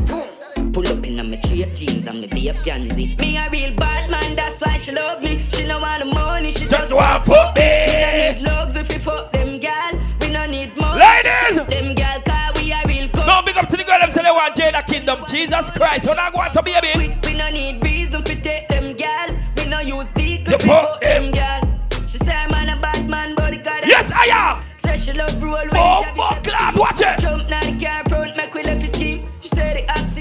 Straight 1.66 1.88
jeans 1.88 2.06
and 2.06 2.20
me 2.20 2.26
be 2.26 2.48
a 2.48 2.54
pansy. 2.54 3.16
Me 3.18 3.36
a 3.36 3.48
real 3.50 3.72
bad 3.74 4.10
man, 4.10 4.36
that's 4.36 4.60
why 4.60 4.76
she 4.76 4.92
love 4.92 5.22
me. 5.22 5.44
She 5.48 5.66
no 5.66 5.80
want 5.80 6.00
the 6.00 6.06
money, 6.06 6.50
she 6.50 6.66
Just 6.66 6.92
want 6.92 7.24
fuck 7.24 7.54
We 7.54 7.62
me. 7.62 7.86
no 7.86 8.34
need 8.34 8.42
love 8.42 8.76
if 8.76 8.88
we 8.88 8.98
fuck 8.98 9.32
them 9.32 9.58
gal. 9.58 9.98
We 10.20 10.30
no 10.30 10.46
need 10.46 10.76
money. 10.76 11.00
Ladies. 11.00 11.56
Them 11.66 11.94
gal 11.94 12.20
car 12.22 12.52
we 12.56 12.72
a 12.72 12.80
real 12.86 13.08
couple. 13.08 13.26
No, 13.26 13.42
big 13.42 13.56
up 13.56 13.68
to 13.68 13.76
the 13.76 13.84
girl 13.84 13.98
them 14.00 14.10
say 14.10 14.22
they 14.22 14.30
want 14.30 14.54
Jada 14.54 14.86
Kingdom. 14.86 15.24
Jesus 15.28 15.70
Christ, 15.72 16.06
when 16.06 16.18
I 16.18 16.30
go 16.30 16.40
on 16.40 16.50
to 16.52 16.62
baby. 16.62 17.14
We 17.24 17.36
no 17.36 17.50
need 17.50 17.82
reason 17.82 18.22
for 18.22 18.34
take 18.34 18.68
them 18.68 18.94
gal. 18.94 19.28
We 19.56 19.66
no 19.68 19.80
use 19.80 20.12
vehicle 20.12 20.52
You 20.52 20.58
for 20.58 20.66
fuck 20.66 20.90
fuck 20.90 21.00
them 21.00 21.30
gal. 21.30 21.60
She 22.08 22.18
say 22.18 22.34
I'm 22.34 22.50
a 22.68 22.80
bad 22.80 23.08
man, 23.08 23.34
but 23.34 23.54
it 23.54 23.64
got 23.64 23.86
Yes, 23.86 24.12
I 24.12 24.26
am. 24.26 24.64
Say 24.78 24.96
She 24.96 25.12
love 25.12 25.42
roll 25.42 25.52
with 25.52 25.74
Oh, 25.74 26.04
oh, 26.16 26.40
clap, 26.42 26.76
watch 26.76 27.00
it. 27.02 27.18
Jump 27.18 27.48
now 27.48 27.60
the 27.60 27.84
car 27.84 28.04
front, 28.08 28.36
make 28.36 28.54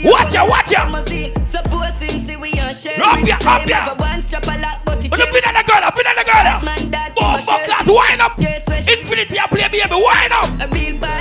Watch 0.05 0.35
it, 0.35 0.47
watch 0.47 0.71
it. 0.71 1.33
Suppose 1.49 1.97
him 1.97 2.19
see 2.21 2.35
we 2.35 2.51
on 2.61 2.69
ya, 3.25 3.37
up 3.41 3.65
ya. 3.65 3.89
Have 3.89 3.97
a 3.97 4.01
one 4.01 4.21
strap 4.21 4.45
a 4.45 4.61
lock, 4.61 4.81
but 4.85 5.03
it 5.03 5.09
Put 5.09 5.17
the 5.17 5.25
pin 5.25 5.41
on 5.49 5.57
the 5.57 5.63
girl, 5.65 5.81
pin 5.89 6.05
on 6.05 6.13
the 6.13 6.23
girl. 6.29 6.45
Boom, 6.61 7.41
boom, 7.41 7.41
clap, 7.41 7.87
wind 7.89 8.21
up. 8.21 8.37
Infinity, 8.37 9.39
I 9.39 9.47
play 9.49 9.65
baby, 9.65 9.97
wind 9.97 10.29
up. 10.29 10.45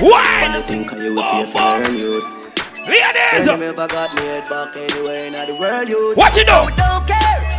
Wind. 0.04 0.64
Think 0.68 0.92
you 0.92 1.14
would 1.16 1.30
be 1.32 1.44
fair 1.48 1.90
youth. 1.96 2.28
Ladies. 2.84 3.48
Friend, 3.48 3.60
never 3.60 3.88
got 3.88 4.14
me 4.14 4.20
head 4.20 4.48
back 4.50 4.76
in 4.76 4.86
the 4.88 5.56
world, 5.58 5.88
youth. 5.88 6.16
What 6.18 6.36
you 6.36 6.44
do? 6.44 6.52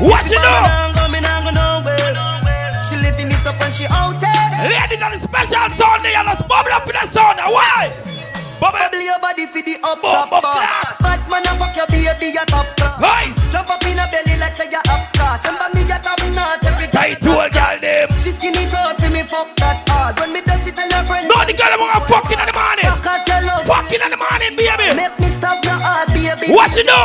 What 0.05 0.29
you 0.29 0.38
do? 0.38 1.09
Me 1.09 1.19
nah 1.21 1.41
go 1.41 1.49
nowhere. 1.49 2.83
She 2.85 2.97
living 2.97 3.33
it 3.33 3.45
up 3.47 3.59
and 3.61 3.73
she 3.73 3.88
out 3.89 4.21
there. 4.21 4.69
Ladies 4.69 5.01
on 5.01 5.11
the 5.11 5.19
special 5.19 5.73
Sunday 5.73 6.13
and 6.13 6.27
let's 6.27 6.43
bubble 6.43 6.71
up 6.71 6.85
in 6.85 6.93
the 6.93 7.07
sun. 7.07 7.38
Why? 7.38 7.89
Bubble 8.65 8.97
your 8.97 9.19
body 9.21 9.45
for 9.45 9.62
the 9.62 9.78
up 9.86 10.01
top 10.01 10.41
boss. 10.41 10.97
Fat 10.97 11.21
man 11.30 11.45
a 11.45 11.54
fuck 11.54 11.75
your 11.78 11.86
baby 11.86 12.34
a 12.34 12.41
top 12.49 12.65
top. 12.73 12.97
Jump 13.54 13.69
up 13.69 13.86
in 13.86 13.99
a 14.01 14.10
belly 14.10 14.41
like 14.41 14.58
say 14.58 14.65
you 14.73 14.82
upstart. 14.89 15.45
Remember 15.45 15.69
me 15.78 15.86
a 15.86 16.01
top 16.01 16.17
notch 16.34 16.65
every 16.65 16.89
Tight 16.89 17.21
tool, 17.21 17.45
girl, 17.54 17.78
them. 17.78 18.10
She 18.17 18.34
skinny 18.34 18.65
tall 18.73 18.97
for 18.97 19.10
me 19.13 19.21
fuck 19.21 19.54
that 19.62 19.86
hard. 19.86 20.17
When 20.17 20.34
me 20.34 20.41
touch 20.41 20.65
it 20.65 20.73
tell 20.73 20.89
her 20.89 21.06
friend. 21.06 21.30
No, 21.30 21.45
the 21.45 21.54
girl 21.54 21.69
I'm 21.69 21.78
gonna 21.78 22.10
fucking 22.10 22.41
in 22.41 22.47
the 22.49 22.56
morning. 22.58 22.89
Fuck 22.89 23.06
her 23.06 23.21
tell 23.30 23.45
her. 23.54 23.62
Fucking 23.69 24.01
in 24.01 24.10
the 24.10 24.17
morning, 24.17 24.58
baby. 24.58 24.97
Make 24.97 25.13
me 25.21 25.30
stop 25.30 25.62
your 25.62 25.78
heart, 25.78 26.10
baby. 26.10 26.49
What 26.49 26.73
you 26.73 26.89
do? 26.89 27.01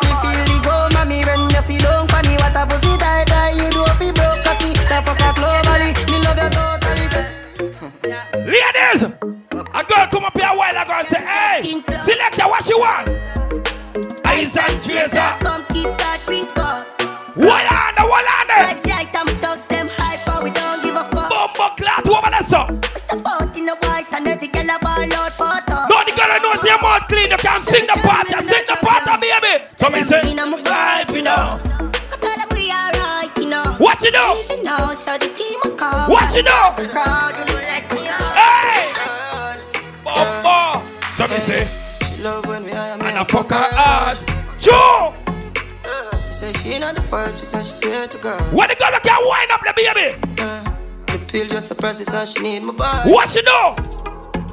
Me 0.00 0.12
feel 0.24 0.40
the 0.48 0.56
go, 0.64 0.88
mommy, 0.96 1.28
when 1.28 1.44
you 1.52 1.60
see 1.68 1.76
long 1.84 2.08
for 2.08 2.24
me. 2.24 2.40
What 2.40 2.56
a 2.56 2.64
pussy 2.64 2.96
tight, 2.96 3.28
tight, 3.28 3.60
you 3.60 3.68
do 3.68 3.84
fi 4.00 4.08
broke 4.16 4.40
cocky. 4.48 4.72
Fuck 4.88 5.20
globally. 5.36 5.92
Me 6.08 6.24
love 6.24 6.40
you 6.40 6.48
totally. 6.56 7.04
Ladies, 8.48 9.04
a 9.04 9.82
girl 9.84 10.06
come 10.08 10.24
up 10.24 10.36
here 10.36 10.51
what 12.62 12.70
you 12.70 12.78
want? 12.78 13.08
Ice 14.24 14.56
and 14.56 14.82
chaser. 14.82 15.34
Come 15.42 15.64
keep 15.66 15.90
that 15.98 16.22
drink 16.26 16.56
up. 16.58 16.86
On 17.34 17.42
the, 18.46 18.92
item 18.94 19.26
thugs, 19.42 19.66
them 19.66 19.88
hyper, 19.90 20.44
we 20.44 20.50
don't 20.50 20.82
give 20.82 20.94
a 20.94 21.02
fuck. 21.10 21.30
Bumbo 21.30 21.74
clat, 21.74 22.06
what 22.06 22.22
about 22.22 22.30
that 22.30 22.44
song? 22.44 22.78
Step 22.94 23.18
out 23.26 23.56
in 23.56 23.66
the 23.66 23.74
white 23.82 24.06
and 24.14 24.28
every 24.28 24.46
girl 24.46 24.70
a 24.70 24.78
ball 24.78 25.10
out 25.10 25.32
photo. 25.34 25.90
No, 25.90 26.06
the 26.06 26.14
girl 26.14 26.30
knows 26.38 26.62
your 26.62 26.78
mouth 26.78 27.02
clean, 27.08 27.30
you 27.34 27.38
can 27.38 27.60
sing 27.62 27.86
the 27.86 27.98
part, 27.98 28.30
you 28.30 28.38
sing 28.46 28.62
the 28.62 28.78
part, 28.78 29.10
uh, 29.10 29.18
baby. 29.18 29.64
So 29.74 29.90
me 29.90 30.02
say, 30.02 30.22
vibe. 30.22 31.10
Girl, 32.22 32.42
we 32.54 32.70
alright, 32.70 33.32
you 33.38 33.50
know. 33.50 33.74
What 33.78 33.98
you? 34.06 34.12
Know. 34.12 34.38
What 36.06 36.30
you 36.36 36.42
know. 36.46 36.78
Hey! 38.38 38.86
Bumbo. 40.04 40.86
So 41.16 41.26
me 41.26 41.38
say, 41.42 41.66
love 42.22 42.46
when 42.46 42.62
we 42.62 42.70
are 42.70 42.94
and 42.94 43.02
I 43.02 43.24
fuck 43.24 43.50
her 43.50 43.58
hard. 43.58 44.16
Joe! 44.60 45.12
Uh, 45.84 46.16
say 46.30 46.52
she 46.52 46.78
not 46.78 46.94
the 46.94 47.00
first, 47.02 47.38
she 47.40 47.44
said 47.44 47.66
she 47.66 47.82
swear 47.82 48.06
to 48.06 48.18
God. 48.18 48.40
When 48.54 48.68
the 48.68 48.76
girl 48.76 48.94
can 49.02 49.18
wind 49.26 49.50
up 49.50 49.60
the 49.66 49.74
baby? 49.74 50.14
Uh, 50.38 50.62
the 51.10 51.18
pill 51.30 51.48
just 51.48 51.72
a 51.72 51.74
process, 51.74 52.06
so 52.14 52.22
she 52.24 52.42
need 52.42 52.62
my 52.62 52.72
body. 52.72 53.10
What 53.10 53.34
you 53.34 53.42
do? 53.42 53.60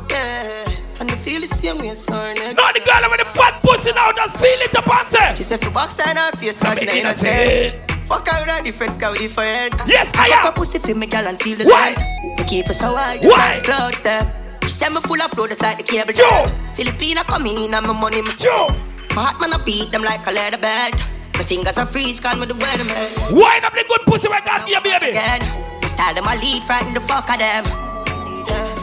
Yeah, 0.09 0.99
and 0.99 1.09
the 1.09 1.15
feel 1.15 1.41
the 1.41 1.47
same 1.47 1.77
way, 1.77 1.93
so 1.93 2.13
her 2.13 2.33
eh. 2.33 2.33
neck. 2.33 2.57
No, 2.57 2.65
the 2.73 2.81
girl 2.81 3.05
with 3.11 3.21
the 3.21 3.29
fat 3.37 3.61
pussy 3.61 3.91
now 3.93 4.11
just 4.13 4.35
feel 4.37 4.59
it 4.65 4.75
up 4.75 4.89
and 4.89 5.07
say. 5.07 5.35
She 5.37 5.43
said, 5.43 5.61
for 5.61 5.69
box 5.69 5.99
and 6.01 6.17
her 6.17 6.31
face, 6.41 6.57
so 6.57 6.73
she 6.73 6.85
not 6.85 6.95
innocent. 6.95 7.75
Fuck 8.09 8.25
her 8.27 8.39
with 8.41 8.49
her 8.49 8.63
different 8.63 8.93
scout 8.97 9.15
different. 9.17 9.77
Yes, 9.85 10.09
I 10.17 10.29
Fuck 10.29 10.37
am. 10.41 10.45
her 10.45 10.51
pussy 10.53 10.79
for 10.79 10.97
me, 10.97 11.05
girl, 11.05 11.27
and 11.27 11.39
feel 11.39 11.55
the 11.57 11.65
Why? 11.65 11.93
light. 11.93 12.01
Me 12.39 12.43
keep 12.49 12.65
her 12.65 12.73
so 12.73 12.95
high, 12.95 13.19
just 13.21 13.37
Why? 13.37 13.53
like 13.53 13.63
clouds 13.63 14.01
there. 14.01 14.25
She 14.63 14.69
said 14.69 14.89
me 14.93 15.01
full 15.01 15.21
of 15.21 15.31
flow, 15.31 15.47
just 15.47 15.61
like 15.61 15.77
the 15.77 15.83
cable 15.83 16.13
Joe. 16.13 16.23
jar. 16.23 16.45
Filipina 16.75 17.25
coming 17.25 17.57
in 17.57 17.73
and 17.73 17.85
my 17.85 17.93
money, 17.93 18.21
me 18.21 18.31
Joe. 18.37 18.67
My 19.15 19.25
heart 19.25 19.41
man, 19.41 19.53
I 19.53 19.59
beat 19.65 19.91
them 19.91 20.03
like 20.03 20.21
a 20.27 20.31
leather 20.31 20.57
belt. 20.57 20.95
My 21.35 21.43
fingers 21.43 21.77
are 21.77 21.85
freeze, 21.85 22.19
call 22.19 22.35
me 22.37 22.45
the 22.45 22.53
weatherman. 22.53 23.33
Wind 23.33 23.65
up 23.65 23.73
the 23.73 23.83
good 23.87 24.01
pussy 24.05 24.27
God 24.27 24.43
give 24.67 24.69
you, 24.69 24.81
baby. 24.81 25.09
Again, 25.15 25.41
me 25.81 25.87
style 25.87 26.13
them, 26.13 26.25
I 26.27 26.35
lead, 26.37 26.63
frighten 26.63 26.93
the 26.93 27.01
fuck 27.01 27.29
of 27.29 27.39
them. 27.39 27.88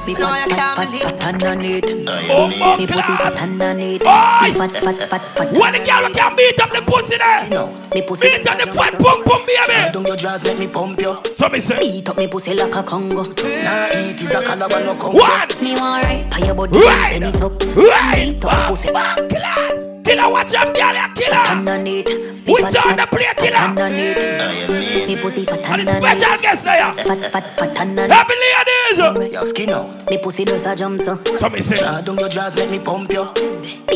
Me 0.07 0.15
No, 0.15 0.29
I 0.29 0.43
fat, 0.47 0.51
can't 0.51 0.79
fat, 0.79 0.89
fat, 1.03 1.21
fat 1.21 1.35
underneath. 1.35 1.85
Oh, 2.31 2.47
my 2.61 2.77
Me 2.77 2.87
pussy 2.87 3.01
God. 3.09 3.19
fat 3.19 3.43
underneath. 3.43 4.03
Oi. 4.03 4.07
Me 4.07 4.53
fat, 4.55 4.71
fat, 4.85 5.11
fat, 5.11 5.23
fat 5.37 5.53
When 5.53 5.73
the 5.73 5.79
girl 5.81 6.09
can 6.15 6.37
beat 6.37 6.61
up 6.61 6.71
the 6.71 6.83
pussy 6.83 7.17
there. 7.19 7.67
Me 7.95 8.03
pussy 8.07 8.29
Beat 8.31 8.47
up 8.47 8.59
the 8.59 8.73
fat 8.73 8.93
pump 8.99 9.25
pump, 9.25 9.47
baby. 9.47 9.93
Don't 9.93 10.07
your 10.07 10.17
jaws 10.17 10.45
let 10.45 10.59
me 10.59 10.69
pump 10.69 11.01
you. 11.01 11.17
So 11.35 11.49
me 11.49 11.59
say, 11.59 11.81
Beat 11.81 12.09
up 12.09 12.17
me 12.19 12.29
pussy 12.29 12.55
like 12.55 12.75
a 12.75 12.83
Congo. 12.85 13.23
Nah, 13.25 13.89
eat 13.99 14.21
is 14.23 14.31
a 14.33 14.43
calabar 14.43 14.81
no 14.85 14.95
Congo. 14.95 15.19
one, 15.19 15.49
Me 15.61 15.75
want 15.75 16.05
right, 16.05 16.31
pay 16.31 16.47
your 16.47 16.55
body 16.55 16.79
Right. 16.79 17.15
and 17.15 17.23
bend 17.25 17.37
it 17.37 17.43
up. 17.43 17.63
right, 17.77 18.33
Beat 18.35 18.45
up 18.45 18.71
me 18.71 18.77
pussy 18.77 18.89
killer, 18.89 19.86
killer, 20.07 20.31
watch 20.31 20.51
them 20.53 20.73
girl, 20.73 20.95
you 20.95 21.09
killer. 21.15 21.37
underneath. 21.51 22.09
We 22.47 22.63
fat, 22.63 22.73
saw 22.73 22.95
the 22.95 23.07
play 23.11 23.27
killer. 23.37 23.57
underneath. 23.57 25.07
Me 25.09 25.17
pussy 25.17 25.45
fat 25.45 25.61
And 25.67 25.87
the 25.87 25.93
special 25.99 26.41
guest 26.43 26.65
there. 26.65 26.93
Fat, 26.95 27.33
fat, 27.33 27.59
fat 27.59 27.79
underneath. 27.79 28.11
Happy 28.17 28.35
ladies. 28.35 29.33
Your 29.33 29.45
skin 29.47 29.71
out. 29.71 30.09
Me 30.11 30.19
pussy 30.19 30.45
does 30.45 30.65
a 30.65 30.75
jump 30.77 31.01
so. 31.03 31.17
So 31.37 31.49
me 31.51 31.61
say, 31.61 31.77
Nah, 31.85 32.01
don't 32.03 32.19
your 32.19 32.29
jaws 32.29 32.57
let 32.57 32.71
me 32.71 32.79
pump 32.79 33.13
you. 33.13 33.25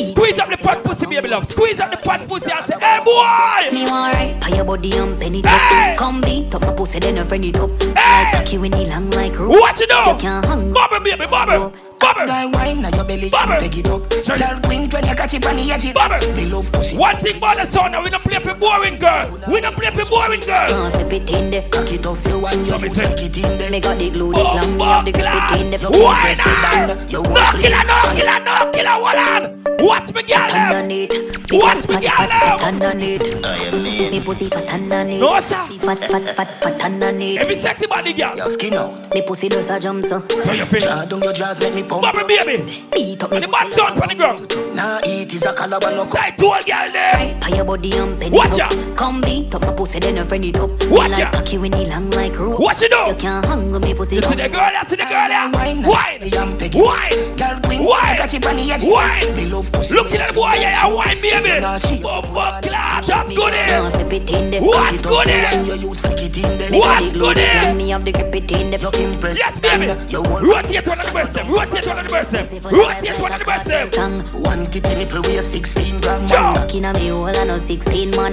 squeeze 0.06 0.38
up 0.38 0.50
the 0.50 0.56
fat 0.56 0.82
pussy, 0.84 1.06
baby 1.06 1.28
love. 1.28 1.46
Squeeze 1.46 1.78
up 1.80 1.90
the 1.90 1.96
fat 1.96 2.28
pussy 2.28 2.50
and 2.50 2.64
say, 2.66 2.74
hey 2.80 3.00
boy. 3.04 3.70
Me 3.76 3.88
want 3.88 4.14
right, 4.14 4.40
pay 4.40 4.56
your 4.56 4.64
body 4.64 4.96
and 4.98 5.18
bend 5.18 5.36
it 5.36 5.46
Hey. 5.46 5.92
up. 5.92 5.98
Come 5.98 6.20
beat 6.20 6.52
up 6.54 6.62
my 6.62 6.72
pussy, 6.72 6.98
then 6.98 7.18
I 7.18 7.24
friend 7.24 7.44
it 7.44 7.58
up. 7.58 7.70
Hey. 7.82 7.94
Like 7.94 8.32
cocky 8.34 8.58
when 8.58 8.72
he 8.72 8.86
long 8.86 9.10
like 9.10 9.38
rope. 9.38 9.50
What 9.52 9.78
you 9.80 9.86
do? 9.86 9.94
You 9.94 10.16
can't 10.16 10.44
hang. 10.44 10.72
Bubble, 10.72 11.00
baby, 11.00 11.26
bubble, 11.26 11.72
bubble. 12.00 12.26
Girl, 12.26 12.50
wine 12.52 12.80
now 12.82 12.90
your 12.96 13.04
belly, 13.04 13.30
Bubble. 13.30 13.56
peg 13.60 13.76
it 13.78 13.88
up. 13.88 14.02
Sure. 14.24 14.36
Girl, 14.36 14.56
queen 14.64 14.88
when 14.90 15.06
you 15.06 15.14
catch 15.14 15.34
it 15.34 15.46
on 15.46 15.56
the 15.56 15.70
edge. 15.72 15.84
it. 15.84 15.94
Bubble. 15.94 16.20
Me 16.34 16.46
love 16.46 16.70
pussy. 16.72 16.96
One 16.96 17.16
thing 17.16 17.36
about 17.36 17.56
the 17.56 17.64
sound, 17.66 17.94
we 18.02 18.10
don't 18.10 18.24
play 18.24 18.38
for 18.40 18.54
boring 18.54 18.98
girl. 18.98 19.38
We 19.48 19.60
don't 19.60 19.76
play 19.76 19.90
for 19.90 20.04
boring 20.08 20.40
girl. 20.40 20.68
Can't 20.68 20.94
slip 20.94 21.12
it 21.12 21.30
in 21.30 21.50
there. 21.50 21.68
Cock 21.68 21.92
it 21.92 22.06
off 22.06 22.26
you 22.26 22.44
and 22.46 22.66
So 22.66 22.74
you 22.76 22.80
me 22.80 22.84
use 22.88 22.94
say- 22.96 23.06
stick 23.16 23.36
it 23.36 23.44
in 23.44 23.58
there. 23.58 23.70
Me 23.70 23.80
got 23.80 23.98
the 23.98 24.10
glue, 24.10 24.32
the 24.32 24.40
Oh, 24.40 24.50
clam, 24.50 24.76
me 24.76 24.84
oh, 24.84 24.86
have 24.88 25.04
the 25.04 25.12
grip 25.12 25.24
clap. 25.26 25.52
it 25.52 25.60
in 25.60 25.70
the 25.70 25.78
Why 25.90 26.20
press 26.22 26.40
it 26.40 26.46
not? 26.46 26.72
down. 26.88 27.08
You 27.10 27.22
No 27.22 27.30
walk 27.30 27.54
killer, 27.60 27.76
clean. 27.76 27.86
no 27.86 27.98
killer, 28.16 28.40
no 28.44 28.70
killer, 28.72 28.90
hold 28.90 29.16
on. 29.16 29.86
Watch 29.86 30.12
me, 30.14 30.22
girl. 30.22 30.48
them. 30.48 30.56
underneath. 30.70 31.50
Me 31.50 31.58
Watch 31.58 31.86
fat, 31.86 31.88
me, 31.88 31.94
fat, 31.94 32.02
girl. 32.02 32.10
fat, 32.10 32.30
fat 32.30 32.58
them. 32.58 32.74
underneath. 32.74 33.46
I 33.46 33.56
am 33.66 33.82
mean. 33.82 34.10
Me 34.10 34.20
pussy 34.20 34.48
fat 34.48 34.68
underneath. 34.68 35.20
No, 35.20 35.40
sir. 35.40 35.66
Me 35.68 35.78
fat, 35.78 35.98
fat, 36.04 36.36
fat, 36.36 36.62
fat 36.62 36.82
underneath. 36.84 37.40
Every 37.40 37.56
sexy 37.56 37.86
body, 37.86 38.12
girl. 38.12 38.36
Your 38.36 38.50
skin 38.50 38.74
out. 38.74 39.14
Me 39.14 39.22
pussy 39.22 39.48
does 39.48 39.70
a 39.70 39.80
jump 39.80 40.04
so. 40.06 40.20
So 40.42 40.52
you 40.52 40.64
feel? 40.66 40.80
Nah, 40.88 41.04
don't 41.06 41.22
your 41.24 41.32
jaws 41.32 41.60
let 41.62 41.74
me 41.74 41.82
pump 41.90 42.02
Bubble, 42.02 42.26
baby. 42.26 42.84
Beat 42.92 43.22
up 43.22 43.30
me 43.32 43.40
the 43.40 43.48
pussy 43.48 43.70
sound 43.72 44.00
on 44.00 44.08
the 44.08 44.14
ground. 44.14 44.54
Nah, 44.74 45.00
eat 45.04 45.32
is 45.34 45.42
a 45.44 45.52
calabar 45.52 45.90
no 45.90 46.06
Congo. 46.06 46.14
Tight 46.14 46.38
to 46.38 46.46
all 46.46 46.62
girl 46.62 46.92
there. 46.92 47.38
Pay 47.42 47.56
your 47.56 47.64
body 47.64 47.90
and 47.98 48.18
bend 48.18 48.32
Watch 48.32 48.52
it 48.54 48.60
up. 48.60 48.72
ya. 48.72 48.94
Come 48.94 49.20
beat 49.20 49.54
up 49.54 49.62
my 49.62 49.72
pussy, 49.74 49.98
then 49.98 50.18
I 50.18 50.24
friend 50.24 50.44
it 50.44 50.58
up. 50.58 50.70
Me 50.80 50.86
Watch 50.88 51.10
like 51.10 51.18
ya. 51.18 51.30
cocky 51.32 51.58
when 51.58 51.72
he 51.72 51.86
long 51.86 52.10
like 52.12 52.38
rope. 52.38 52.60
What 52.60 52.80
you 52.80 52.88
do? 52.88 52.96
You 53.08 53.14
can't 53.14 53.44
hang 53.44 53.72
with 53.72 53.84
me 53.84 53.94
pussy. 53.94 54.16
You 54.16 54.22
see 54.22 54.28
down. 54.36 54.38
the 54.38 54.48
girl 54.48 54.70
there, 54.70 54.84
see 54.84 54.96
the 54.96 55.04
girl 55.04 55.26
there. 55.28 55.50
Wine, 55.50 55.82
Wine, 55.82 56.30
I'm 56.38 56.56
peggy. 56.58 56.80
wine, 56.80 57.10
Girl, 57.36 57.60
queen, 57.64 57.84
Wine. 57.84 58.10
you 58.10 58.16
catch 58.16 58.34
it 58.34 58.46
on 58.46 58.56
the 58.56 58.72
edge. 58.72 58.84
Wine. 58.84 59.36
Me 59.36 59.46
love 59.46 59.72
pussy. 59.72 59.94
Look 59.94 60.12
at 60.12 60.28
the 60.28 60.34
boy, 60.34 60.52
yeah, 60.54 60.86
yeah, 60.86 60.86
wine, 60.86 61.20
baby. 61.20 61.60
Nah, 61.60 61.78
she- 61.78 62.00
Bumbo 62.00 62.60
class, 62.62 63.06
that's 63.06 63.32
good 63.32 63.52
Can't 63.52 63.70
here. 63.84 63.90
slip 63.90 64.12
it 64.12 64.30
in 64.30 64.50
there. 64.50 64.60
What's 64.62 65.00
It 65.00 65.06
off 65.06 65.12
good 65.12 65.26
you 65.26 65.32
here? 65.34 65.48
and 65.52 65.66
you 65.66 65.74
use 65.74 66.00
flick 66.00 66.22
it 66.22 66.36
in 66.38 66.58
there. 66.58 66.70
Me 66.70 66.80
got 66.80 67.00
What's 67.00 67.12
the 67.12 67.18
glue, 67.18 67.28
good 67.28 67.36
the 67.36 67.40
here? 67.42 67.60
clam, 67.62 67.76
me 67.76 67.88
have 67.90 68.04
the 68.04 68.12
grip 68.12 68.34
it 68.36 68.52
in 68.52 68.70
the 68.70 68.78
You 68.78 68.90
can 68.90 69.20
press 69.20 69.36
Yes, 69.38 69.58
baby. 69.58 69.86
You 70.08 70.22
want 70.22 70.44
Rotate 70.44 70.86
one 70.88 71.00
of 71.00 71.06
the 71.06 71.12
breast, 71.12 71.34
them. 71.34 71.48
Rotate 71.80 71.88
one 71.88 71.98
of 71.98 72.04
the 72.04 72.10
breast, 72.10 72.30
them. 72.30 72.46
rotate 72.72 73.20
one 73.20 73.32
of 73.32 73.38
the 73.38 73.44
breast. 73.44 73.66
them. 73.66 74.42
One 74.42 74.66
titty 74.70 74.94
nipple 74.94 75.22
weigh 75.22 75.38
16 75.40 76.00
gram. 76.00 76.26
Joe. 76.26 76.40
man. 76.40 76.54
Back 76.54 76.74
in 76.74 76.84
a 76.84 76.92
me 76.94 77.08
hole 77.08 77.26
and 77.26 77.50
a 77.50 77.58
16 77.58 78.10
man. 78.10 78.32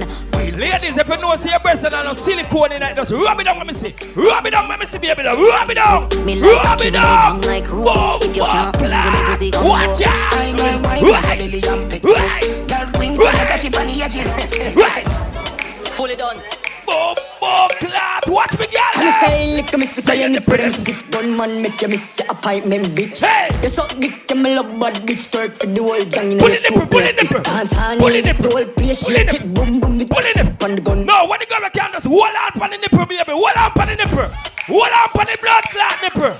Ladies, 0.58 0.98
if 0.98 1.08
you 1.08 1.16
know 1.18 1.36
see 1.36 1.50
your 1.50 1.60
breast 1.60 1.84
and 1.84 1.92
no 1.94 2.12
silicone 2.14 2.72
in 2.72 2.82
it, 2.82 2.96
just 2.96 3.12
rub 3.12 3.38
it 3.40 3.44
down, 3.44 3.58
let 3.58 3.66
me 3.66 3.72
see. 3.72 3.94
Rub 4.14 4.44
it 4.44 4.50
down, 4.50 4.68
let 4.68 4.80
me 4.80 4.86
see, 4.86 4.98
baby. 4.98 5.22
love. 5.22 5.38
Rub 5.38 5.70
it 5.70 5.74
down. 5.74 6.08
Me 6.24 6.34
like 6.36 6.64
Rub 6.64 6.80
it 6.80 6.84
when 6.84 6.92
down. 6.94 7.32
long 7.34 7.40
like 7.42 7.70
rope. 7.70 8.24
If 8.24 8.36
you 8.36 8.44
can't 8.44 8.76
hang 8.76 9.12
with 9.12 9.22
me 9.22 9.26
pussy, 9.34 9.50
come 9.52 9.66
Watch 9.68 9.98
go. 10.00 10.04
out. 10.06 10.34
I 10.34 10.52
know 10.52 10.80
wine, 10.82 11.04
Right. 11.04 11.22
my 11.22 11.36
belly 11.36 11.62
and 11.68 11.90
peg. 11.90 12.04
Right. 12.04 12.68
Girl, 12.68 12.90
queen, 12.94 13.16
Right. 13.16 13.32
you 13.40 13.46
catch 13.46 13.64
it 13.64 13.76
on. 13.76 14.76
Right. 14.76 15.06
Fully 15.92 16.16
done. 16.16 16.40
Bumbo 16.88 17.68
class, 17.78 18.26
watch 18.28 18.58
me, 18.58 18.66
girl. 18.66 19.04
Me 19.04 19.10
say 19.20 19.56
lick 19.56 19.78
me 19.78 19.86
sick 19.86 20.08
and 20.08 20.34
you 20.34 20.40
the 20.40 20.56
them 20.56 20.70
stiff 20.70 21.10
gun 21.10 21.36
man 21.36 21.62
make 21.62 21.80
you 21.82 21.88
miss 21.88 22.14
the 22.14 22.30
appointment 22.30 22.86
bitch. 22.96 23.20
Hey. 23.24 23.48
You 23.62 23.68
suck 23.68 23.90
dick 23.98 24.30
and 24.30 24.42
me 24.42 24.56
love 24.56 24.68
bad 24.80 24.94
bitch 25.06 25.28
twerk 25.30 25.52
for 25.52 25.66
the 25.66 25.82
whole 25.82 26.04
gang 26.06 26.38
Pull 26.38 26.48
it 26.48 26.62
nipple, 26.62 26.86
pull 26.86 27.00
it 27.00 27.16
nipple. 27.22 27.42
Dance 27.42 27.72
hand 27.72 28.00
Pull 28.00 28.08
it 28.08 28.26
in 28.26 28.36
the 28.36 28.48
whole 28.48 28.64
place 28.72 29.04
Pull 29.04 29.14
it 29.16 29.30
shake 29.30 29.40
it 29.40 29.54
boom 29.54 29.80
boom 29.80 30.00
it 30.00 30.08
Pull 30.10 30.18
it 30.24 30.36
nipple. 30.36 30.68
on 30.68 30.74
the 30.76 30.80
gun. 30.80 31.04
No, 31.06 31.26
when 31.26 31.40
the 31.40 31.46
girl 31.46 31.68
can 31.70 31.92
just 31.92 32.06
hold 32.06 32.22
on 32.22 32.62
on 32.62 32.70
the 32.70 32.78
nipple, 32.78 33.06
baby. 33.06 33.32
Hold 33.32 33.56
on 33.56 33.72
on 33.80 33.86
the 33.88 33.96
nipple. 33.96 34.28
Hold 34.66 34.88
on 34.88 35.08
on 35.20 35.26
the 35.26 35.38
blood 35.40 35.64
clot 35.70 35.96
nipple. 36.02 36.34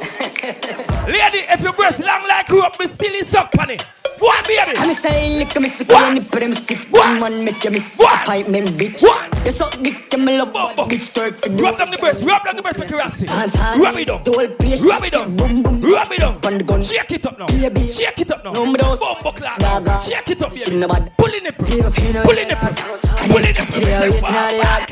Lady, 1.12 1.44
if 1.50 1.60
your 1.60 1.72
breast 1.72 2.00
long 2.00 2.22
like 2.26 2.48
you 2.48 2.62
up, 2.62 2.78
me 2.80 2.86
still 2.86 3.24
suck 3.24 3.52
on 3.58 3.70
it. 3.70 3.84
One 4.20 4.42
baby. 4.46 4.76
And 4.76 4.86
me 4.88 4.94
say 4.94 5.38
lick 5.38 5.58
me 5.60 5.68
sick 5.68 5.88
What? 5.88 6.16
and 6.16 6.24
the 6.26 6.38
them 6.40 6.52
stiff 6.52 6.90
What? 6.90 7.20
man 7.20 7.44
make 7.44 7.64
you 7.64 7.70
miss 7.70 7.94
appointment, 7.94 8.68
bitch. 8.78 9.02
You 9.46 9.50
suck 9.50 9.72
dick, 9.82 10.12
you 10.12 10.18
me 10.18 10.38
love 10.38 10.52
bad 10.52 10.76
bitch. 10.76 11.10
Twerk 11.14 11.34
for 11.42 11.48
the 11.48 11.62
Rub 11.62 11.78
down 11.78 11.90
the 11.90 11.96
breast, 11.96 12.24
rub 12.24 12.44
down 12.44 12.56
the 12.56 12.62
breast, 12.62 12.78
make 12.78 12.90
you 12.90 12.98
hand, 12.98 13.80
Rub 13.80 13.96
it 13.96 14.04
down, 14.06 14.22
the 14.24 14.32
whole 14.32 14.48
place 14.48 14.82
rub 14.82 15.04
it 15.04 15.12
down, 15.12 15.34
boom 15.36 15.62
boom, 15.62 15.80
rub 15.80 16.12
it 16.12 16.18
down. 16.20 16.38
on 16.44 16.58
the 16.58 16.64
gun. 16.64 16.82
Shake 16.84 17.10
it 17.12 17.24
up 17.26 17.38
now, 17.38 17.46
Baby. 17.46 17.92
shake 17.92 18.20
it 18.20 18.30
up 18.30 18.44
now. 18.44 18.52
No, 18.52 18.66
me 18.66 18.76
those 18.76 19.00
Bumbo 19.00 19.32
clap, 19.32 20.04
shake 20.04 20.28
it 20.28 20.42
up, 20.42 20.54
She 20.54 20.64
baby. 20.66 20.76
no 20.76 20.88
bad. 20.88 21.16
Pull 21.16 21.32
in 21.34 21.42
nipple, 21.44 21.66
Leave 21.66 21.86
a 21.86 21.90
few 21.90 22.12
no 22.12 22.22
pull 22.22 22.36
in 22.36 22.50
And 22.50 23.30
pull 23.30 23.38
in 23.38 23.44
it's 23.46 23.58
nipple. 23.58 23.64
got 23.64 23.72
to 23.72 23.80
the 23.80 23.86
waiting 24.10 24.24
on 24.24 24.32
the 24.50 24.56
yard. 24.60 24.90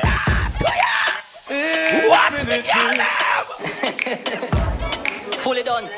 Watch 2.09 2.47
me, 2.47 2.63
girl, 2.65 2.99
Fully 5.43 5.63
done. 5.63 5.89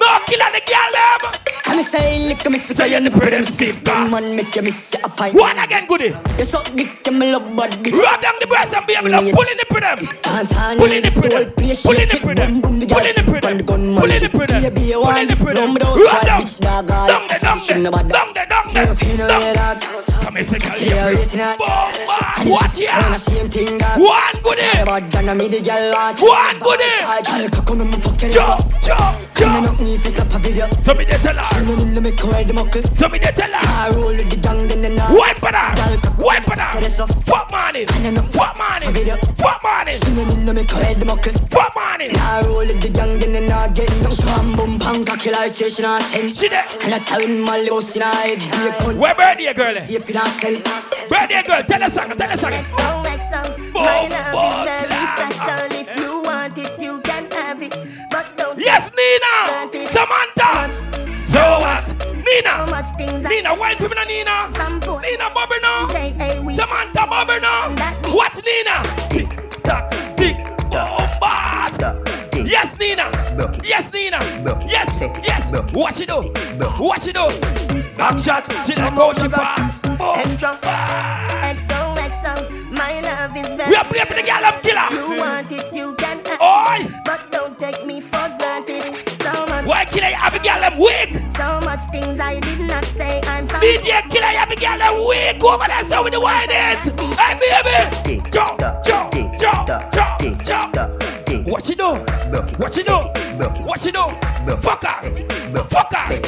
No 0.00 0.18
kill 0.26 0.42
on 0.42 0.52
the 0.52 0.62
girl, 0.64 0.90
them. 0.96 1.32
Come 1.62 1.78
and 1.78 1.86
say, 1.86 2.26
lick 2.28 2.50
me, 2.50 2.58
Say 2.58 2.74
say 2.74 2.88
you 2.90 2.98
you 2.98 3.04
the 3.04 3.10
the 3.10 3.18
pretty 3.20 3.36
them 3.36 3.44
stiff 3.44 3.74
stiff. 3.76 3.84
back. 3.84 3.94
Gun 3.94 4.10
man 4.10 4.36
make 4.36 4.56
you 4.56 4.62
miss 4.62 4.90
your 4.92 5.02
appointment. 5.04 5.36
One 5.44 5.58
again, 5.58 5.86
goodie. 5.86 6.14
You 6.38 6.44
suck 6.44 6.64
dick, 6.74 7.06
you 7.06 7.12
me 7.12 7.32
love 7.32 7.44
bad 7.56 7.72
bitch. 7.84 7.92
Rub 7.94 8.20
down 8.22 8.34
the 8.40 8.46
breast 8.46 8.74
and 8.74 8.86
be 8.86 8.94
baby, 8.96 9.10
now 9.10 9.20
pull 9.20 9.46
in 9.46 9.56
the 9.60 9.66
them. 9.80 9.98
Hands 10.24 10.50
hand, 10.50 10.78
Pull 10.80 10.90
in 10.92 11.02
the 11.02 11.10
the 11.10 11.20
pretty, 11.20 11.44
pull 11.84 11.96
in 12.00 12.08
the 12.08 12.18
pretty, 12.18 12.42
the 12.42 12.60
pull 12.60 13.04
in 13.06 13.14
the 13.14 13.22
on 13.22 13.24
pretty, 13.24 13.56
the 13.58 13.64
pull 14.00 14.10
in 14.10 14.20
the 14.22 14.28
pretty, 14.30 14.54
Baby, 14.70 14.80
you 14.82 14.94
pull 14.94 15.02
want 15.02 15.18
in 15.20 15.28
the 15.28 15.34
this, 15.34 15.42
pretty. 15.44 15.60
Rub 15.60 16.22
down, 16.22 16.40
bitch, 16.42 16.60
dog, 16.60 16.86
down 16.86 17.28
there, 17.28 17.38
down 17.38 17.58
she 17.60 17.74
no 17.74 17.82
there, 17.82 17.90
bad 17.92 18.08
down 18.08 18.34
there, 18.34 18.46
down 18.46 18.66
a 18.90 18.94
few 18.96 19.16
no 19.16 19.28
down 19.28 19.42
yard, 19.42 19.56
there. 19.56 19.74
dog. 19.80 20.04
Come 20.20 20.34
here, 20.36 20.44
say, 20.44 20.58
girl, 20.58 20.74
the 20.74 21.16
waiting 21.18 21.40
you 21.40 21.44
on- 21.46 21.58
Bomba, 21.58 22.40
And 22.40 22.50
watch 22.50 22.66
it's 22.66 22.80
ya. 22.80 23.00
kinda 23.02 23.18
same 23.18 23.48
thing, 23.50 23.78
dog. 23.78 23.98
One 24.00 24.36
goodie. 24.42 24.62
The 24.78 24.84
bad 24.86 25.04
gun, 25.12 25.28
I 25.28 25.34
me 25.34 25.48
the 25.48 25.60
girl 25.60 25.92
want. 25.92 26.18
One 26.20 26.58
goodie. 26.58 26.98
I 27.04 27.20
girl, 27.22 27.62
come 27.62 27.80
and 27.80 27.90
me 27.90 27.96
fuck 28.00 28.22
you, 28.22 28.28
Jump, 28.30 28.60
jump, 28.82 29.00
and 29.00 29.66
jump. 29.66 29.80
Me 29.90 29.96
if 29.96 30.04
you 30.04 30.10
snap 30.10 30.32
a 30.34 30.38
video. 30.38 30.68
So 30.80 30.94
me 30.94 31.04
tell 31.04 31.36
her, 31.36 31.44
Sing 31.44 31.68
it 31.68 31.80
in 31.80 31.94
the 31.94 32.00
make 32.00 32.20
her 32.20 32.44
the 32.44 32.52
muckle. 32.52 32.82
so 32.92 33.08
me 33.08 33.18
tell 33.18 33.34
her. 33.34 33.58
I 33.58 33.90
roll 33.94 34.14
with 34.14 34.30
the 34.30 34.36
gang, 34.36 34.68
then 34.68 34.82
the 34.82 34.90
knock. 34.90 35.10
White 35.10 35.40
banana, 35.40 35.82
white 36.16 36.46
banana. 36.46 36.80
it, 36.80 36.90
so. 36.90 37.06
Fuck 37.26 37.50
morning, 37.50 37.86
fuck 37.86 38.56
morning, 38.56 38.92
fuck 39.34 39.62
it 39.88 40.08
in 40.08 40.46
the 40.46 40.52
make 40.54 40.70
her 40.70 40.94
the 40.94 41.04
muckle. 41.04 41.32
fuck 41.48 41.74
morning. 41.74 42.10
I 42.16 42.42
roll 42.46 42.66
with 42.66 42.80
the 42.80 42.88
gang, 42.88 43.18
then 43.18 43.32
the 43.32 43.40
knock. 43.40 43.74
Get 43.74 43.90
no 44.02 44.10
swam, 44.10 44.56
boom, 44.56 44.78
pang, 44.78 45.04
cocky 45.04 45.30
like 45.30 45.54
fish 45.54 45.78
in 45.78 45.84
a 45.84 45.98
ten. 46.10 46.32
She 46.34 46.48
there. 46.48 46.64
And 46.82 46.94
I 46.94 46.98
tell 46.98 47.20
him 47.20 47.40
my 47.42 47.66
boss 47.68 47.96
in 47.96 48.02
a 48.02 48.06
head. 48.06 48.38
Be 48.38 48.68
a. 48.68 48.96
Where 48.96 49.14
birthday 49.14 49.54
girl? 49.54 49.74
See 49.74 49.96
if 49.96 50.08
it 50.08 50.16
a 50.16 50.26
sell. 50.38 50.56
Birthday 51.08 51.42
girl, 51.42 51.62
tell 51.62 51.82
us 51.82 51.92
something, 51.94 52.18
tell 52.18 52.30
us 52.30 52.40
something. 52.40 52.64
My 53.72 54.08
love 54.08 54.44
is 54.46 54.58
very 54.68 55.06
special. 55.16 55.80
If 55.80 56.00
you 56.00 56.22
want 56.22 56.58
it, 56.58 56.78
you 56.80 57.00
can 57.00 57.30
have 57.30 57.62
it. 57.62 57.74
Yes, 58.60 58.90
Nina. 58.92 59.88
Samantha. 59.88 60.70
So 61.18 61.40
what? 61.40 61.82
Nina, 62.12 62.66
Nina, 63.26 63.54
wine 63.54 63.76
for 63.76 63.88
me 63.88 63.96
Nina. 64.06 64.50
Nina, 65.00 65.30
bubble 65.32 65.56
now. 65.62 65.88
Samantha, 65.88 67.06
bubble 67.08 67.40
now. 67.40 67.70
Watch 68.14 68.40
Nina. 68.44 68.82
Tick 69.08 69.62
tock, 69.62 69.90
tick, 70.16 70.36
oh, 70.72 71.18
bomba. 71.18 72.02
Yes, 72.44 72.78
Nina. 72.78 73.10
Yes, 73.64 73.90
Nina. 73.94 74.18
Yes, 74.68 75.00
yes. 75.24 75.72
Watch 75.72 76.00
it 76.00 76.08
do. 76.08 76.30
Watch 76.78 77.06
it 77.08 77.14
do. 77.14 77.96
Back 77.96 78.18
shot. 78.18 78.44
She 78.66 78.74
like 78.74 78.92
how 78.92 79.12
she 79.14 79.28
far. 79.28 79.56
Extra. 80.18 80.58
XO, 80.60 81.96
XO, 81.96 82.70
my 82.72 83.00
love 83.00 83.36
is 83.36 83.48
very 83.54 83.70
We 83.70 83.76
are 83.76 83.84
playing 83.84 84.06
for 84.06 84.14
the 84.14 84.22
girl 84.22 84.44
of 84.44 84.62
killer. 84.62 84.88
You 84.92 85.20
want 85.20 85.50
it, 85.50 85.74
you 85.74 85.94
can 85.94 86.18
Oi. 86.40 86.88
But 87.04 87.30
don't 87.32 87.58
take 87.58 87.86
me 87.86 88.00
for. 88.00 88.39
Why 89.80 89.86
killer 89.86 90.08
you 90.08 90.14
have 90.14 90.34
a 90.34 90.38
girl 90.38 90.60
them 90.60 90.78
weak? 90.78 91.32
so 91.32 91.58
much 91.64 91.80
things 91.90 92.20
I 92.20 92.38
did 92.38 92.60
not 92.60 92.84
say. 92.84 93.18
I'm 93.24 93.48
fine. 93.48 93.62
DJ 93.62 94.02
Killa 94.10 94.30
you 94.30 94.36
have 94.36 94.50
a 94.50 94.56
girl 94.56 94.76
them 94.76 95.08
weak. 95.08 95.40
Go 95.40 95.54
over 95.54 95.64
there 95.66 95.82
so 95.84 96.04
with 96.04 96.12
the 96.12 96.20
wine 96.20 96.50
it. 96.50 96.84
Hey 97.16 97.40
baby. 97.40 98.20
Jump, 98.30 98.60
jump, 98.84 99.10
jump, 99.38 99.66
jump, 99.90 100.44
jump. 100.44 100.76
What 101.48 101.66
you 101.66 101.76
do? 101.76 101.94
What 102.60 102.76
you 102.76 102.84
do? 102.84 102.96
What 103.64 103.82
you 103.86 103.92
do? 103.92 104.04
Fuck 104.60 104.84
her. 104.84 105.00
Fuck 105.64 105.94
her. 105.94 106.20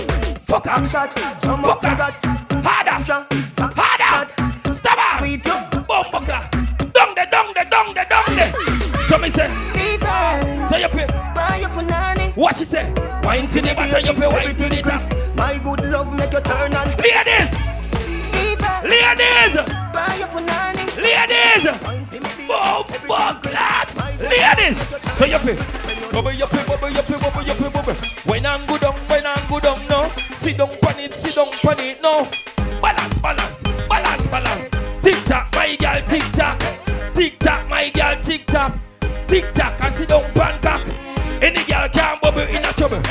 Fuck 0.49 0.65
her. 0.65 0.85
Fuck 0.87 1.83
her. 1.85 2.13
Harder. 2.65 2.99
Harder. 3.77 4.73
Stop 4.73 4.99
her. 4.99 5.27
Bumbucker. 5.29 6.93
Down 6.95 7.15
there, 7.15 7.27
down 7.27 7.53
there, 7.53 7.65
down 7.67 7.93
there, 7.93 8.07
down 8.07 8.25
there. 8.35 8.53
So 9.09 9.19
me 9.19 9.29
say. 9.29 9.49
So 10.71 10.77
you 10.79 10.89
pay. 10.89 11.32
Buy 12.43 12.51
your 12.51 12.51
punani. 12.51 12.51
What 12.51 12.57
she 12.57 12.65
say? 12.65 12.93
Wine 13.23 13.47
to 13.47 13.61
the 13.61 13.75
back 13.75 13.93
and 13.93 14.07
you 14.07 14.13
pay 14.15 14.27
wine 14.27 14.57
to 14.57 14.69
the 14.69 14.83
top. 14.83 15.37
My 15.37 15.59
good 15.59 15.91
love 15.91 16.13
make 16.17 16.33
you 16.33 16.41
turn 16.41 16.75
on. 16.75 16.89
Ladies. 16.99 17.57
Fever, 18.33 18.81
Ladies. 18.85 19.57
buy 19.93 20.17
your 20.19 20.29
punani. 20.29 20.85
Ladies. 20.97 21.65
Bumbucker. 22.49 23.53
Ladies. 24.21 24.79
So 25.17 25.25
you 25.25 25.39
pay. 25.39 25.57
Bubble, 26.13 26.33
you 26.33 26.47
pay, 26.47 26.65
bubble, 26.67 26.91
you 26.91 27.03
pay, 27.03 27.19
bubble, 27.19 27.43
you 27.43 27.55
pay, 27.55 27.71
bubble. 27.71 27.95
When 28.27 28.45
I'm 28.45 28.67
good 28.67 28.85
on, 28.85 28.95
when 29.09 29.27
I'm 29.27 29.49
good 29.49 29.65
on, 29.65 29.89
no. 29.89 30.11
Sit 30.35 30.59
down 30.59 30.69
pan 30.83 31.01
it, 31.01 31.15
sit 31.15 31.35
down 31.35 31.51
pan 31.63 31.79
it, 31.79 32.03
no. 32.03 32.29
Balance, 32.83 33.19
balance, 33.19 33.63
balance, 33.89 34.27
balance. 34.27 34.69
Tick 35.03 35.17
tock, 35.25 35.49
my 35.55 35.75
girl, 35.77 36.03
tick 36.07 36.23
tock. 36.33 36.61
Tick 37.15 37.39
tock, 37.39 37.67
my 37.69 37.89
girl, 37.91 38.21
tick 38.21 38.47
tock. 38.47 38.77
Tick 39.27 39.55
tock 39.55 39.81
and 39.81 39.95
sit 39.95 40.11
down 40.11 40.25
pan 40.35 40.61
cock. 40.61 41.02
Any 41.43 41.63
girl 41.65 41.89
can 41.89 42.19
bubble 42.23 42.41
in 42.43 42.63
a 42.65 42.73
trouble. 42.73 43.03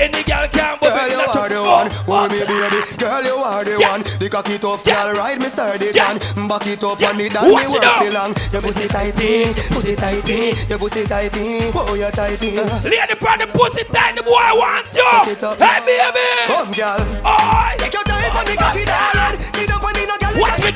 Any 0.00 0.22
girl 0.24 0.48
can 0.48 0.78
bubble 0.80 0.96
Girl, 0.96 1.04
in 1.04 1.10
you 1.12 1.18
are 1.20 1.32
trouble. 1.32 1.48
the 1.48 1.56
Oh, 1.60 1.70
one, 1.70 1.90
hold 2.08 2.30
me 2.32 2.38
baby. 2.40 2.80
Girl, 2.98 3.22
you 3.22 3.36
are 3.36 3.64
the 3.64 3.76
Yeah. 3.78 3.90
one. 3.92 4.02
The 4.18 4.28
cocky 4.30 4.58
tough 4.58 4.82
Yeah. 4.86 4.94
girl, 5.04 5.14
ride 5.20 5.38
me 5.40 5.48
sturdy 5.48 5.90
Yeah. 5.94 6.14
Back 6.48 6.66
it 6.66 6.82
up 6.82 6.98
Yeah. 7.00 7.10
on 7.10 7.18
the 7.18 7.28
dan, 7.28 7.44
me 7.44 7.52
Watch 7.52 7.68
work 7.72 7.82
now. 7.82 8.02
long. 8.10 8.34
Your 8.52 8.62
pussy 8.62 8.88
tighty, 8.88 9.54
pussy 9.70 9.94
tighty, 9.96 10.54
your 10.68 10.78
pussy 10.78 11.04
tighty. 11.06 11.70
Oh, 11.76 11.94
you 11.94 12.10
tighty. 12.10 12.50
Lady 12.88 13.14
from 13.20 13.38
the 13.38 13.46
pussy 13.52 13.84
tight, 13.92 14.16
the 14.16 14.22
boy 14.22 14.32
want 14.56 14.86
you. 14.96 15.32
it 15.32 15.42
up. 15.44 15.58
Hey 15.60 15.80
baby. 15.84 16.26
Come, 16.48 16.72
girl. 16.72 17.00
Oi. 17.26 17.76
Take 17.78 17.92
your 17.92 18.02
time 18.04 18.36
on 18.36 18.44
the 18.46 18.56
cocky, 18.56 18.84
darling. 18.84 19.40
Sit 19.40 19.68
down 19.68 19.84
on 19.84 19.92
the 19.92 20.02
no 20.08 20.16
girl, 20.16 20.40
Watch 20.40 20.58
me. 20.64 20.72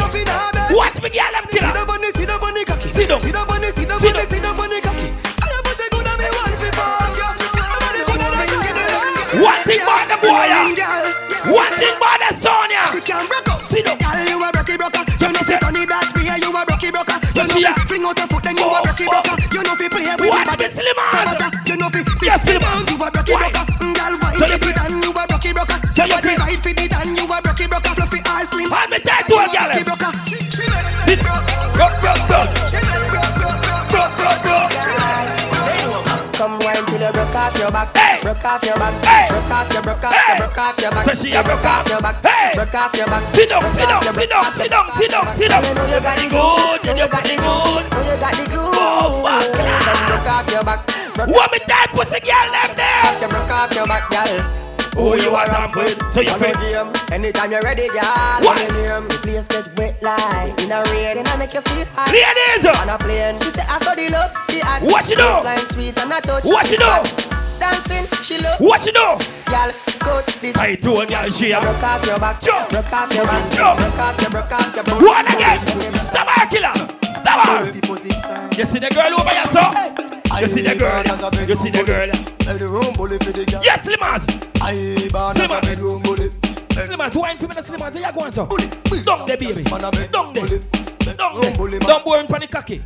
Watch 0.77 1.01
me, 1.03 1.09
girl, 1.11 1.25
I'm 1.35 1.45
Sit 1.51 1.61
killer. 1.61 1.73
down 1.73 1.91
on 1.91 2.01
the, 2.01 2.13
sit 2.13 2.29
down 2.29 2.43
on 2.45 2.55
the 2.55 2.65
cocky. 2.65 2.89
Sit 2.89 3.09
down. 3.09 3.21
Sit 3.21 3.33
down 3.33 3.49
on 3.51 3.61
the, 3.61 3.71
sit 3.73 3.89
down 3.89 3.99
Sit 3.99 4.09
on 4.09 4.13
the, 4.13 4.19
down. 4.21 4.29
sit 4.29 4.43
down 4.43 4.61
on 4.61 4.68
the 4.68 4.68
thing 10.21 10.31
about 10.31 10.31
the 10.31 10.31
boy, 10.31 10.47
yeah. 10.51 10.75
Girl. 10.75 11.55
One 11.55 11.73
thing 11.79 11.97
about 11.97 12.19
the 12.19 12.31
son, 12.35 12.71
yeah. 12.71 12.87
She 12.91 13.01
can 13.01 13.27
break 13.27 13.49
up. 13.49 13.63
Sit 13.67 13.87
down. 13.87 13.99
Girl, 13.99 14.25
you 14.27 14.43
a 14.43 14.49
brocky 14.53 14.77
broker. 14.77 15.03
You 15.21 15.33
know 15.33 15.43
fit 15.43 15.65
on 15.65 15.77
it 15.77 15.89
that 15.89 16.07
way. 16.15 16.29
You 16.39 16.51
a 16.51 16.61
brocky 16.67 16.91
broker. 16.91 17.17
You 17.35 17.47
know 17.47 17.61
fi 17.63 17.83
fling 17.87 18.05
out 18.05 18.19
your 18.19 18.29
foot, 18.29 18.43
then 18.43 18.57
you 18.57 18.67
a 18.67 18.81
brocky 18.83 19.05
oh. 19.07 19.13
broker. 19.13 19.37
You 19.55 19.63
know 19.63 19.75
fi 19.79 19.87
play 19.89 20.07
with 20.09 20.21
me, 20.21 20.67
Slimmers. 20.69 21.69
you 21.69 21.77
know 21.77 21.89
fi 21.89 22.01
sit 22.05 22.27
Yes, 22.27 22.43
mm, 22.43 22.47
sit 22.47 22.61
down. 22.61 22.83
You 22.89 22.97
a 22.99 23.09
brocky 23.11 23.35
broker. 23.35 23.65
Girl, 23.79 24.15
why 24.19 24.33
you 24.35 24.59
the 24.59 24.71
dan? 24.75 24.93
You 25.03 25.11
a 25.11 25.23
brocky 25.27 25.53
broker. 25.53 25.79
You 25.79 26.09
Body 26.09 26.29
fit- 26.29 26.39
right 26.39 26.61
fi 26.63 26.73
the 26.73 26.85
dan. 26.89 27.09
You 27.15 27.25
a 27.25 27.37
brocky 27.43 27.58
off 37.49 37.59
your 37.59 37.71
back. 37.73 37.97
Hey. 37.97 38.21
Broke 38.21 38.45
off 38.45 38.63
your 38.63 38.77
back. 38.77 39.05
Hey. 39.05 39.29
Broke 39.31 39.51
off 39.51 39.73
your, 39.73 39.83
broke 39.83 40.05
off 40.05 40.13
Hey. 40.13 40.29
your, 40.29 40.37
broke 40.39 40.59
off 40.59 40.81
your 40.81 40.91
back. 40.91 41.05
So 41.07 41.15
she 41.15 41.33
a 41.33 41.43
broke 41.43 41.65
off. 41.65 41.89
your 41.89 42.01
back. 42.01 42.17
Hey. 42.25 42.53
Broke 42.55 42.75
off 42.75 42.95
your 42.95 43.07
back. 43.07 43.23
Sit 43.29 43.49
down, 43.49 43.63
sit 43.73 43.89
down, 43.89 44.03
sit 44.03 44.31
down, 44.31 44.45
sit 44.53 44.71
down, 44.71 44.93
sit 44.93 45.11
down, 45.11 45.35
sit 45.35 45.49
down. 45.49 45.65
You 45.65 45.75
know 45.75 45.87
you 45.87 46.01
got 46.01 46.17
the 46.19 46.29
Good, 46.29 46.99
you 46.99 47.09
got 47.09 47.25
the 47.25 47.37
good. 47.41 47.85
You 48.05 48.17
got 48.21 48.35
the 48.37 48.45
glue. 48.51 48.73
Oh, 48.77 49.23
my 49.25 49.41
God. 49.57 50.09
Broke 50.09 50.29
off 50.29 50.51
your 50.53 50.65
back. 50.65 50.81
Me 51.27 51.59
tight 51.67 51.91
pussy 51.93 52.21
girl 52.21 52.53
left 52.53 52.77
there? 52.77 53.29
broke 53.29 53.51
off 53.51 53.75
your 53.75 53.87
back, 53.87 54.09
girl. 54.11 54.68
Who 54.99 55.15
you 55.15 55.31
are 55.31 55.47
ramp 55.47 55.77
with? 55.77 55.95
So 56.11 56.21
you 56.21 56.33
On 56.35 56.41
pay. 56.41 56.53
game, 56.59 56.91
anytime 57.13 57.53
you're 57.53 57.63
ready, 57.63 57.87
girl. 57.89 58.43
What? 58.43 58.59
Name, 58.75 59.07
the 59.07 59.19
place 59.23 59.47
get 59.47 59.67
wet 59.79 59.95
like 60.03 60.59
in 60.61 60.73
a 60.73 60.83
rain, 60.91 61.19
and 61.19 61.29
I 61.29 61.37
make 61.39 61.55
you 61.55 61.61
feel 61.63 61.87
hot. 61.95 62.11
Ladies. 62.11 62.67
On 62.67 62.89
a 62.91 62.99
plane, 62.99 63.39
she 63.41 63.51
say 63.55 63.63
I 63.63 63.79
saw 63.79 63.95
the 63.95 64.11
love, 64.11 64.35
the 64.51 64.59
hot. 64.59 64.83
What 64.83 65.09
you 65.09 65.15
do? 65.17 65.23
Waistline 65.23 65.65
sweet 65.71 65.97
and 66.03 66.13
I 66.13 66.19
touch. 66.21 66.45
What 66.45 66.67
the 66.67 66.73
you 66.75 66.79
do? 66.83 66.85
spot. 66.85 67.35
Dancing, 67.63 68.07
she 68.27 68.43
love. 68.43 68.59
What 68.59 68.85
you 68.87 68.93
do? 68.93 69.07
Girl, 69.47 69.71
cut 70.03 70.27
the 70.43 70.51
I 70.59 70.75
told 70.75 71.11
you 71.11 71.31
she 71.31 71.53
a 71.53 71.61
Broke 71.63 71.83
off 71.83 72.03
your 72.07 72.19
back, 72.19 72.41
Jump. 72.43 72.69
broke 72.71 72.93
off 72.93 73.15
your 73.15 73.25
back, 73.25 73.51
Jump. 73.55 73.79
broke 73.79 73.99
off 74.03 74.21
your, 74.21 74.31
broke 74.31 74.53
off 74.53 74.75
your, 74.75 74.83
broke 74.85 75.03
One 75.03 75.27
again. 75.31 75.59
Stop 76.03 76.27
her, 76.27 76.47
killer. 76.51 76.75
Stop 77.15 77.39
her. 77.47 77.71
You 78.59 78.65
see 78.67 78.79
the 78.83 78.91
girl 78.91 79.15
over 79.15 79.31
here, 79.31 79.47
so? 79.47 79.63
You 80.43 80.47
see 80.47 80.63
the 80.63 80.75
girl. 80.75 81.03
You 81.47 81.55
see 81.55 81.71
the 81.71 81.83
girl. 81.87 82.11
Bedroom 82.47 82.95
bully 82.95 83.19
for 83.19 83.31
the 83.33 83.45
girl. 83.47 83.63
Yes, 83.63 83.87
Slimmers. 83.87 84.23
Slimmers, 86.87 87.17
wine 87.17 87.39
for 87.39 87.49
me, 87.49 87.55
Slimmers. 87.57 87.95
You 87.95 88.13
go 88.13 88.21
on, 88.21 88.33
so. 88.33 88.47
Down 88.47 89.27
there, 89.27 89.37
baby. 89.37 89.63
Bed- 89.63 89.81
Down 89.81 89.93
there. 89.93 90.09
bully. 90.09 90.59
Down 91.17 91.41
there. 91.41 91.81
Don't 91.81 92.05
bore 92.05 92.21
in 92.21 92.27
panic 92.27 92.51
cocky. 92.51 92.81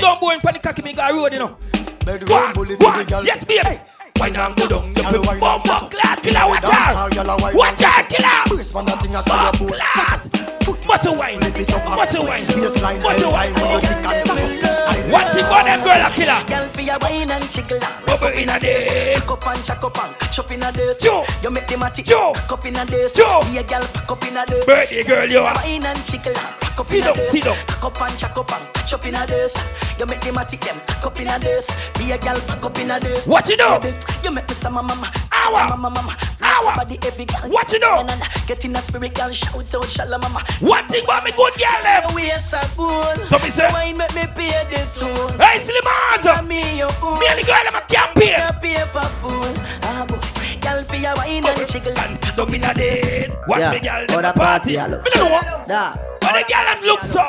Don't 0.00 0.20
bore 0.20 0.34
in 0.34 0.40
panic 0.40 0.62
cocky, 0.62 0.82
me 0.82 0.92
got 0.92 1.12
road, 1.12 1.32
you 1.32 1.38
know. 1.38 1.56
Bedroom 2.04 2.52
bully 2.54 2.76
for 2.76 2.92
the 2.96 3.04
girl. 3.08 3.24
Yes, 3.24 3.44
baby. 3.44 3.78
Wine 4.18 4.34
and 4.34 4.56
go 4.56 4.68
down. 4.68 5.12
You 5.12 5.20
wine 5.22 5.38
bum 5.38 5.60
and 5.60 5.64
bum 5.64 5.80
go. 5.82 5.88
clad 5.90 6.22
killer, 6.22 6.46
watch 6.48 6.64
out. 6.64 6.96
hall, 6.96 7.10
girl, 7.10 7.30
a 7.30 7.36
wine 7.40 7.56
Watch 7.56 7.82
out, 7.82 8.08
killer. 8.08 8.44
Brace 8.48 8.74
man, 8.74 8.84
that 8.86 10.37
thing 10.74 10.92
a 10.92 10.98
call 10.98 11.16
your 11.16 11.28
Bum 11.38 11.52
fool. 11.52 11.64
clad. 11.64 11.98
Muscle 11.98 12.24
wine. 12.24 12.46
Muscle 12.46 12.82
wine. 12.82 13.00
Baseline, 13.00 13.02
Muscle 13.02 13.30
wine. 13.32 13.54
time 13.54 13.54
when 13.54 13.70
you 13.72 13.80
tick 13.80 13.96
and 13.96 14.04
back 14.04 14.64
up. 14.64 14.74
Style. 14.74 15.12
One 15.12 15.26
thing 15.28 15.44
about 15.44 15.64
them 15.64 15.82
girl 15.84 16.06
a 16.06 16.10
killer. 16.10 16.44
Girl, 16.46 16.68
for 16.68 16.80
your 16.80 16.98
wine 17.00 17.30
and 17.30 17.50
jiggle 17.50 17.78
Bubble 18.06 18.28
in 18.28 18.50
a 18.50 18.58
this. 18.60 19.24
Cock 19.24 19.30
up 19.46 19.56
and 19.56 19.64
chuck 19.64 19.84
up 19.84 19.98
and 20.04 20.18
catch 20.18 20.38
up 20.38 20.50
in 20.50 20.62
a 20.62 20.72
this 20.72 20.98
Joe. 20.98 21.24
You 21.42 21.50
make 21.50 21.66
them 21.66 21.82
a 21.82 21.90
tick 21.90 22.04
Joe. 22.06 22.32
Cock 22.34 22.52
up 22.52 22.66
in 22.66 22.76
a 22.76 22.84
this 22.84 23.12
Joe. 23.14 23.40
Be 23.44 23.58
a 23.58 23.62
girl 23.64 23.82
pack 23.82 24.10
up 24.10 24.24
in 24.24 24.36
a 24.36 24.44
this 24.46 24.64
Birthday 24.64 25.02
girl, 25.04 25.28
you 25.28 25.40
are. 25.40 25.54
Wine 25.54 25.84
and 25.86 26.04
jiggle 26.04 26.34
Cock 26.78 26.86
up 26.86 26.94
in 26.94 27.02
a 27.08 27.12
this. 27.12 27.42
Cock 27.42 27.84
up 27.84 28.00
and 28.02 28.18
chuck 28.18 28.36
up 28.38 28.52
and 28.52 28.72
catch 28.74 28.92
up 28.94 29.04
in 29.04 29.14
a 29.16 29.26
this 29.26 29.58
You 29.98 30.06
make 30.06 30.20
them 30.20 30.36
a 30.36 30.44
tick 30.44 30.60
them 30.60 30.78
Cock 30.86 31.06
up 31.06 31.20
in 31.20 31.26
a 31.26 31.36
this 31.40 31.68
Be 31.98 32.12
a 32.12 32.18
girl 32.18 32.38
pack 32.46 32.64
up 32.64 32.78
in 32.78 32.90
a 32.92 33.00
this 33.00 33.26
What 33.26 33.48
you 33.50 33.56
do? 33.56 33.78
Baby, 33.82 33.98
You 34.22 34.30
make 34.30 34.46
Mr. 34.46 34.70
Mama 34.70 34.94
Mama 34.94 35.10
Hour. 35.32 35.70
Mama 35.70 35.90
Mama 35.90 36.16
Hour. 36.40 36.74
Somebody 36.76 36.98
every 37.04 37.24
girl 37.24 37.50
What 37.50 37.72
you 37.72 37.80
do? 37.80 37.86
Na, 37.86 38.02
na, 38.02 38.14
na. 38.14 38.26
Get 38.46 38.64
in 38.64 38.76
a 38.76 38.80
spirit 38.80 39.12
girl 39.14 39.32
Shout 39.32 39.74
out 39.74 39.84
Shalom 39.90 40.20
Mama 40.20 40.44
One 40.60 40.86
thing 40.86 41.02
about 41.02 41.24
me 41.24 41.32
good 41.32 41.54
girl 41.54 41.82
them. 41.82 42.14
We 42.14 42.30
are 42.30 42.38
so 42.38 42.60
good 42.76 43.26
So 43.26 43.38
me 43.40 43.50
say- 43.50 43.66
Wine 43.72 43.96
make 43.98 44.14
me 44.14 44.26
pay 44.36 44.64
the 44.70 44.86
tune 44.86 45.36
Hey, 45.40 45.58
Slimans. 45.58 46.46
me 46.46 46.78
your 46.78 46.90
own 47.02 47.18
Me 47.18 47.26
and 47.28 47.40
the 47.40 47.44
girl 47.44 47.64
them 47.64 47.74
a 47.74 47.80
campaign. 47.90 48.34
a 48.38 48.52
paper 48.62 49.08
fool. 49.18 49.52
Ah 49.82 50.06
boy, 50.06 50.16
girl 50.60 50.84
for 50.84 50.94
your 50.96 51.14
wine 51.16 51.44
and 51.44 51.68
jiggle. 51.68 51.98
And 51.98 52.18
sit 52.20 52.38
up 52.38 52.52
in 52.52 52.62
a 52.62 52.72
this. 52.72 53.34
Watch 53.48 53.58
Yeah, 53.60 53.72
me 53.72 53.80
girl 53.80 54.06
them 54.06 54.24
a 54.24 54.32
party. 54.32 54.76
party, 54.76 54.78
I 54.78 54.86
Me 54.86 54.96
don't 55.12 55.16
know 55.16 55.32
what. 55.66 56.17
Da. 56.28 56.32
But 56.32 56.46
the 56.46 56.52
girl 56.52 56.64
them 56.68 56.80
look 56.84 57.02
so. 57.02 57.22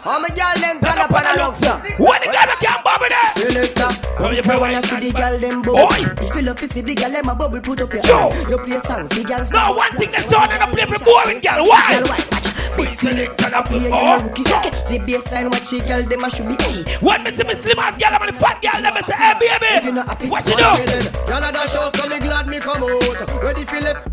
How 0.00 0.18
me 0.20 0.28
girl 0.30 0.54
them 0.56 0.80
turn 0.80 0.98
up 0.98 1.12
and 1.12 1.26
a 1.40 1.44
look 1.44 1.54
so. 1.54 1.76
What 1.98 2.22
the 2.22 2.28
girl 2.32 2.46
them 2.48 2.58
can't 2.60 2.84
bubble 2.84 3.06
there? 3.08 3.28
Selector, 3.36 3.90
Come 4.16 4.32
you 4.34 4.42
come 4.42 4.58
play 4.58 4.58
for 4.58 4.68
you 4.70 4.82
see 4.82 4.96
the 4.98 5.06
and 5.08 5.16
girl 5.16 5.38
them 5.38 5.62
bubble. 5.62 6.24
If 6.24 6.34
you 6.34 6.42
love 6.42 6.56
to 6.58 6.66
see 6.68 6.80
the 6.82 6.94
girl 6.94 7.10
them 7.10 7.28
a 7.28 7.34
bubble, 7.34 7.60
put 7.60 7.80
up 7.82 7.92
your 7.92 8.02
hand. 8.02 8.50
You 8.50 8.58
play 8.58 8.78
song, 8.80 9.08
the 9.08 9.24
girls. 9.24 9.50
No, 9.50 9.72
one 9.72 9.92
thing 9.92 10.10
the 10.12 10.20
son 10.20 10.50
and 10.50 10.62
I 10.62 10.66
play 10.70 10.86
for 10.86 10.98
boring 11.04 11.40
girl. 11.40 11.66
Why? 11.66 11.98
Girl, 11.98 12.08
why? 12.08 12.20
Big 12.78 12.96
selector, 12.96 13.50
I 13.54 13.62
play 13.62 13.78
you 13.82 13.90
Oh. 13.92 14.22
rookie. 14.22 14.44
Catch 14.44 14.84
the 14.86 14.98
baseline, 15.00 15.50
watch 15.50 15.68
the 15.70 15.80
girl 15.80 16.02
them 16.04 16.24
a 16.24 16.30
should 16.30 16.46
be. 16.48 16.54
Hey, 16.62 16.84
When 17.04 17.22
me 17.24 17.30
see 17.32 17.44
me 17.44 17.54
slim 17.54 17.78
ass 17.78 17.96
girl, 18.00 18.14
I'm 18.14 18.26
the 18.26 18.32
fat 18.38 18.62
girl, 18.62 18.80
them 18.80 18.94
me 18.94 19.02
say, 19.02 19.14
hey 19.14 19.32
if 19.34 19.42
you 19.42 19.58
baby, 19.82 19.92
not 19.96 20.06
happy, 20.08 20.28
what 20.30 20.46
you 20.46 20.54
watch 20.54 20.78
do? 20.78 20.84
me 20.84 20.86
then. 20.86 21.04
Girl 21.26 21.42
a 21.44 21.52
dash 21.52 21.74
out, 21.74 21.96
so 21.96 22.08
me 22.08 22.18
glad 22.20 22.46
me 22.46 22.58
come 22.60 22.82
out. 22.82 23.42
Ready 23.42 23.64
for 23.64 23.80
left. 23.80 24.08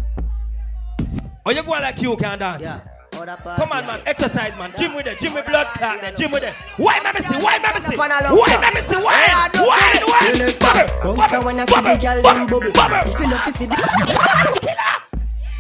Oh, 1.46 1.52
you 1.52 1.62
go 1.64 1.72
like 1.72 2.02
you 2.02 2.18
can 2.18 2.40
dance. 2.40 2.64
Yeah. 2.64 2.95
Other 3.18 3.38
party, 3.38 3.62
Come 3.62 3.72
on, 3.72 3.86
man, 3.88 4.02
exercise, 4.06 4.58
man. 4.58 4.74
Gym 4.78 4.94
with 4.96 5.08
it, 5.08 5.20
gym 5.20 5.34
with 5.34 5.46
blood 5.46 5.68
clot, 5.68 6.16
gym 6.18 6.32
with 6.32 6.44
it. 6.44 6.54
Why, 6.78 7.00
me 7.00 7.22
see? 7.22 7.36
Why, 7.38 7.60
me 7.60 7.66
see? 7.88 7.96
Up 7.96 8.04
and 8.04 8.14
Why, 8.14 8.20
along, 8.20 8.48
sir. 8.48 8.72
me 8.74 8.82
see? 8.82 8.96
Yeah, 8.96 9.02
Why? 9.02 9.50
don't 9.54 9.68
Why? 9.68 9.92
do 9.94 9.98
it. 9.98 10.10
Why? 10.10 10.20
Selector, 10.34 10.60
Bubble, 10.60 10.88
come 11.02 11.30
for 11.30 11.46
when 11.46 11.60
I 11.60 11.66
see 11.66 11.74
bubble, 11.76 11.96
the 11.96 12.02
girl 12.02 12.22
bubble, 12.22 12.60
them 12.60 12.72
bubble. 12.74 12.90
bubble. 12.90 13.12
If 13.12 13.20
you 13.20 13.28
love 13.32 13.44
to 13.46 13.52
see 13.52 13.66
the 13.66 13.76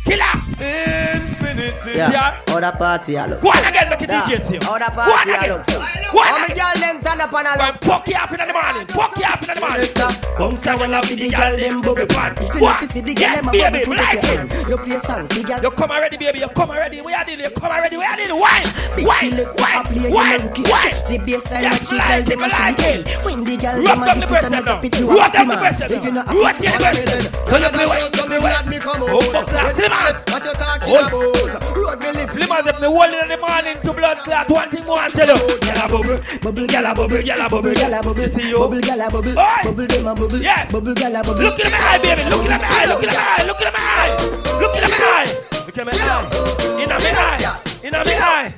Killer. 0.05 0.33
Infinity. 0.59 1.14
Yeah. 1.55 2.41
Other 2.49 2.71
party, 2.77 3.17
I 3.17 3.25
look. 3.27 3.41
Go 3.41 3.49
on 3.49 3.63
again, 3.65 3.89
make 3.89 4.01
it. 4.01 4.09
DJ 4.09 4.41
see 4.41 4.53
you. 4.55 4.59
Other 4.61 4.91
Go 4.93 5.01
on 5.01 5.07
party, 5.07 5.31
I 5.31 5.47
look. 5.47 5.65
Go 5.65 6.19
on 6.19 6.27
How 6.27 6.45
again. 6.45 6.55
girl 6.57 6.75
them 6.81 7.01
turn 7.01 7.21
up 7.21 7.33
and 7.33 7.47
a 7.47 7.51
Go 7.55 7.59
look. 7.59 7.69
and 7.69 7.79
fuck 7.79 8.07
you 8.07 8.15
off 8.15 8.31
in 8.31 8.37
the 8.47 8.53
morning. 8.53 8.87
Fuck 8.87 9.17
you 9.17 9.25
off 9.25 9.41
in 9.41 9.47
the 9.55 9.59
morning. 9.63 9.89
Come 10.35 10.55
for 10.57 10.77
when 10.77 10.93
I 10.93 11.01
see 11.01 11.15
the 11.15 11.29
girl 11.29 11.55
them 11.57 11.81
bubble. 11.81 12.03
If 12.03 12.55
you 12.55 12.59
to 12.59 12.85
see 12.91 13.01
the 13.01 13.13
girl 13.15 13.35
them 13.35 13.47
a 13.47 13.51
bubble, 13.51 13.85
put 13.85 13.99
it. 13.99 14.25
hand. 14.25 14.69
You 14.69 14.77
play 14.77 14.99
song, 14.99 15.27
the 15.27 15.43
girl. 15.43 15.61
You 15.63 15.71
come 15.71 15.91
already, 15.91 16.17
baby. 16.17 16.39
You 16.39 16.49
come 16.49 16.69
already. 16.71 17.01
We 17.01 17.13
are. 17.13 17.23
You 17.29 17.49
come 17.51 17.71
already. 17.71 17.97
We 17.97 18.03
are 18.03 18.15
dealing. 18.17 18.39
Why? 18.39 18.59
Why? 18.99 19.29
Why? 19.55 19.71
I 19.75 19.93
you 19.93 20.11
Why? 20.11 20.37
Why? 20.67 20.91
The 21.07 21.17
baseline, 21.23 21.71
the 21.71 21.95
me 21.95 21.99
girl 21.99 22.23
them 22.23 22.35
it, 22.35 22.35
a 22.35 22.43
me 22.43 22.49
should 22.49 22.59
like 22.59 22.77
be. 22.77 22.83
it. 22.83 23.25
When 23.25 23.43
the 23.43 23.55
girl 23.57 23.83
them 23.83 24.03
a 24.03 24.05
dip 24.15 24.31
it 24.31 24.43
and 24.45 24.55
a 24.55 24.61
drop 24.63 24.85
it, 24.85 24.99
you 24.99 25.09
a 25.11 25.15
man. 25.15 25.47
breast 25.59 25.81
If 25.85 26.03
you 26.03 26.11
not 26.11 26.27
Rub 26.27 26.43
happy, 26.43 26.67
down 26.67 26.75
the 26.75 26.79
follow 26.79 26.91
me 26.91 27.03
breast. 27.05 27.05
then. 27.05 27.47
So 27.47 27.57
you 27.57 27.69
play 27.69 27.83
up 27.83 27.89
what? 27.89 28.01
out, 28.01 28.15
so 28.15 28.27
me 28.27 28.37
glad 28.39 28.67
me 28.67 28.77
come 28.79 29.01
Oh, 29.05 29.19
out. 29.21 29.33
but 29.33 29.47
class, 29.47 29.77
When- 29.77 29.91
What 30.31 30.43
you 30.45 30.53
talking 30.53 30.89
Hold. 30.95 31.44
About? 31.49 31.75
Road 31.75 31.99
me 31.99 32.11
listen. 32.11 32.41
Slim 32.41 32.51
as 32.51 32.65
if 32.65 32.79
me 32.79 32.87
hold 32.87 33.13
in 33.13 33.27
the 33.29 33.37
morning 33.37 33.77
to 33.83 33.93
blood 33.93 34.17
clot. 34.23 34.49
One 34.49 34.69
thing 34.69 34.85
more 34.85 34.99
I 34.99 35.09
tell 35.09 35.27
you. 35.27 35.35
Gyal 35.59 35.85
a 35.85 35.87
bubble, 35.89 36.17
Bubble, 36.41 36.67
gyal 36.67 36.91
a 36.91 36.95
bubble, 36.95 37.21
gyal 37.21 37.45
a 37.45 37.49
bubble, 37.49 37.61
Bubble, 37.61 37.75
gyal 37.75 37.99
a 37.99 38.03
bubble. 38.03 38.27
See 38.27 38.49
you? 38.49 38.57
Bubble, 38.57 38.81
gyal 38.81 39.05
a 39.05 39.09
bubble. 39.11 39.35
Bubble, 39.35 39.87
them 39.87 40.07
a 40.07 40.15
bubble. 40.15 40.41
Yeah. 40.41 40.71
Bubble, 40.71 40.93
gyal 40.93 41.19
a 41.19 41.23
bubble. 41.23 41.43
Look 41.43 41.59
in 41.59 41.71
my 41.71 41.77
eye, 41.77 41.99
baby. 41.99 42.23
Look 42.29 42.45
in 42.45 42.51
my 42.51 42.57
eye. 42.61 42.85
Look 42.85 43.03
in 43.03 43.09
my 43.09 43.15
eye. 43.15 43.45
Look 43.45 43.61
in 43.61 43.69
my 43.71 43.79
eye. 43.79 44.15
Look 44.59 44.75
in 44.75 44.83
my 44.83 44.97
eye. 45.01 45.29
Look 45.65 45.77
in 45.77 45.85
my 45.85 45.91
eye. 45.91 46.25
In 46.81 46.89
my 46.89 47.01
eye. 47.15 47.59
In 47.83 47.91
my 47.91 47.99
eye. 47.99 48.53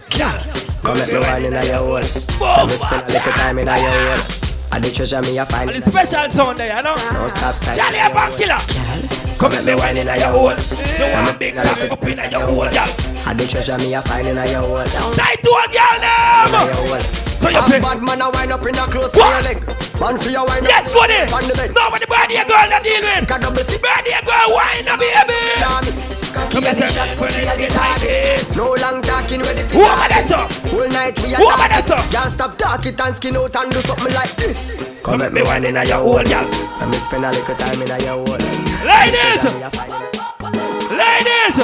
Come 0.84 0.96
let 0.96 1.12
me 1.12 1.20
wine 1.20 1.46
in 1.46 1.54
your 1.54 1.78
hole. 1.78 1.94
Let 1.94 2.68
me 2.68 2.76
spend 2.76 3.04
a 3.04 3.12
little 3.12 3.34
time 3.34 3.60
in 3.60 3.68
your 3.68 3.76
hole. 3.76 4.47
I 4.72 4.80
the 4.80 4.92
treasure 4.92 5.22
me 5.22 5.38
a 5.38 5.46
find. 5.46 5.70
And 5.70 5.82
the 5.82 5.90
special 5.90 6.30
sound 6.30 6.60
there, 6.60 6.76
you 6.76 6.84
know. 6.84 6.96
Don't 6.96 7.30
stop 7.32 7.56
sign. 7.56 7.76
Charlie 7.76 7.98
a 8.04 8.10
back 8.14 8.32
killer. 8.38 8.60
Girl, 8.60 9.02
Come 9.38 9.54
at 9.54 9.66
me 9.66 9.76
wine 9.76 9.98
in 9.98 10.08
your 10.08 10.34
hole. 10.34 10.58
You 10.58 11.06
want 11.14 11.30
a 11.30 11.38
big 11.38 11.56
cock 11.56 11.92
up 11.92 12.04
in 12.04 12.18
your 12.32 12.42
hole, 12.42 12.68
girl. 12.70 12.90
I 13.26 13.34
the 13.34 13.46
treasure 13.48 13.78
me 13.78 13.94
a 13.94 14.02
find 14.02 14.28
in 14.28 14.36
your 14.38 14.62
hole. 14.66 14.84
Tight 15.14 15.40
to 15.44 15.50
a 15.50 15.66
girl 15.72 16.02
a 16.02 16.50
them. 16.52 17.02
So 17.38 17.50
you 17.50 17.62
Bad 17.62 17.70
play. 17.70 17.80
bad 17.80 18.02
man 18.02 18.22
a 18.22 18.30
wind 18.32 18.52
up 18.52 18.66
in 18.66 18.76
a 18.76 18.86
close 18.90 19.14
for 19.14 19.22
your 19.22 19.42
leg. 19.46 19.62
Man 20.02 20.18
for 20.18 20.30
your 20.30 20.46
wind 20.46 20.66
up. 20.66 20.74
Yes, 20.74 20.90
buddy. 20.92 21.22
On 21.30 21.44
the 21.46 21.54
bed. 21.54 21.70
No, 21.74 21.90
but 21.92 22.02
the 22.02 22.08
girl 22.10 22.66
that 22.70 22.82
deal 22.84 23.02
with. 23.02 23.28
Got 23.30 23.42
double 23.42 23.58
sip. 23.62 23.82
Birthday 23.82 24.18
girl, 24.26 24.50
wine 24.58 24.90
a 24.90 24.98
baby. 24.98 25.38
Nah, 25.62 25.82
miss. 25.86 26.17
Cocky 26.38 26.56
Look 26.56 26.66
and 26.66 26.78
shot, 26.78 26.94
that. 26.94 27.18
pussy 27.18 27.42
a 27.42 27.54
the 27.58 27.68
Like 27.68 27.74
target. 27.74 28.10
this. 28.10 28.56
No 28.56 28.74
long 28.78 29.02
talking, 29.02 29.42
ready 29.42 29.64
for 29.66 29.74
Who 29.78 29.84
am 29.84 30.00
I 30.00 30.08
that, 30.14 30.26
sir? 30.30 30.44
Whole 30.70 30.88
night 30.90 31.16
we 31.22 31.34
a 31.34 31.38
Who 31.38 31.48
am 31.50 31.60
I 31.62 31.68
that, 31.68 31.84
it. 31.86 32.14
Y'all 32.14 32.30
stop 32.30 32.58
talk 32.58 32.86
it 32.86 33.00
and 33.00 33.16
skin 33.16 33.36
out 33.38 33.56
and 33.56 33.72
do 33.72 33.80
something 33.82 34.14
like 34.14 34.34
this. 34.38 35.02
Come 35.04 35.22
at 35.22 35.34
me 35.34 35.42
wine 35.44 35.66
in 35.66 35.78
a 35.78 35.84
your 35.86 36.00
hole, 36.04 36.24
girl. 36.24 36.46
Let 36.80 36.88
me 36.90 36.98
spend 36.98 37.26
a 37.26 37.32
little 37.32 37.56
time 37.56 37.82
in 37.82 37.90
a 37.92 37.98
your 38.04 38.18
hole. 38.22 38.38
Ladies, 38.86 39.44
Me 39.50 39.64
a 39.64 39.70
find 39.72 39.92
in 39.92 40.04
a- 40.04 40.98
ladies. 40.98 41.58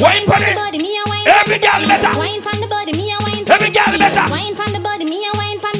Wine 0.00 0.26
for 0.26 0.38
it. 0.42 0.56
Every 1.26 1.58
girl 1.58 1.80
better. 1.86 2.18
Wine 2.18 2.42
from 2.42 2.60
the 2.60 2.66
body, 2.66 2.92
me 2.92 3.12
a 3.12 3.18
wine 3.22 3.44
Every 3.48 3.70
girl 3.70 3.98
better. 3.98 4.24
Wine 4.30 4.54
from 4.56 4.72
the 4.72 4.80
body, 4.80 5.04
me 5.04 5.24
a 5.26 5.32
wine 5.36 5.58
from 5.60 5.71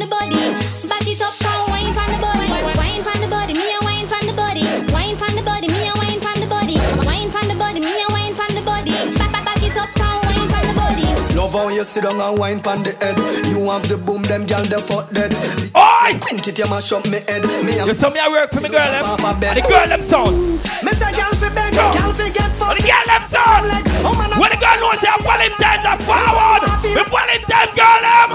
Love 11.52 11.64
how 11.64 11.68
you 11.68 11.84
sit 11.84 12.04
down 12.04 12.18
and 12.18 12.38
wine 12.38 12.60
pon 12.62 12.82
the 12.82 12.96
head. 12.96 13.18
You 13.52 13.68
have 13.68 13.86
the 13.86 13.98
boom, 13.98 14.22
them 14.22 14.46
girl 14.46 14.64
them 14.64 14.80
fuck 14.80 15.12
dead. 15.12 15.36
Oi! 15.76 16.16
Spin 16.16 16.40
it, 16.40 16.58
you 16.58 16.64
mash 16.64 16.90
up 16.92 17.04
me 17.12 17.20
head. 17.28 17.44
Me 17.60 17.76
You 17.76 17.92
saw 17.92 18.08
me 18.08 18.20
I 18.20 18.28
work 18.28 18.50
for 18.50 18.62
me 18.62 18.70
girl 18.72 18.88
them. 18.88 19.04
And 19.04 19.20
the 19.20 19.60
girl 19.68 19.84
them 19.84 20.00
sound. 20.00 20.32
Me 20.80 20.92
say 20.96 21.12
girl 21.12 21.28
fi 21.36 21.52
beg, 21.52 21.76
girl 21.76 22.12
fi 22.16 22.32
get 22.32 22.48
And 22.48 22.56
fucked. 22.56 22.80
the 22.80 22.88
girl 22.88 23.04
them 23.04 23.24
sound. 23.28 23.68
When 23.68 24.48
the 24.48 24.56
girl 24.56 24.80
knows 24.80 24.96
say 25.04 25.12
I'm 25.12 25.20
Valentine's 25.20 25.84
are 25.84 26.00
forward. 26.00 26.62
Me 26.88 27.02
Valentine's 27.04 27.72
girl 27.76 28.00
them. 28.00 28.30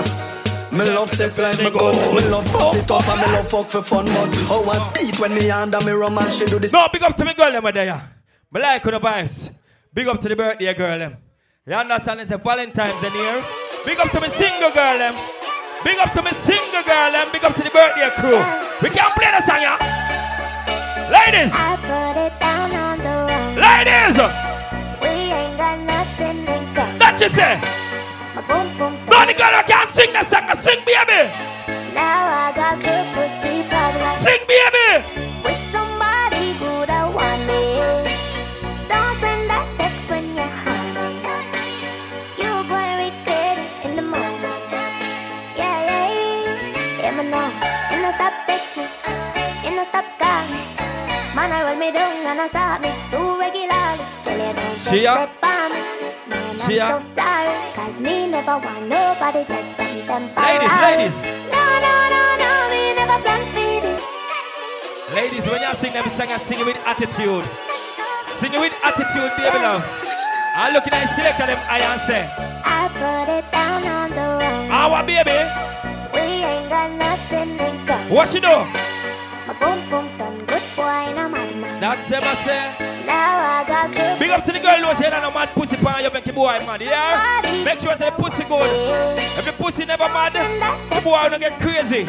Me 0.78 0.86
love 0.86 1.09
sex 1.09 1.39
like 1.41 1.57
me 1.57 1.74
gun. 1.74 1.97
Me 2.13 2.22
love 2.30 2.45
bust 2.53 2.78
it 2.78 2.91
up 2.91 3.07
and 3.09 3.18
me 3.18 3.28
love 3.34 3.49
fuck 3.49 3.70
for 3.74 3.82
fun. 3.82 4.05
But 4.05 4.30
how 4.45 4.61
I 4.61 4.78
speed 4.78 5.18
when 5.18 5.34
me 5.34 5.49
under 5.49 5.82
me 5.82 5.91
rum 5.91 6.20
and 6.20 6.30
she 6.30 6.45
do 6.45 6.59
this. 6.59 6.72
No, 6.72 6.86
big 6.93 7.01
up 7.01 7.18
to 7.18 7.26
me 7.26 7.34
girl 7.34 7.49
them 7.51 7.65
there. 7.74 7.97
Me 8.53 8.61
like 8.61 8.86
on 8.86 8.93
the 8.93 8.99
vibes. 8.99 9.49
Big 9.91 10.05
up 10.05 10.22
to 10.22 10.30
the 10.30 10.36
birthday 10.36 10.72
girl 10.76 10.99
them. 10.99 11.18
You 11.68 11.76
understand? 11.76 12.22
It's 12.22 12.32
a 12.32 12.38
Valentine's 12.38 13.03
in 13.03 13.11
here. 13.11 13.43
Big 13.86 13.99
up 13.99 14.09
to 14.13 14.22
me 14.22 14.30
single 14.30 14.72
girl 14.72 14.97
them. 14.97 15.20
Big 15.84 15.97
up 15.99 16.13
to 16.13 16.24
me 16.24 16.32
single 16.32 16.82
girl 16.82 17.11
them. 17.11 17.28
Big 17.30 17.43
up 17.43 17.55
to 17.57 17.61
the 17.61 17.70
birthday 17.70 18.09
crew. 18.15 18.39
We 18.82 18.88
can't 18.88 19.11
play 19.20 19.28
the 19.36 19.41
song, 19.43 19.59
yeah. 19.59 19.76
Ladies, 21.11 21.51
I 21.53 21.76
put 21.76 22.15
it 22.24 22.39
down 22.39 22.72
on 22.72 22.99
the 23.03 23.15
run. 23.28 23.59
ladies. 23.59 24.15
We 25.03 25.11
ain't 25.28 25.57
got 25.57 25.78
nothing 25.84 26.39
in 26.47 26.74
common. 26.74 26.99
That 26.99 27.20
you 27.20 27.28
say. 27.28 27.59
My 28.32 28.47
boom 28.47 28.72
boom. 28.80 28.95
No, 29.11 29.28
the 29.28 29.36
girl 29.36 29.51
who 29.51 29.68
can 29.68 29.88
sing 29.91 30.13
the 30.15 30.24
song. 30.24 30.47
Sing, 30.55 30.80
baby. 30.88 31.28
Now 31.91 32.47
I 32.47 32.55
got 32.55 32.80
good 32.80 33.07
to 33.11 33.24
see 33.43 33.68
problems. 33.68 34.15
Sing, 34.15 34.39
baby. 34.47 34.76
Me 51.78 51.91
down 51.91 52.25
and 52.25 52.41
I 52.41 52.47
stop 52.47 52.82
me 52.82 52.89
too 53.11 53.38
regularly. 53.39 54.05
Girl, 54.25 54.38
you 54.38 54.53
don't 54.53 54.82
she 54.82 55.05
up. 55.05 55.30
Man, 56.28 56.53
she 56.55 56.82
I'm 56.82 56.97
a- 56.97 57.01
so 57.01 57.21
sorry. 57.21 57.53
Cause 57.75 57.99
me 58.01 58.28
never 58.28 58.57
want 58.57 58.88
nobody, 58.88 59.45
just 59.45 59.75
some 59.78 60.01
temporary. 60.07 60.57
Ladies, 60.57 60.82
ladies. 60.82 61.17
No, 61.53 61.63
no, 61.86 61.95
no, 62.13 62.23
no, 62.41 62.51
me 62.73 62.82
never 62.97 63.17
plan 63.21 63.41
for 63.53 63.82
this. 63.86 64.01
Ladies, 65.13 65.47
when 65.47 65.61
you 65.61 65.73
sing 65.75 65.93
them 65.93 66.07
song, 66.07 66.32
I 66.32 66.38
sing 66.38 66.59
it 66.59 66.65
with 66.65 66.78
attitude. 66.86 67.45
Sing 68.39 68.53
it 68.53 68.59
with 68.59 68.73
attitude, 68.84 69.32
baby 69.38 69.59
love. 69.61 69.84
I 70.59 70.71
look 70.73 70.88
at 70.88 70.91
the 70.91 71.07
selector 71.13 71.45
them 71.45 71.59
I 71.69 71.97
say, 71.97 72.25
I 72.65 72.89
put 72.89 73.30
it 73.38 73.45
down 73.51 73.84
on 73.86 74.09
the 74.09 74.28
wrong. 74.41 74.71
Our 74.71 75.05
baby, 75.05 75.38
We 76.11 76.19
ain't 76.43 76.69
got 76.69 76.89
nothing 76.91 77.51
in 77.59 77.86
common. 77.86 78.09
what 78.09 78.34
you 78.34 78.41
do? 78.41 78.55
My 79.47 79.53
boom 79.59 79.80
boom 79.89 80.17
done 80.17 80.38
good 80.45 80.63
boy, 80.75 80.84
mad 81.15 81.32
man. 81.32 81.46
That's 81.80 82.09
them 82.09 82.23
I 82.23 82.34
say. 82.34 83.05
Now 83.05 83.38
I 83.38 83.63
got 83.67 83.95
good. 83.95 84.19
Big 84.19 84.30
up 84.32 84.43
to 84.45 84.51
the 84.51 84.59
girl 84.59 84.82
who 84.82 84.95
say 84.95 85.09
that 85.09 85.21
no 85.21 85.32
mad 85.32 85.49
pussy 85.53 85.78
pan 85.78 86.03
you 86.03 86.09
make 86.11 86.25
your 86.25 86.36
boy 86.36 86.59
mad, 86.65 86.82
yeah? 86.82 87.41
Make 87.63 87.80
sure 87.80 87.95
the 87.95 88.11
pussy 88.11 88.43
good. 88.43 88.69
If 89.38 89.45
the 89.45 89.53
pussy 89.53 89.86
never 89.86 90.09
mad, 90.09 90.34
the 90.34 91.01
boy 91.01 91.30
will 91.30 91.39
get 91.39 91.59
crazy. 91.59 92.05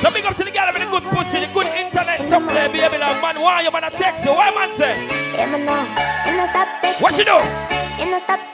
So 0.00 0.10
big 0.10 0.24
up 0.26 0.36
to 0.36 0.44
the 0.44 0.50
girl 0.50 0.68
with 0.72 0.82
the 0.84 0.90
good 0.90 1.04
pussy, 1.14 1.40
the 1.40 1.48
good 1.52 1.66
internet 1.66 2.28
supply, 2.28 2.68
baby. 2.68 2.98
Like, 2.98 3.22
man, 3.22 3.40
why 3.40 3.62
you 3.62 3.70
man 3.70 3.84
a 3.84 3.90
text 3.90 4.24
you? 4.24 4.32
Why 4.32 4.50
man 4.52 4.72
say? 4.72 4.94
What 7.00 7.16
you 7.18 7.24
do? 7.24 7.38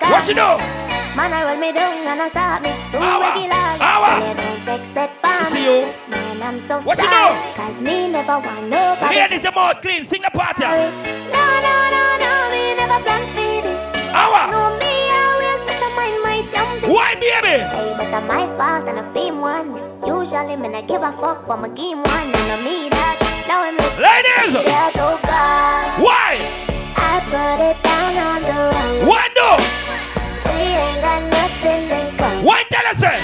What 0.07 0.29
you 0.29 0.35
do? 0.35 1.06
Man, 1.17 1.33
I 1.33 1.49
roll 1.49 1.57
me 1.59 1.73
down 1.73 2.07
and 2.07 2.21
I 2.21 2.29
start 2.29 2.63
me 2.63 2.77
do 2.93 2.99
Awa. 3.01 3.33
regular. 3.33 3.73
You 4.21 4.37
don't 4.37 4.69
accept 4.69 5.17
for 5.25 5.55
me. 5.55 5.65
you. 5.65 5.79
Man, 6.13 6.43
I'm 6.43 6.61
so 6.61 6.77
What 6.85 6.99
you 7.01 7.09
sorry. 7.09 7.41
Cause 7.57 7.81
me 7.81 8.07
never 8.09 8.39
want 8.39 8.69
nobody. 8.69 9.17
Ladies, 9.17 9.43
your 9.45 9.53
mouth 9.53 9.81
clean, 9.81 10.05
sing 10.05 10.21
the 10.21 10.31
party. 10.31 10.61
No, 10.69 11.45
no, 11.65 11.77
no, 11.97 12.05
no, 12.21 12.33
me 12.53 12.77
never 12.77 13.01
plan 13.01 13.25
for 13.33 13.63
this. 13.65 13.97
Awa. 14.13 14.53
No, 14.53 14.77
me 14.77 14.93
always 15.17 15.61
just 15.65 15.81
a 15.81 15.89
mind 15.97 16.21
my 16.21 16.45
damn 16.53 16.69
business. 16.85 16.93
Why, 16.93 17.15
baby? 17.17 17.65
Hey, 17.65 17.95
but 17.97 18.13
I'm 18.13 18.27
my 18.29 18.45
fault 18.61 18.85
and 18.87 19.01
I 19.01 19.05
fame 19.17 19.41
one. 19.41 19.73
Usually, 20.05 20.57
me 20.61 20.69
not 20.69 20.87
give 20.87 21.01
a 21.01 21.13
fuck, 21.17 21.49
but 21.49 21.57
my 21.65 21.69
game 21.73 22.05
one. 22.05 22.29
And 22.29 22.53
I 22.53 22.57
me 22.61 22.91
that. 22.93 23.17
Now 23.49 23.65
I'm 23.65 23.77
Ladies. 23.97 24.53
Oh 25.01 25.17
God. 25.25 25.97
Why? 25.97 26.37
I 26.93 27.25
put 27.25 27.57
it 27.73 27.77
down 27.81 28.13
on 28.21 28.41
the 28.45 28.59
wrong. 28.69 29.09
Why 29.09 29.25
no? 29.33 29.57
Why 32.47 32.63
tell 32.71 32.87
us 32.87 32.99
say? 32.99 33.19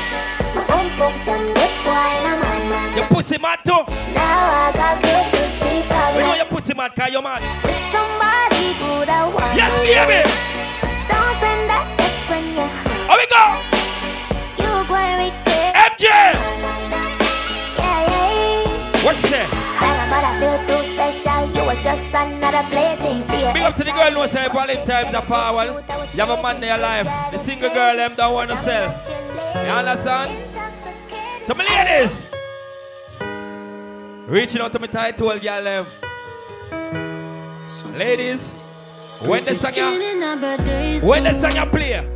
My 0.52 0.64
pum 0.66 0.90
pum 0.98 1.14
turn 1.22 1.54
big 1.54 1.74
boy, 1.86 1.94
I'm 1.94 2.42
on 2.42 2.68
man. 2.68 2.96
Your 2.96 3.06
pussy 3.06 3.38
mad 3.38 3.60
too. 3.64 3.86
Now 4.10 4.66
I 4.66 4.72
got 4.74 4.98
good 4.98 5.26
to 5.30 5.48
see 5.48 5.78
We 6.18 6.22
know 6.26 6.34
your 6.34 6.46
pussy 6.46 6.74
mad, 6.74 6.92
cause 6.96 7.12
you 7.12 7.22
mad. 7.22 7.38
With 7.62 7.78
somebody 7.94 8.74
good 8.82 9.08
I 9.08 9.22
want. 9.32 9.54
Yes, 9.54 9.70
baby. 9.86 10.26
Don't 11.06 11.34
send 11.38 11.70
that 11.70 11.86
text 11.94 12.30
when 12.30 12.50
you're 12.50 12.66
high. 12.66 13.14
Here 13.14 13.18
we 13.22 13.26
go. 13.30 13.44
You 14.58 14.70
go 14.90 14.96
and 14.98 15.14
regret. 15.22 15.70
MJ. 15.94 16.04
Yeah, 17.78 18.10
yeah. 18.10 19.04
What 19.06 19.14
she 19.14 19.38
say? 21.32 21.52
China, 21.52 21.60
but 21.60 21.62
I 21.62 21.62
feel 21.62 21.62
too 21.62 21.62
special. 21.62 21.62
You 21.62 21.64
was 21.66 21.82
just 21.82 22.14
another 22.14 22.68
plaything. 22.68 23.22
See. 23.22 23.52
Big 23.52 23.62
up 23.62 23.76
to 23.76 23.84
the 23.84 23.92
girl 23.92 24.10
who 24.10 24.28
say 24.28 24.48
Valentine's 24.48 25.14
are 25.14 25.22
power. 25.22 25.64
You 26.12 26.20
have 26.20 26.30
a 26.30 26.42
man 26.42 26.56
in 26.56 26.62
your 26.64 26.78
life. 26.78 27.06
The 27.32 27.38
single 27.38 27.70
girl 27.70 27.96
them 27.96 28.14
don't 28.16 28.34
want 28.34 28.50
to 28.50 28.56
sell. 28.56 28.88
You 29.64 29.70
understand? 29.70 30.30
So 31.44 31.54
my 31.54 31.64
ladies. 31.64 32.26
Reaching 34.26 34.62
out 34.62 34.72
to 34.72 34.78
my 34.78 34.86
title 34.86 35.38
girl 35.38 35.64
them. 35.64 35.86
Ladies. 37.98 38.54
When 39.26 39.44
the 39.44 39.54
song 39.54 39.74
you, 39.74 41.08
when 41.08 41.24
the 41.24 41.34
song 41.34 41.54
you 41.54 41.66
play. 41.66 42.08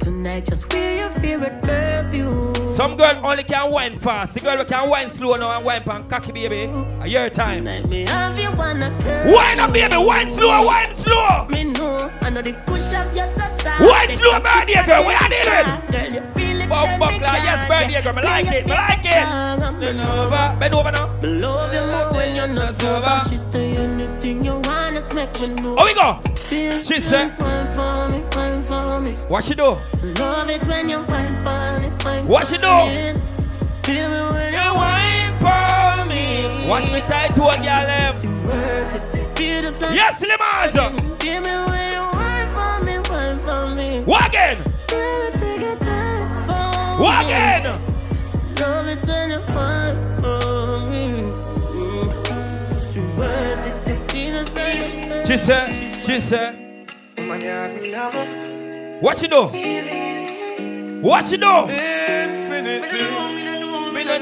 Tonight, 0.00 0.46
just 0.46 0.72
wear 0.72 0.96
your 0.98 1.10
favorite 1.10 1.62
perfume. 1.62 2.47
Some 2.78 2.96
girl 2.96 3.26
only 3.26 3.42
can 3.42 3.72
wine 3.72 3.98
fast. 3.98 4.34
The 4.34 4.40
girl 4.40 4.64
can 4.64 4.88
wine 4.88 5.08
slow 5.08 5.34
now 5.34 5.50
and 5.56 5.64
wine 5.64 5.82
pan 5.82 6.04
cocky 6.06 6.30
baby. 6.30 6.70
A 7.00 7.08
year 7.08 7.28
time. 7.28 7.64
Me 7.64 8.06
have 8.06 8.38
you 8.38 8.52
wanna 8.52 8.96
curl. 9.02 9.34
Wine 9.34 9.58
up 9.58 9.72
baby, 9.72 9.96
wine 9.96 10.28
slow, 10.28 10.64
wine 10.64 10.94
slow. 10.94 11.46
Me 11.50 11.64
know, 11.64 12.08
I 12.20 12.30
know 12.30 12.40
the 12.40 12.52
push 12.68 12.94
of 12.94 13.16
your 13.16 13.26
society. 13.26 13.84
Wine 13.84 14.10
slow 14.10 14.38
birthday 14.38 14.86
girl, 14.86 15.04
what 15.04 15.20
you 15.22 15.42
doing? 15.42 16.22
Girl, 16.22 16.47
you 16.70 16.76
feel 16.76 16.94
it. 16.94 16.98
Bum 16.98 16.98
buckler, 16.98 17.38
yes 17.46 17.68
birthday 17.68 18.02
girl, 18.02 18.12
me 18.14 18.22
like 18.22 18.46
it, 18.46 18.66
me 18.66 18.72
like 18.72 19.04
it. 19.04 19.26
Bend 19.80 20.00
over, 20.00 20.56
bend 20.58 20.74
over 20.74 20.90
now. 20.92 21.06
Love 21.22 21.74
you 21.74 21.80
more 21.90 22.12
when 22.12 22.34
you're 22.36 22.48
not 22.48 22.74
sober. 22.74 23.18
She 23.28 23.36
say 23.36 23.76
anything 23.76 24.44
you 24.44 24.54
wanna 24.64 25.00
make 25.14 25.32
me. 25.40 25.74
Oh 25.78 25.84
we 25.84 25.94
go. 25.94 26.20
She 26.82 26.98
said, 27.00 27.28
Wine 27.40 27.66
for 27.74 28.08
me, 28.10 28.24
wine 28.34 28.62
for 28.62 29.00
me. 29.00 29.12
what 29.28 29.44
she 29.44 29.54
do? 29.54 29.76
Love 30.18 30.48
it 30.50 30.64
when 30.66 30.88
you 30.88 31.02
wine 31.02 31.34
for 31.44 31.80
me, 31.80 31.90
wine 32.04 32.26
What 32.26 32.46
she 32.46 32.56
do? 32.56 32.74
Feel 33.84 34.10
me 34.10 34.20
when 34.32 34.52
you 34.52 34.74
wine 34.74 35.34
for 35.36 36.04
me. 36.06 36.68
Watch 36.68 36.90
me 36.92 37.00
tight 37.00 37.34
to 37.34 37.42
a 37.48 37.52
girl 37.52 37.86
them. 37.86 38.14
Feel 39.36 39.62
just 39.62 39.80
like 39.80 39.94
Yes, 39.94 40.22
Limaz. 40.24 40.74
Give 41.18 41.42
me 41.42 41.50
when 41.50 41.92
you 41.92 42.04
wine 42.12 42.48
for 42.54 42.84
me, 42.84 42.98
wine 43.10 43.38
for 43.38 43.74
me. 43.74 44.04
Again? 46.98 47.66
It, 47.66 47.70
take 47.70 47.70
your 47.70 47.70
What 47.70 48.60
Love 48.60 48.86
it 48.88 49.06
when 49.06 49.30
you 49.30 49.40
wine 49.54 49.96
for 50.18 50.80
me. 50.90 51.04
Mm. 51.74 52.92
She 52.92 53.00
worth 53.16 53.66
it 53.66 53.88
if 53.88 54.00
Jesus 54.08 54.46
said- 55.36 56.04
She 56.04 56.18
said, 56.20 56.54
what 59.00 59.18
she 59.18 59.28
do? 59.28 59.42
What 61.02 61.26
she 61.28 61.36
do? 61.36 61.52
Infinity. 61.68 62.98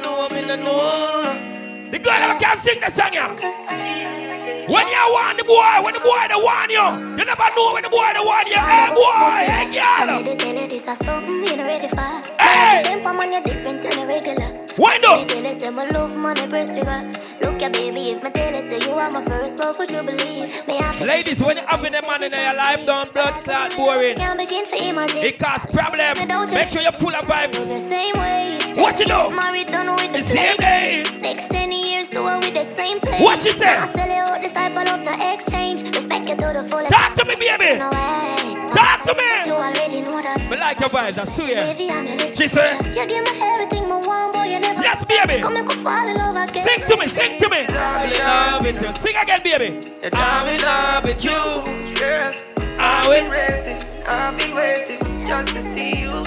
Know, 0.02 0.28
me 0.28 0.42
no 0.44 0.56
know. 0.56 1.90
The 1.90 1.98
girl 1.98 2.12
never 2.18 2.38
can 2.38 2.58
sing 2.58 2.80
the 2.80 2.90
song, 2.90 3.12
yeah. 3.14 4.25
When 4.68 4.88
you 4.88 5.04
want 5.14 5.38
the 5.38 5.44
boy, 5.44 5.82
when 5.84 5.94
the 5.94 6.00
boy 6.00 6.26
the 6.28 6.38
want 6.38 6.72
you, 6.72 6.82
you 7.18 7.24
never 7.24 7.48
know 7.54 7.72
when 7.74 7.84
the 7.84 7.88
boy 7.88 8.10
the 8.14 8.22
want 8.24 8.48
you. 8.48 8.58
Hey 8.58 8.90
boy, 8.90 9.14
hey 9.46 9.78
I 9.78 10.06
girl. 10.06 10.22
made 10.22 10.26
it 10.32 10.38
tell 10.40 10.54
you 10.54 10.66
this 10.68 10.88
is 10.88 10.98
something 10.98 11.44
you 11.44 11.56
not 11.56 11.66
ready 11.66 11.88
for. 11.88 12.42
Hey! 12.42 12.82
The 12.82 12.88
temper 12.88 13.12
man, 13.14 13.32
you're 13.32 13.42
different 13.42 13.82
than 13.82 13.98
a 14.00 14.06
regular. 14.06 14.65
Wind 14.78 15.04
up. 15.06 15.30
You 15.30 15.42
say 15.54 15.70
my 15.70 15.88
love 15.88 16.14
money 16.18 16.46
press 16.46 16.70
trigger. 16.70 17.10
Look 17.40 17.62
ya 17.62 17.70
baby, 17.70 18.10
if 18.10 18.20
tell 18.20 18.52
you 18.54 18.60
say 18.60 18.78
you 18.86 18.92
are 18.92 19.10
my 19.10 19.22
first 19.22 19.58
love, 19.58 19.78
would 19.78 19.90
you 19.90 20.02
believe? 20.02 20.52
Me 20.68 20.78
Ladies, 21.00 21.42
when 21.42 21.56
you 21.56 21.62
having 21.66 21.94
a 21.94 22.02
man 22.02 22.22
in 22.24 22.32
your 22.32 22.54
life, 22.54 22.84
don't 22.84 23.10
blood 23.14 23.32
clot 23.42 23.74
boring. 23.74 24.16
Can't 24.16 24.38
begin 24.38 24.66
to 24.66 24.76
imagine. 24.88 25.24
It 25.24 25.38
cause 25.38 25.64
problem. 25.72 26.28
Make 26.52 26.68
sure 26.68 26.82
you're 26.82 26.92
full 26.92 27.14
of 27.14 27.26
the 27.26 27.32
vibes. 27.32 27.78
same 27.78 28.16
way. 28.16 28.58
What 28.76 29.00
you 29.00 29.06
do? 29.06 29.34
Married, 29.34 29.68
done 29.68 29.96
with 29.96 30.12
the 30.12 30.18
The 30.18 30.22
same 30.22 30.56
day. 30.58 31.02
Next 31.22 31.48
10 31.48 31.72
years, 31.72 32.10
do 32.10 32.28
it 32.28 32.44
with 32.44 32.52
the 32.52 32.64
same 32.64 33.00
place. 33.00 33.22
What 33.22 33.42
you 33.46 33.52
say? 33.52 33.78
I 33.78 33.86
sell 33.86 34.08
you 34.08 34.30
out 34.30 34.42
this 34.42 34.52
type 34.52 34.76
of 34.76 34.84
love, 34.84 35.00
no 35.00 35.32
exchange. 35.32 35.84
Respect 35.94 36.28
you 36.28 36.36
to 36.36 36.52
the 36.52 36.62
fullest. 36.68 36.92
Talk 36.92 37.14
to 37.14 37.24
me, 37.24 37.34
baby. 37.36 37.78
No 37.78 37.88
way. 37.88 38.66
Talk 38.76 39.04
to 39.04 39.14
me. 39.16 39.48
You 39.48 39.54
already 39.54 40.02
know 40.02 40.20
that. 40.20 40.50
Me 40.50 40.56
like 40.58 40.80
your 40.80 40.90
vibes, 40.90 41.16
I 41.16 41.24
swear. 41.24 41.56
Baby, 41.56 41.90
I'm 41.90 42.06
your 42.06 42.34
She 42.34 42.46
said, 42.46 42.76
You 42.94 43.06
give 43.06 43.24
me 43.24 43.32
everything, 43.40 43.88
my 43.88 43.96
one 44.04 44.32
boy, 44.32 44.44
you. 44.44 44.65
Yes, 44.82 45.04
baby. 45.04 45.42
Come 45.42 45.54
make 45.54 45.66
me 45.66 45.74
fall 45.76 46.08
in 46.08 46.16
love 46.16 46.36
again. 46.48 46.64
Sing 46.64 46.80
to 46.88 46.96
me, 46.96 47.06
sing 47.06 47.40
to 47.40 47.48
me. 47.48 47.66
I'm 47.68 48.12
in 48.12 48.18
love 48.18 48.62
with 48.62 48.82
you. 48.82 48.90
Sing 49.00 49.16
again, 49.16 49.40
baby. 49.42 49.80
I'm 50.12 50.48
in 50.48 50.60
love 50.62 51.04
with 51.04 51.24
you, 51.24 51.94
girl. 51.94 52.34
Ah, 52.78 53.02
I've 53.02 53.10
been 53.10 53.30
racing, 53.30 53.88
I've 54.06 54.38
been 54.38 54.54
waiting 54.54 55.26
just 55.26 55.48
to 55.48 55.62
see 55.62 56.00
you. 56.00 56.22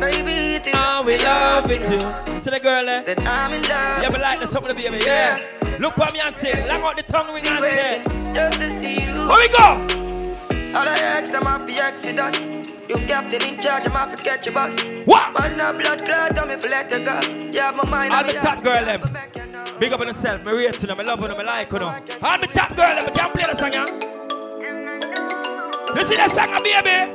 Baby, 0.00 0.56
it 0.56 0.66
is 0.66 0.74
ah, 0.76 1.00
I'm 1.00 1.08
in 1.08 1.22
love 1.22 1.68
with 1.68 1.90
you. 1.90 2.32
You 2.34 2.40
see 2.40 2.50
the 2.50 2.60
girl 2.60 2.84
there? 2.84 3.02
that 3.04 3.20
I'm 3.26 3.52
in 3.52 3.62
love. 3.62 4.02
Yeah, 4.02 4.10
me 4.10 4.18
like 4.18 4.40
the 4.40 4.46
something, 4.46 4.74
baby. 4.76 4.98
Yeah. 5.04 5.40
Look 5.80 5.94
for 5.94 6.10
me 6.12 6.20
and 6.20 6.34
sing. 6.34 6.66
Long 6.68 6.82
out 6.82 6.96
the 6.96 7.02
tongue 7.02 7.32
ring 7.34 7.46
and 7.46 7.64
say. 7.64 8.02
just 8.34 8.58
to 8.58 8.70
see 8.70 8.94
you. 8.94 9.14
Here 9.14 9.38
we 9.38 9.48
go. 9.48 10.04
All 10.76 10.88
I 10.88 10.98
ask 10.98 11.32
them 11.32 11.46
off 11.46 11.66
the 11.66 11.78
Exodus. 11.78 12.53
You 12.86 12.96
captain 13.06 13.42
in 13.42 13.58
charge, 13.58 13.86
I'm 13.86 13.96
off 13.96 14.14
to 14.14 14.22
catch 14.22 14.44
your 14.44 14.54
bus. 14.54 14.78
What? 15.06 15.32
Man, 15.40 15.56
no 15.56 15.72
blood 15.72 16.04
clot, 16.04 16.38
I'm 16.38 16.50
if 16.50 16.62
let 16.64 16.90
you 16.90 17.04
go. 17.04 17.18
You 17.50 17.60
have 17.60 17.76
my 17.76 17.88
mind 17.88 18.12
All 18.12 18.20
on 18.20 18.26
the 18.26 18.34
me 18.34 18.38
top 18.40 18.62
girl 18.62 18.84
them. 18.84 19.00
Big 19.78 19.92
up 19.92 20.00
on 20.00 20.06
yourself. 20.06 20.44
Me 20.44 20.52
rate 20.52 20.78
to 20.78 20.86
them. 20.86 21.00
I 21.00 21.02
love 21.02 21.20
them. 21.20 21.30
I 21.30 21.42
like 21.42 21.72
you 21.72 21.78
know. 21.78 21.86
All 22.22 22.38
the 22.38 22.46
top 22.48 22.76
girl 22.76 22.94
them. 22.94 23.06
I 23.06 23.10
can't 23.10 23.32
play 23.32 23.44
the 23.44 23.56
song, 23.56 23.72
yeah? 23.72 23.86
You 25.96 26.02
see 26.04 26.16
the 26.16 26.28
song, 26.28 26.62
baby? 26.62 27.12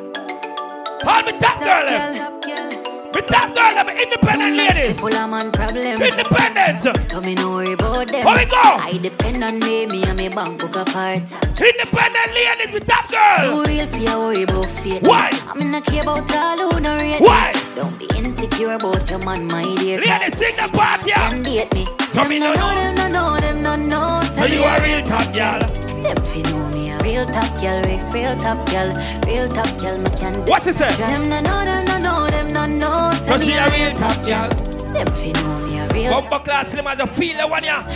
All 1.05 1.23
the 1.23 1.37
top 1.39 1.59
girl 1.59 1.85
them. 1.85 2.78
Me 3.13 3.21
top 3.21 3.55
girl 3.55 3.73
them. 3.73 3.89
Independent 3.89 4.55
ladies. 4.55 4.95
People 5.01 5.17
are 5.17 5.27
man 5.27 5.51
problems. 5.51 6.01
Independent. 6.01 7.01
So 7.01 7.21
me 7.21 7.35
no 7.35 7.51
worry 7.51 7.73
about 7.73 8.07
them. 8.07 8.25
Here 8.25 8.37
we 8.37 8.45
go. 8.45 8.61
I 8.61 8.99
depend 9.01 9.43
on 9.43 9.59
me, 9.59 9.85
me 9.87 10.03
and 10.03 10.17
me 10.17 10.29
bank 10.29 10.59
book 10.59 10.75
apart. 10.75 11.23
Independent 11.59 12.29
ladies. 12.33 12.71
Me 12.73 12.79
top 12.79 13.09
girl. 13.09 13.37
So 13.39 13.63
real 13.63 13.87
for 13.87 13.97
you 13.97 14.19
worry 14.19 14.43
about 14.43 14.69
fate. 14.69 15.03
Why? 15.03 15.29
I'm 15.47 15.61
in 15.61 15.73
a 15.73 15.81
care 15.81 16.03
about 16.03 16.35
all 16.35 16.71
who 16.71 16.79
no 16.81 16.95
rate 16.97 17.19
Why? 17.19 17.53
Don't 17.75 17.97
be 17.97 18.07
insecure 18.17 18.73
about 18.73 19.09
your 19.09 19.19
man, 19.25 19.47
my 19.47 19.63
dear. 19.79 19.99
Ladies, 19.99 20.37
sing 20.37 20.55
the 20.55 20.69
part, 20.69 21.07
yeah. 21.07 21.29
Can 21.29 21.43
date 21.43 21.73
me. 21.73 21.85
So 22.13 22.23
me 22.27 22.39
no 22.39 22.53
know. 22.53 22.75
them, 22.75 22.95
no 22.95 23.07
know, 23.07 23.39
them 23.39 23.63
no 23.63 23.75
know. 23.75 24.21
So 24.33 24.45
you 24.45 24.63
a 24.63 24.81
real 24.83 25.03
top 25.03 25.33
girl. 25.33 25.59
Them 26.03 26.15
fi 26.23 26.41
know 26.43 26.69
me 26.69 26.91
a 26.91 26.97
real 27.03 27.25
top 27.25 27.59
girl, 27.59 27.81
real, 28.13 28.35
top 28.37 28.69
girl, 28.69 28.93
real 29.25 29.47
top 29.49 29.77
girl. 29.79 29.97
Me 29.97 30.09
can 30.17 30.45
What 30.45 30.63
she 30.63 30.71
say? 30.71 30.89
Them 30.95 31.29
no 31.29 31.39
know, 31.41 31.65
them 31.65 31.88
no 32.01 32.25
know, 32.25 32.27
them 32.27 32.53
no 32.53 32.65
know. 32.65 33.11
So 33.25 33.37
she 33.37 33.53
a 33.53 33.69
real 33.69 33.93
top 33.93 34.25
girl. 34.25 34.49
Them 34.89 35.05
fi 35.13 35.31
know 35.33 35.59
me 35.67 35.77
a 35.77 35.87
real 35.89 36.19
Bumper 36.19 36.39
class 36.39 36.71
Slim 36.71 36.87
as 36.87 36.99
a 36.99 37.05
feel 37.05 37.37
the 37.37 37.47
one 37.47 37.63
ya. 37.63 37.87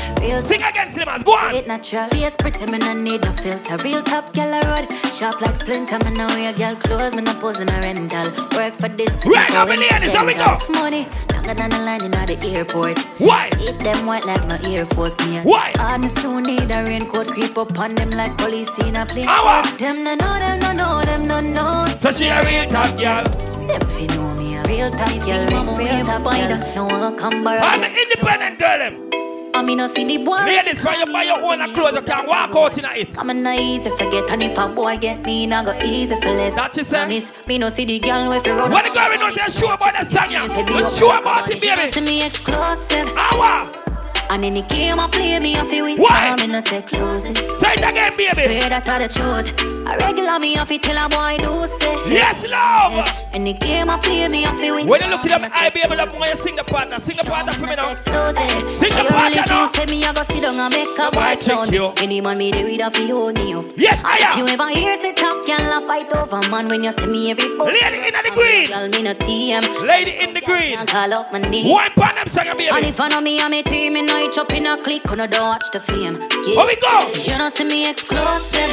Sing 0.41 0.61
again 0.61 0.91
Slim 0.91 1.09
as, 1.09 1.23
go 1.23 1.31
on. 1.31 1.55
It 1.55 1.67
natural. 1.67 2.07
Face 2.09 2.35
pretty, 2.37 2.65
me 2.67 2.77
no 2.77 2.93
need 2.93 3.21
no 3.23 3.31
filter. 3.31 3.77
Real 3.77 4.03
top 4.03 4.31
gal 4.31 4.53
a 4.53 4.61
road, 4.69 4.91
sharp 5.11 5.41
like 5.41 5.55
splinter. 5.55 5.97
Me 6.05 6.15
no 6.15 6.27
wear 6.27 6.53
girl 6.53 6.75
clothes, 6.75 7.15
me 7.15 7.23
no 7.23 7.33
pose 7.35 7.59
in 7.59 7.69
a 7.69 7.79
rental. 7.81 8.25
Work 8.55 8.75
for 8.75 8.89
this. 8.89 9.09
Right 9.25 9.49
now, 9.51 9.65
me 9.65 9.77
ladies, 9.77 10.13
how 10.13 10.25
we 10.25 10.35
go? 10.35 10.57
Money 10.73 11.07
longer 11.33 11.53
than 11.55 11.69
the 11.71 11.81
line 11.83 12.03
in 12.03 12.11
the 12.11 12.53
airport. 12.53 12.99
Why? 13.17 13.49
Eat 13.59 13.79
them 13.79 14.05
white 14.05 14.25
like 14.25 14.47
my 14.47 14.59
Air 14.69 14.85
Force 14.85 15.17
me. 15.25 15.39
Why? 15.41 15.71
Me 15.97 16.07
soon 16.09 16.43
need 16.43 16.69
a 16.69 16.83
raincoat 16.85 17.27
creep 17.27 17.57
up 17.57 17.79
on 17.79 17.89
them 17.95 18.11
like 18.11 18.37
police 18.37 18.69
in 18.79 18.95
a 18.95 19.05
plane. 19.05 19.27
Hour. 19.27 19.63
Them 19.77 20.03
no 20.03 20.13
know, 20.13 20.37
them 20.37 20.59
no 20.59 20.71
know, 20.73 21.01
them 21.01 21.23
no 21.23 21.39
know. 21.39 21.85
So 21.97 22.11
she 22.11 22.27
a 22.27 22.43
real 22.45 22.67
top 22.67 22.95
girl. 22.99 23.23
Them 23.67 23.81
fi 23.89 24.07
know 24.07 24.33
me 24.35 24.55
a 24.55 24.63
real 24.63 24.89
top 24.89 25.09
girl, 25.25 25.45
real, 25.47 25.75
real 25.75 26.03
top 26.03 26.23
girl. 26.23 26.59
No 26.75 26.85
one 26.85 27.17
come 27.17 27.43
borrow. 27.43 27.59
I'm 27.59 27.83
an 27.83 27.91
independent 27.95 28.59
girl. 28.59 28.79
Them. 28.79 29.09
I 29.55 29.61
mean, 29.61 29.77
no 29.77 29.87
see 29.87 30.03
the 30.03 30.17
boy. 30.17 30.37
Ladies, 30.37 30.81
for 30.81 30.91
you 30.93 31.05
buy 31.05 31.23
your 31.23 31.39
own 31.39 31.73
clothes, 31.73 31.95
you 31.95 32.01
can 32.01 32.25
walk 32.25 32.55
out 32.55 32.77
in 32.77 32.85
it. 32.85 33.17
I'm 33.17 33.43
not 33.43 33.59
easy 33.59 33.89
forget, 33.91 34.29
and 34.31 34.41
if 34.41 34.57
a 34.57 34.67
boy 34.67 34.97
get 34.97 35.23
me, 35.25 35.45
nah 35.45 35.63
go 35.63 35.73
easy 35.85 36.19
for 36.19 36.31
left. 36.31 36.55
That 36.55 36.75
you 36.75 36.83
say? 36.83 37.01
Honest, 37.01 37.47
me 37.47 37.59
no 37.59 37.69
see 37.69 37.85
the 37.85 37.99
girl 37.99 38.29
with 38.29 38.47
run. 38.47 38.71
When 38.71 38.83
the 38.83 38.91
girl 38.91 39.17
knows 39.17 39.35
you're 39.35 39.49
sure 39.49 39.73
about 39.73 39.95
the 39.95 40.05
song, 40.05 40.31
yeah. 40.31 40.47
You're 40.47 40.89
sure 40.89 41.17
about 41.19 41.49
it, 41.51 41.61
baby. 41.61 41.91
To 41.91 42.01
me 42.01 42.25
exclusive. 42.25 43.13
Hour. 43.15 43.92
And 44.33 44.43
in 44.43 44.55
the 44.55 44.61
game 44.63 44.99
I 44.99 45.07
play 45.07 45.37
me 45.37 45.55
off 45.57 45.71
it 45.71 45.83
with 45.83 45.99
Why? 45.99 46.35
Me 46.39 46.47
no 46.47 46.59
take 46.61 46.87
closes. 46.87 47.37
Say 47.59 47.73
it 47.73 47.85
again, 47.85 48.17
baby. 48.17 48.33
Swear 48.33 48.69
that 48.69 48.89
are 48.89 48.97
the 48.97 49.07
truth. 49.07 49.53
A 49.85 49.93
regular 50.01 50.39
me 50.39 50.57
off 50.57 50.71
it 50.71 50.81
till 50.81 50.97
a 50.97 51.05
boy 51.07 51.37
do 51.37 51.53
say. 51.77 51.93
Yes, 52.09 52.41
love. 52.49 52.97
In 53.35 53.43
the 53.43 53.53
game 53.53 53.91
I 53.91 53.97
play 53.97 54.27
me 54.27 54.43
off 54.45 54.57
it 54.59 54.71
with 54.73 54.87
When 54.89 55.01
you 55.03 55.09
look 55.09 55.25
at 55.29 55.39
them, 55.41 55.51
I 55.53 55.69
be 55.69 55.81
able 55.85 55.97
to 56.01 56.09
when 56.17 56.29
you 56.29 56.35
sing 56.35 56.55
the 56.55 56.63
partner, 56.63 56.97
sing 56.97 57.17
the 57.17 57.23
partner 57.29 57.53
for 57.53 57.67
me 57.67 57.75
now. 57.75 57.93
Sing 57.93 58.89
the 58.89 59.03
You 59.05 59.09
partner 59.13 59.43
now. 59.45 59.67
say 59.67 59.85
me 59.85 60.03
I 60.03 60.13
go 60.13 60.23
sit 60.23 60.41
down 60.41 60.57
and 60.57 60.73
make 60.73 60.97
a 60.97 61.11
boy 61.13 61.35
down. 61.37 61.69
you. 61.71 61.93
Any 62.01 62.21
man 62.21 62.37
me 62.39 62.49
with 62.49 62.81
a 62.81 62.89
fi 62.89 63.05
hold 63.13 63.37
me 63.37 63.53
up. 63.53 63.65
Yes, 63.77 64.01
I 64.03 64.17
If 64.17 64.37
you 64.37 64.47
ever 64.49 64.69
hear 64.73 64.97
say 64.97 65.13
top 65.13 65.45
girl 65.45 65.77
a 65.77 65.85
fight 65.85 66.09
over 66.15 66.41
man 66.49 66.67
when 66.69 66.83
you 66.83 66.91
see 66.91 67.05
me 67.05 67.29
every 67.29 67.53
boy. 67.55 67.69
Lady 67.69 68.01
in 68.09 68.13
the 68.17 68.31
green. 68.33 68.65
Girl 68.65 68.89
me 68.89 69.01
no 69.05 69.13
TM. 69.13 69.85
Lady 69.85 70.17
in 70.17 70.33
the 70.33 70.41
green. 70.41 70.73
Can't 70.77 70.89
call 70.89 71.13
up 71.13 71.31
my 71.31 71.37
name. 71.37 71.69
One 71.69 71.91
pan 71.93 72.15
them 72.15 72.25
song, 72.27 72.49
baby. 72.57 72.69
And 72.73 72.85
if 72.85 72.99
I 72.99 73.09
know 73.09 73.21
me 73.21 73.39
and 73.39 73.51
me 73.51 73.61
team, 73.61 73.93
me 73.93 74.01
know 74.01 74.22
up 74.37 74.53
in 74.53 74.65
a 74.65 74.77
click, 74.77 75.03
you 75.09 75.15
know 75.15 75.27
don't 75.27 75.47
watch 75.47 75.69
the 75.71 75.79
fame. 75.79 76.15
Yeah. 76.15 76.55
Here 76.55 76.65
we 76.65 76.75
go. 76.77 77.11
You 77.31 77.37
know 77.37 77.49
see 77.49 77.65
me 77.65 77.89
exclusive. 77.89 78.71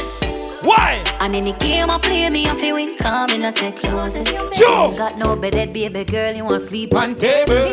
Why? 0.63 1.03
And 1.21 1.35
in 1.35 1.45
the 1.45 1.53
game 1.53 1.91
I 1.91 1.99
play 1.99 2.29
me, 2.31 2.47
I 2.47 2.55
feel 2.55 2.77
win, 2.77 2.97
come 2.97 3.31
in, 3.31 3.45
I 3.45 3.51
take 3.51 3.77
closes. 3.77 4.29
Sure. 4.57 4.95
Got 4.95 5.19
no 5.19 5.37
bedded 5.37 5.73
baby 5.73 6.05
girl, 6.05 6.33
you 6.35 6.45
want 6.45 6.63
sleep 6.63 6.95
on 6.95 7.15
table. 7.15 7.73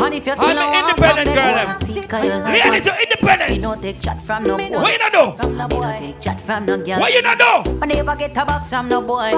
And 0.00 0.14
if 0.14 0.26
you're 0.26 0.36
still 0.36 0.46
I'm 0.46 0.58
an 0.58 0.88
independent 0.88 1.26
girl, 1.26 1.34
then 1.34 1.54
them. 1.56 1.66
go 1.66 1.72
and 1.72 1.86
see, 1.86 2.02
'cause 2.08 2.24
you 2.24 2.30
like 2.30 2.64
Ladies, 2.64 2.86
you're 2.86 2.94
independent. 3.02 3.50
Me 3.50 3.58
don't 3.58 3.82
take 3.82 4.00
chat 4.00 4.22
from 4.22 4.44
no 4.44 4.56
boy. 4.56 4.68
What 4.70 4.92
you 4.92 4.98
not 4.98 5.12
do? 5.12 5.42
From 5.42 5.56
no 5.56 5.66
boy. 5.68 5.76
Me 5.76 5.82
don't 5.82 5.98
take 5.98 6.20
chat 6.20 6.40
from 6.40 6.66
no 6.66 6.76
girl. 6.78 7.00
What 7.00 7.12
you 7.12 7.22
not 7.22 7.38
do? 7.38 7.78
I 7.82 7.86
never 7.86 8.14
get 8.14 8.36
a 8.38 8.44
box 8.44 8.70
from 8.70 8.88
no 8.88 9.00
boy. 9.00 9.32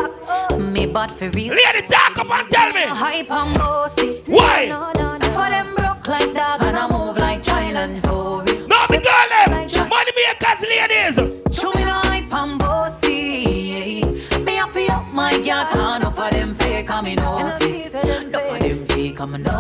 Me 0.59 0.84
bad 0.86 1.11
for 1.11 1.30
real. 1.30 1.55
Lady, 1.55 1.86
talk 1.88 2.18
up 2.18 2.30
and 2.30 2.51
tell 2.51 2.72
me. 2.74 2.82
Hype 2.82 3.30
and 3.30 3.59
bossy. 3.59 4.20
Why? 4.26 4.66
No, 4.68 4.93
no, 4.99 5.16
no. 5.16 5.26
For 5.30 5.49
them 5.51 5.66
broke 6.03 6.21
like 6.21 6.35
dog 6.35 6.63
and 6.63 6.77
I 6.77 6.89
move 6.89 7.17
like 7.17 7.43
child 7.43 7.77
and 7.77 8.03
tourist. 8.03 8.69
No, 8.69 8.77
the 8.89 8.99
girl, 8.99 9.29
them. 9.31 9.89
Money 9.89 10.13
makers, 10.17 10.63
ladies. 10.63 11.17
Show 11.59 11.73
me 11.73 11.85
no 11.85 12.01
hype 12.05 12.33
and 12.33 12.59
bossy. 12.59 14.03
Me 14.45 14.59
a 14.59 14.67
fi 14.67 14.87
up 14.93 15.13
my 15.13 15.33
girl, 15.33 15.65
can 15.65 16.01
enough 16.01 16.19
of 16.19 16.31
them 16.31 16.55
fake 16.55 16.91
and 16.91 17.07
me 17.07 17.15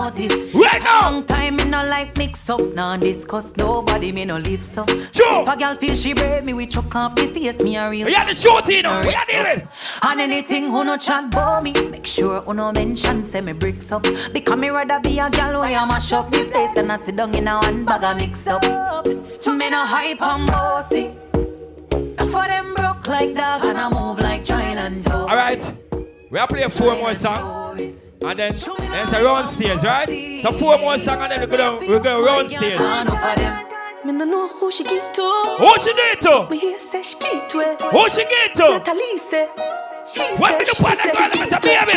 notice. 0.00 0.54
Right 0.54 0.82
now. 0.82 1.10
Long 1.10 1.24
time 1.24 1.56
me 1.56 1.64
no 1.70 1.84
like 1.88 2.16
mix 2.16 2.48
up, 2.48 2.60
nah 2.74 2.96
discuss 2.96 3.56
nobody 3.56 4.12
me 4.12 4.24
no 4.24 4.38
live 4.38 4.64
so. 4.64 4.84
Sure. 5.12 5.42
If 5.42 5.48
a 5.48 5.56
girl 5.56 5.74
feel 5.76 5.94
she 5.94 6.12
brave, 6.14 6.44
me 6.44 6.54
we 6.54 6.66
chuck 6.66 6.94
off 6.94 7.14
the 7.14 7.26
face, 7.28 7.60
me 7.60 7.76
a 7.76 7.88
real. 7.90 8.06
We 8.06 8.14
are 8.14 8.26
the 8.26 8.34
shorty, 8.34 8.76
you 8.76 8.82
know. 8.82 9.00
We 9.04 9.14
are 9.14 9.26
dealing. 9.26 9.68
And 10.02 10.20
anything 10.20 10.64
who 10.64 10.84
no 10.84 10.96
chat 10.96 11.24
about 11.24 11.62
me, 11.62 11.72
make 11.72 12.06
sure 12.06 12.40
who 12.42 12.54
no 12.54 12.72
mention 12.72 13.26
say 13.26 13.40
me 13.40 13.52
bricks 13.52 13.92
up. 13.92 14.02
Because 14.32 14.58
me 14.58 14.68
rather 14.70 15.00
be 15.00 15.18
a 15.18 15.30
girl 15.30 15.60
where 15.60 15.78
I 15.78 15.86
mash 15.86 16.12
up 16.12 16.30
the 16.30 16.44
place 16.44 16.72
than 16.74 16.90
I 16.90 16.96
sit 16.96 17.16
down 17.16 17.34
in 17.34 17.48
a 17.48 17.58
one 17.58 17.84
bag 17.84 18.04
of 18.04 18.16
mix 18.16 18.46
up. 18.46 18.62
To 18.62 19.52
Me 19.56 19.70
no 19.70 19.84
hype 19.84 20.22
and 20.22 20.46
bossy. 20.46 21.14
For 22.32 22.46
them 22.46 22.74
broke 22.74 23.06
like 23.08 23.34
dog 23.34 23.64
and 23.64 23.78
I 23.78 23.88
move 23.88 24.18
like 24.18 24.44
child 24.44 24.78
and 24.78 25.02
toe. 25.04 25.26
All 25.28 25.36
right. 25.36 25.62
We 26.30 26.38
are 26.38 26.46
playing 26.46 26.70
four 26.70 26.94
more 26.94 27.14
songs. 27.14 28.09
And 28.22 28.38
then 28.38 28.52
there's 28.54 29.12
a 29.14 29.24
round 29.24 29.48
stage, 29.48 29.82
right? 29.82 30.42
So 30.42 30.52
four 30.52 30.76
more 30.76 30.98
songs 30.98 31.22
and 31.22 31.32
then 31.32 31.40
we 31.40 31.46
go 31.46 31.56
down, 31.56 31.80
we 31.80 31.98
go 32.00 32.22
round 32.22 32.50
stage. 32.50 32.78
Me 34.04 34.12
no 34.12 34.24
know 34.26 34.48
who 34.48 34.70
she 34.70 34.84
give 34.84 35.10
to. 35.14 35.22
Who 35.56 35.78
she 35.80 35.94
get 35.94 36.20
to? 36.22 36.46
Me 36.50 36.58
hear 36.58 36.78
say 36.78 37.02
she 37.02 37.16
give 37.18 37.48
to. 37.48 37.76
Who 37.90 38.08
she 38.10 38.24
get 38.26 38.54
to? 38.56 38.68
Natalie 38.76 39.16
say. 39.16 39.48
When 40.38 40.58
me 40.58 40.64
do 40.66 40.72
she 40.74 40.82
part 40.82 40.98
that 40.98 41.16
she 41.16 41.30
girl, 41.32 41.32
give 41.32 41.48
Mr. 41.48 41.60
to 41.60 41.68
it 41.70 41.88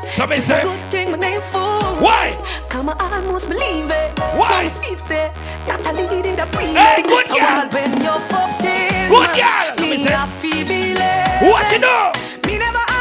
Baby. 0.00 0.08
So 0.12 0.26
me 0.26 0.40
say. 0.40 0.62
good 0.62 0.80
thing 0.90 1.10
my 1.10 1.18
name 1.18 1.40
fool. 1.42 2.00
Why? 2.00 2.38
Come 2.70 2.88
I 2.88 2.96
almost 3.12 3.50
believe 3.50 3.90
it. 3.90 4.18
Why? 4.18 4.66
See 4.68 4.96
say 4.96 5.30
Natalie 5.68 6.22
did 6.22 6.38
a 6.38 6.46
pre 6.46 6.72
Hey, 6.72 7.02
good 7.02 7.24
So 7.24 7.36
all 7.36 7.68
when 7.68 7.92
you're 8.00 8.20
fucked 8.32 8.64
in. 8.64 9.10
Good 9.12 9.30
girl. 9.36 9.76
Me 9.76 9.90
Me 9.92 10.08
a 10.08 10.26
feel 10.40 10.64
believe. 10.64 11.52
What 11.52 11.66
she 11.68 11.76
do? 11.76 12.48
Me 12.48 12.56
never 12.56 12.91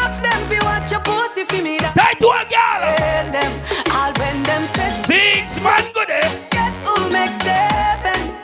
your 1.42 1.48
pussy 1.48 1.58
fi 1.58 1.64
me 1.64 1.78
that. 1.80 1.96
Tight 1.96 2.20
to 2.20 2.28
a 2.30 2.44
girl. 2.46 2.82
Them 3.32 3.52
all 3.92 4.14
when 4.20 4.44
them 4.44 4.66
Six 5.06 5.62
man 5.62 5.92
good 5.94 6.10
eh? 6.10 6.30
Guess 6.50 6.76
who 6.86 7.10
makes 7.10 7.38
seven? 7.38 8.36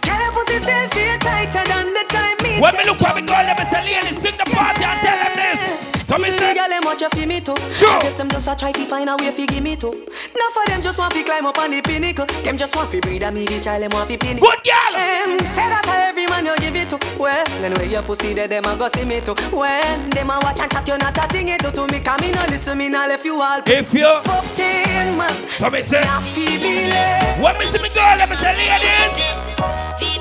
Girl 0.00 0.20
your 0.20 0.32
pussy 0.32 0.58
still 0.62 0.88
feel 0.90 1.18
tighter 1.18 1.64
than 1.68 1.92
the 1.92 2.04
time 2.08 2.36
me 2.42 2.60
When 2.60 2.76
me 2.76 2.84
look 2.84 3.02
at 3.02 3.16
me 3.16 3.22
girl, 3.22 3.44
let 3.44 3.58
me 3.58 3.64
say, 3.66 3.84
ladies, 3.84 4.20
sing 4.20 4.36
the 4.36 4.44
party 4.50 4.84
and 4.84 5.00
tell 5.00 5.18
them 5.18 5.34
this. 5.36 5.85
So 6.06 6.16
me 6.18 6.30
say, 6.30 6.54
girl 6.54 6.68
them 6.68 6.82
watch 6.84 7.00
you 7.00 7.08
fi 7.10 7.26
me 7.26 7.40
too. 7.40 7.56
Sure. 7.72 7.88
I 7.90 7.98
guess 8.00 8.14
them 8.14 8.28
just 8.28 8.46
a 8.46 8.54
try 8.54 8.72
fi 8.72 8.84
find 8.84 9.10
a 9.10 9.16
way 9.16 9.32
fi 9.32 9.44
give 9.44 9.60
me 9.60 9.74
too. 9.74 9.90
Now 10.38 10.50
for 10.54 10.64
them 10.70 10.80
just 10.80 11.00
want 11.00 11.12
fi 11.12 11.24
climb 11.24 11.46
up 11.46 11.58
on 11.58 11.72
the 11.72 11.82
pinnacle. 11.82 12.26
Them 12.44 12.56
just 12.56 12.76
want 12.76 12.90
fi 12.90 13.00
breed 13.00 13.24
a 13.24 13.32
me 13.32 13.44
the 13.44 13.58
child 13.58 13.82
them 13.82 13.90
want 13.92 14.06
fi 14.08 14.16
pin 14.16 14.38
it. 14.38 14.40
Good 14.40 14.62
girl. 14.62 14.92
Them 14.94 15.38
say 15.40 15.66
that 15.66 15.82
a 15.84 16.06
every 16.06 16.26
man 16.26 16.46
you 16.46 16.54
give 16.58 16.76
it 16.76 16.90
to. 16.90 16.98
Well, 17.20 17.44
then 17.58 17.72
where 17.74 17.86
your 17.90 18.02
pussy 18.02 18.34
there 18.34 18.46
them 18.46 18.66
a 18.66 18.76
go 18.76 18.86
see 18.86 19.04
me 19.04 19.18
too. 19.20 19.34
When 19.50 20.10
them 20.10 20.30
a 20.30 20.38
watch 20.44 20.60
and 20.60 20.70
chat 20.70 20.86
you 20.86 20.96
not 20.96 21.18
a 21.18 21.26
thing 21.26 21.48
it 21.48 21.58
do 21.60 21.72
to 21.72 21.86
me. 21.90 21.98
Come 21.98 22.20
me 22.20 22.30
no 22.30 22.44
listen 22.50 22.78
me 22.78 22.88
nah 22.88 23.06
left 23.06 23.24
you 23.24 23.42
all. 23.42 23.60
if 23.66 23.92
you, 23.92 24.06
Fucked 24.22 24.60
in 24.60 25.18
man. 25.18 25.34
so 25.48 25.68
me 25.70 25.82
say, 25.82 25.98
I 26.06 26.22
fi 26.22 26.46
believe. 26.54 27.42
when 27.42 27.58
me 27.58 27.66
see 27.66 27.82
me 27.82 27.88
girl, 27.90 28.14
let 28.14 28.30
me 28.30 28.36
say, 28.36 28.54
ladies. 28.54 30.15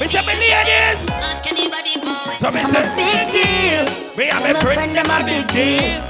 Me 0.00 0.06
say, 0.08 0.24
me 0.24 0.32
ladies. 0.34 1.00
So 2.40 2.50
me 2.50 2.60
I'm 2.60 2.66
say, 2.70 2.80
a 2.80 2.96
big 2.96 3.20
deal. 3.30 3.84
me 4.16 4.30
and 4.30 4.44
And 4.44 4.44
my 4.44 4.52
my 4.54 4.60
friend, 4.60 4.74
friend, 4.78 4.96
them 4.96 5.10
I'm 5.10 5.20
a 5.20 5.24
a 5.24 5.26
big 5.26 5.46
big 5.48 5.54
deal. 5.54 6.00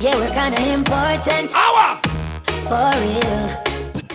Yeah, 0.00 0.16
we're 0.16 0.30
kinda 0.32 0.60
important. 0.72 1.54
Hour. 1.54 2.00
For 2.64 2.90
real. 3.02 3.62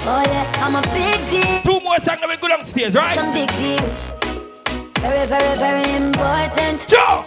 Oh 0.09 0.23
yeah, 0.25 0.63
I'm 0.63 0.75
a 0.75 0.81
big 0.91 1.19
deal. 1.29 1.61
Two 1.63 1.79
more 1.83 1.99
songs 1.99 2.19
and 2.21 2.31
we 2.31 2.37
go 2.37 2.47
downstairs, 2.47 2.95
right? 2.95 3.15
Some 3.15 3.31
big 3.31 3.49
deals. 3.57 4.11
Very, 5.01 5.25
very, 5.27 5.57
very 5.57 5.95
important. 5.95 6.87
Joe. 6.87 7.25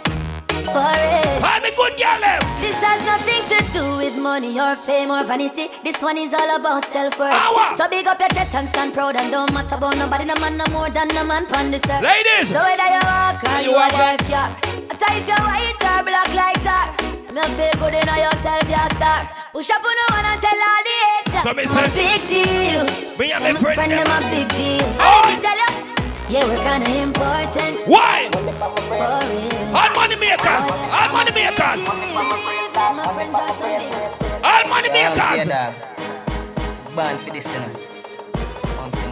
For 0.65 0.77
real. 0.77 1.45
And 1.45 1.63
the 1.65 1.71
good 1.75 1.95
girl, 1.97 2.19
them. 2.21 2.41
This 2.61 2.77
has 2.83 3.01
nothing 3.05 3.41
to 3.51 3.57
do 3.73 3.83
with 3.97 4.15
money 4.17 4.59
or 4.59 4.75
fame 4.75 5.09
or 5.11 5.23
vanity. 5.23 5.69
This 5.83 6.01
one 6.01 6.17
is 6.17 6.33
all 6.33 6.55
about 6.55 6.85
self-worth. 6.85 7.75
So 7.77 7.87
big 7.89 8.07
up 8.07 8.19
your 8.19 8.29
chest 8.29 8.55
and 8.55 8.67
stand 8.69 8.93
proud 8.93 9.15
and 9.15 9.31
don't 9.31 9.51
matter 9.53 9.75
about 9.75 9.97
nobody, 9.97 10.25
no 10.25 10.35
man 10.35 10.57
no 10.57 10.65
more 10.71 10.89
than 10.89 11.07
no 11.09 11.23
man 11.25 11.45
pon 11.47 11.71
this 11.71 11.83
earth. 11.89 12.01
Ladies. 12.01 12.47
So 12.49 12.59
whether 12.61 12.87
you 12.95 13.01
walk 13.03 13.43
or 13.43 13.59
you, 13.61 13.71
you 13.71 13.77
a 13.77 13.89
drive 13.89 14.21
car, 14.29 14.49
after 14.91 15.09
if 15.17 15.27
you're 15.27 15.43
white 15.45 15.81
or 15.81 16.03
black 16.03 16.31
like 16.33 16.61
tar, 16.63 16.85
me 17.33 17.41
feel 17.55 17.73
good 17.79 17.93
in 17.95 18.07
yourself, 18.07 18.63
you're 18.69 18.79
a 18.79 18.95
star. 18.95 19.29
Push 19.53 19.69
up 19.71 19.83
on 19.83 19.95
the 19.99 20.05
one 20.13 20.25
and 20.25 20.41
tell 20.41 20.59
all 20.71 20.83
the 20.87 20.97
haters. 21.09 21.43
So 21.43 21.53
me 21.53 21.65
say- 21.65 21.85
a 21.85 21.89
big 21.95 22.21
deal. 22.29 22.83
Me 23.19 23.31
and 23.31 23.43
my 23.43 23.53
friend, 23.59 23.91
them. 23.91 24.03
them 24.03 24.11
a 24.11 24.29
big 24.29 24.47
deal. 24.55 24.85
Oh. 24.99 25.03
And 25.03 25.11
let 25.15 25.25
me 25.27 25.35
tell 25.43 25.57
you, 25.57 25.70
yeah, 26.31 26.45
we're 26.47 26.55
kinda 26.63 26.89
important. 27.03 27.83
Why? 27.85 28.29
All 29.75 29.91
money 29.93 30.15
makers. 30.15 30.71
All 30.71 31.09
money 31.11 31.31
makers. 31.31 31.79
My 32.73 33.13
friends 33.13 33.35
are 33.35 33.51
so. 33.51 33.67
All 34.41 34.63
money 34.69 34.89
makers. 34.89 35.47
dog. 35.47 35.73
Born 36.95 37.17
for 37.17 37.31
this, 37.31 37.51
you 37.51 37.59
know. 37.59 37.69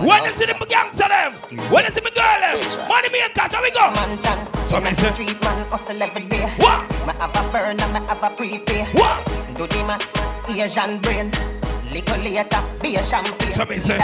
When 0.08 0.24
you 0.24 0.32
see 0.32 0.46
the 0.46 0.66
gangster 0.70 1.10
them, 1.10 1.34
when 1.70 1.84
you 1.84 1.92
see 1.92 2.02
me 2.02 2.12
girl 2.12 2.40
them, 2.40 2.88
money 2.88 3.10
makers, 3.12 3.52
how 3.52 3.62
we 3.62 3.72
go? 3.72 3.92
So 4.64 4.80
me 4.80 4.94
say, 4.94 5.12
Street 5.12 5.42
man 5.44 5.68
hustle 5.68 6.02
every 6.02 6.26
day. 6.26 6.48
What? 6.58 6.90
Me 7.06 7.14
have 7.20 7.36
a 7.36 7.52
burn 7.52 7.82
and 7.82 7.94
me 7.94 8.00
have 8.08 8.24
a 8.24 8.30
prepay. 8.34 8.86
What? 8.94 9.26
Do 9.58 9.68
the 9.68 9.84
max, 9.84 10.16
Asian 10.48 11.00
brain. 11.00 11.32
Little 11.92 12.18
later, 12.20 12.64
be 12.82 12.96
a 12.96 13.04
champagne. 13.04 13.50
So 13.50 13.66
me 13.66 13.78
say, 13.78 13.98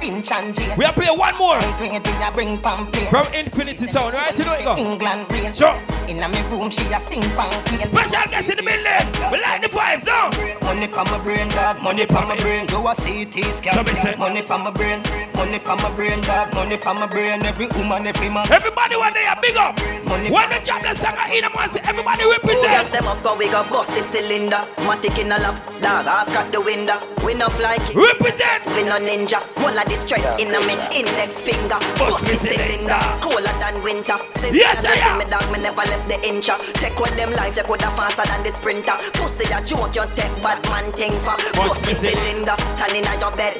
Finch 0.00 0.32
and 0.32 0.54
Jane. 0.54 0.76
We 0.78 0.84
are 0.86 0.92
playing 0.92 1.18
one 1.18 1.36
more. 1.36 1.58
Grade 1.76 1.92
we 2.06 2.24
a 2.24 2.30
bring. 2.32 2.58
From 2.58 3.26
Infinity 3.34 3.86
Sound, 3.86 4.14
right? 4.14 4.36
You 4.38 4.44
know 4.46 4.54
it 4.54 4.64
go. 4.64 4.76
England 4.76 5.30
rain. 5.30 5.52
Sure. 5.52 5.78
Inna 6.08 6.28
me 6.28 6.40
room 6.48 6.70
she 6.70 6.82
a 6.92 6.98
sing 6.98 7.20
pancake. 7.36 7.86
Special 7.92 8.30
guest 8.30 8.50
in 8.50 8.56
the 8.56 8.62
building. 8.62 9.30
We 9.30 9.40
like 9.42 9.62
the 9.62 9.68
vibes 9.68 10.06
now. 10.06 10.30
Money 10.64 10.88
pa 10.88 11.04
my 11.04 11.18
brain, 11.22 11.48
dog. 11.48 11.82
Money 11.82 12.06
pa 12.06 12.26
my 12.26 12.36
brain. 12.36 12.66
Do 12.66 12.78
a 12.80 12.94
CT 12.94 13.44
scan. 13.54 13.74
So 13.74 13.82
me 13.82 13.94
say. 13.94 14.14
Money 14.16 14.42
pa 14.42 14.56
my 14.58 14.70
brain. 14.70 15.02
Money 15.34 15.58
pa 15.58 15.76
my 15.76 15.94
brain, 15.94 16.20
dog. 16.22 16.54
Money 16.54 16.78
pa 16.78 16.94
my 16.94 17.06
brain. 17.06 17.44
Every 17.44 17.66
woman, 17.68 18.06
every 18.06 18.28
man. 18.30 18.50
Everybody 18.50 18.96
one 18.96 19.12
day 19.12 19.26
a 19.30 19.38
big 19.40 19.56
up. 19.56 19.78
Money 20.04 20.30
When 20.30 20.48
the 20.48 20.60
jobless 20.64 20.98
singer 20.98 21.28
in 21.30 21.44
a 21.44 21.50
man 21.54 21.68
say 21.68 21.80
everybody 21.84 22.24
Gas 22.24 22.38
represent. 22.42 22.92
them 22.92 23.06
up, 23.06 23.22
cause 23.22 23.38
we 23.38 23.46
got 23.46 23.68
bust 23.68 23.90
the 23.90 24.02
cylinder. 24.10 24.64
Matic 24.88 25.18
in 25.18 25.30
a 25.30 25.38
lap, 25.38 25.54
dog. 25.80 26.06
I've 26.06 26.26
got 26.32 26.50
the 26.50 26.60
window. 26.60 26.98
We 27.24 27.34
no 27.34 27.48
fly 27.50 27.76
kick. 27.78 27.94
Represent. 27.94 28.66
We 28.74 28.82
no 28.82 28.98
ninja. 28.98 29.38
All 29.62 29.78
of 29.78 29.89
the 29.90 29.96
strength 30.06 30.38
in 30.38 30.54
a 30.54 30.60
me 30.66 30.74
index 30.94 31.40
finger. 31.42 31.78
Bust 31.98 32.24
the 32.26 32.36
cylinder. 32.36 33.00
Colder 33.20 33.54
than 33.58 33.82
winter. 33.82 34.16
Since 34.38 34.54
Yes, 34.56 34.84
I 34.86 34.94
am. 35.10 35.18
me 35.18 35.24
dog, 35.26 35.44
me 35.50 35.58
never 35.60 35.82
left 35.82 36.06
the 36.08 36.18
incha. 36.22 36.54
Take 36.78 36.98
with 36.98 37.16
them 37.16 37.32
life, 37.32 37.56
you 37.56 37.64
coulda 37.64 37.90
faster 37.98 38.22
than 38.30 38.42
the 38.46 38.52
sprinter. 38.54 38.94
Pussy 39.18 39.46
that 39.50 39.66
joke, 39.66 39.94
you 39.94 40.06
take 40.14 40.34
bad 40.42 40.62
man 40.70 40.86
thing 40.92 41.14
for. 41.26 41.36
Bust 41.58 41.84
the 41.84 41.94
cylinder. 41.94 42.56
Turn 42.78 42.94
in 42.94 43.04
your 43.20 43.34
bed. 43.34 43.58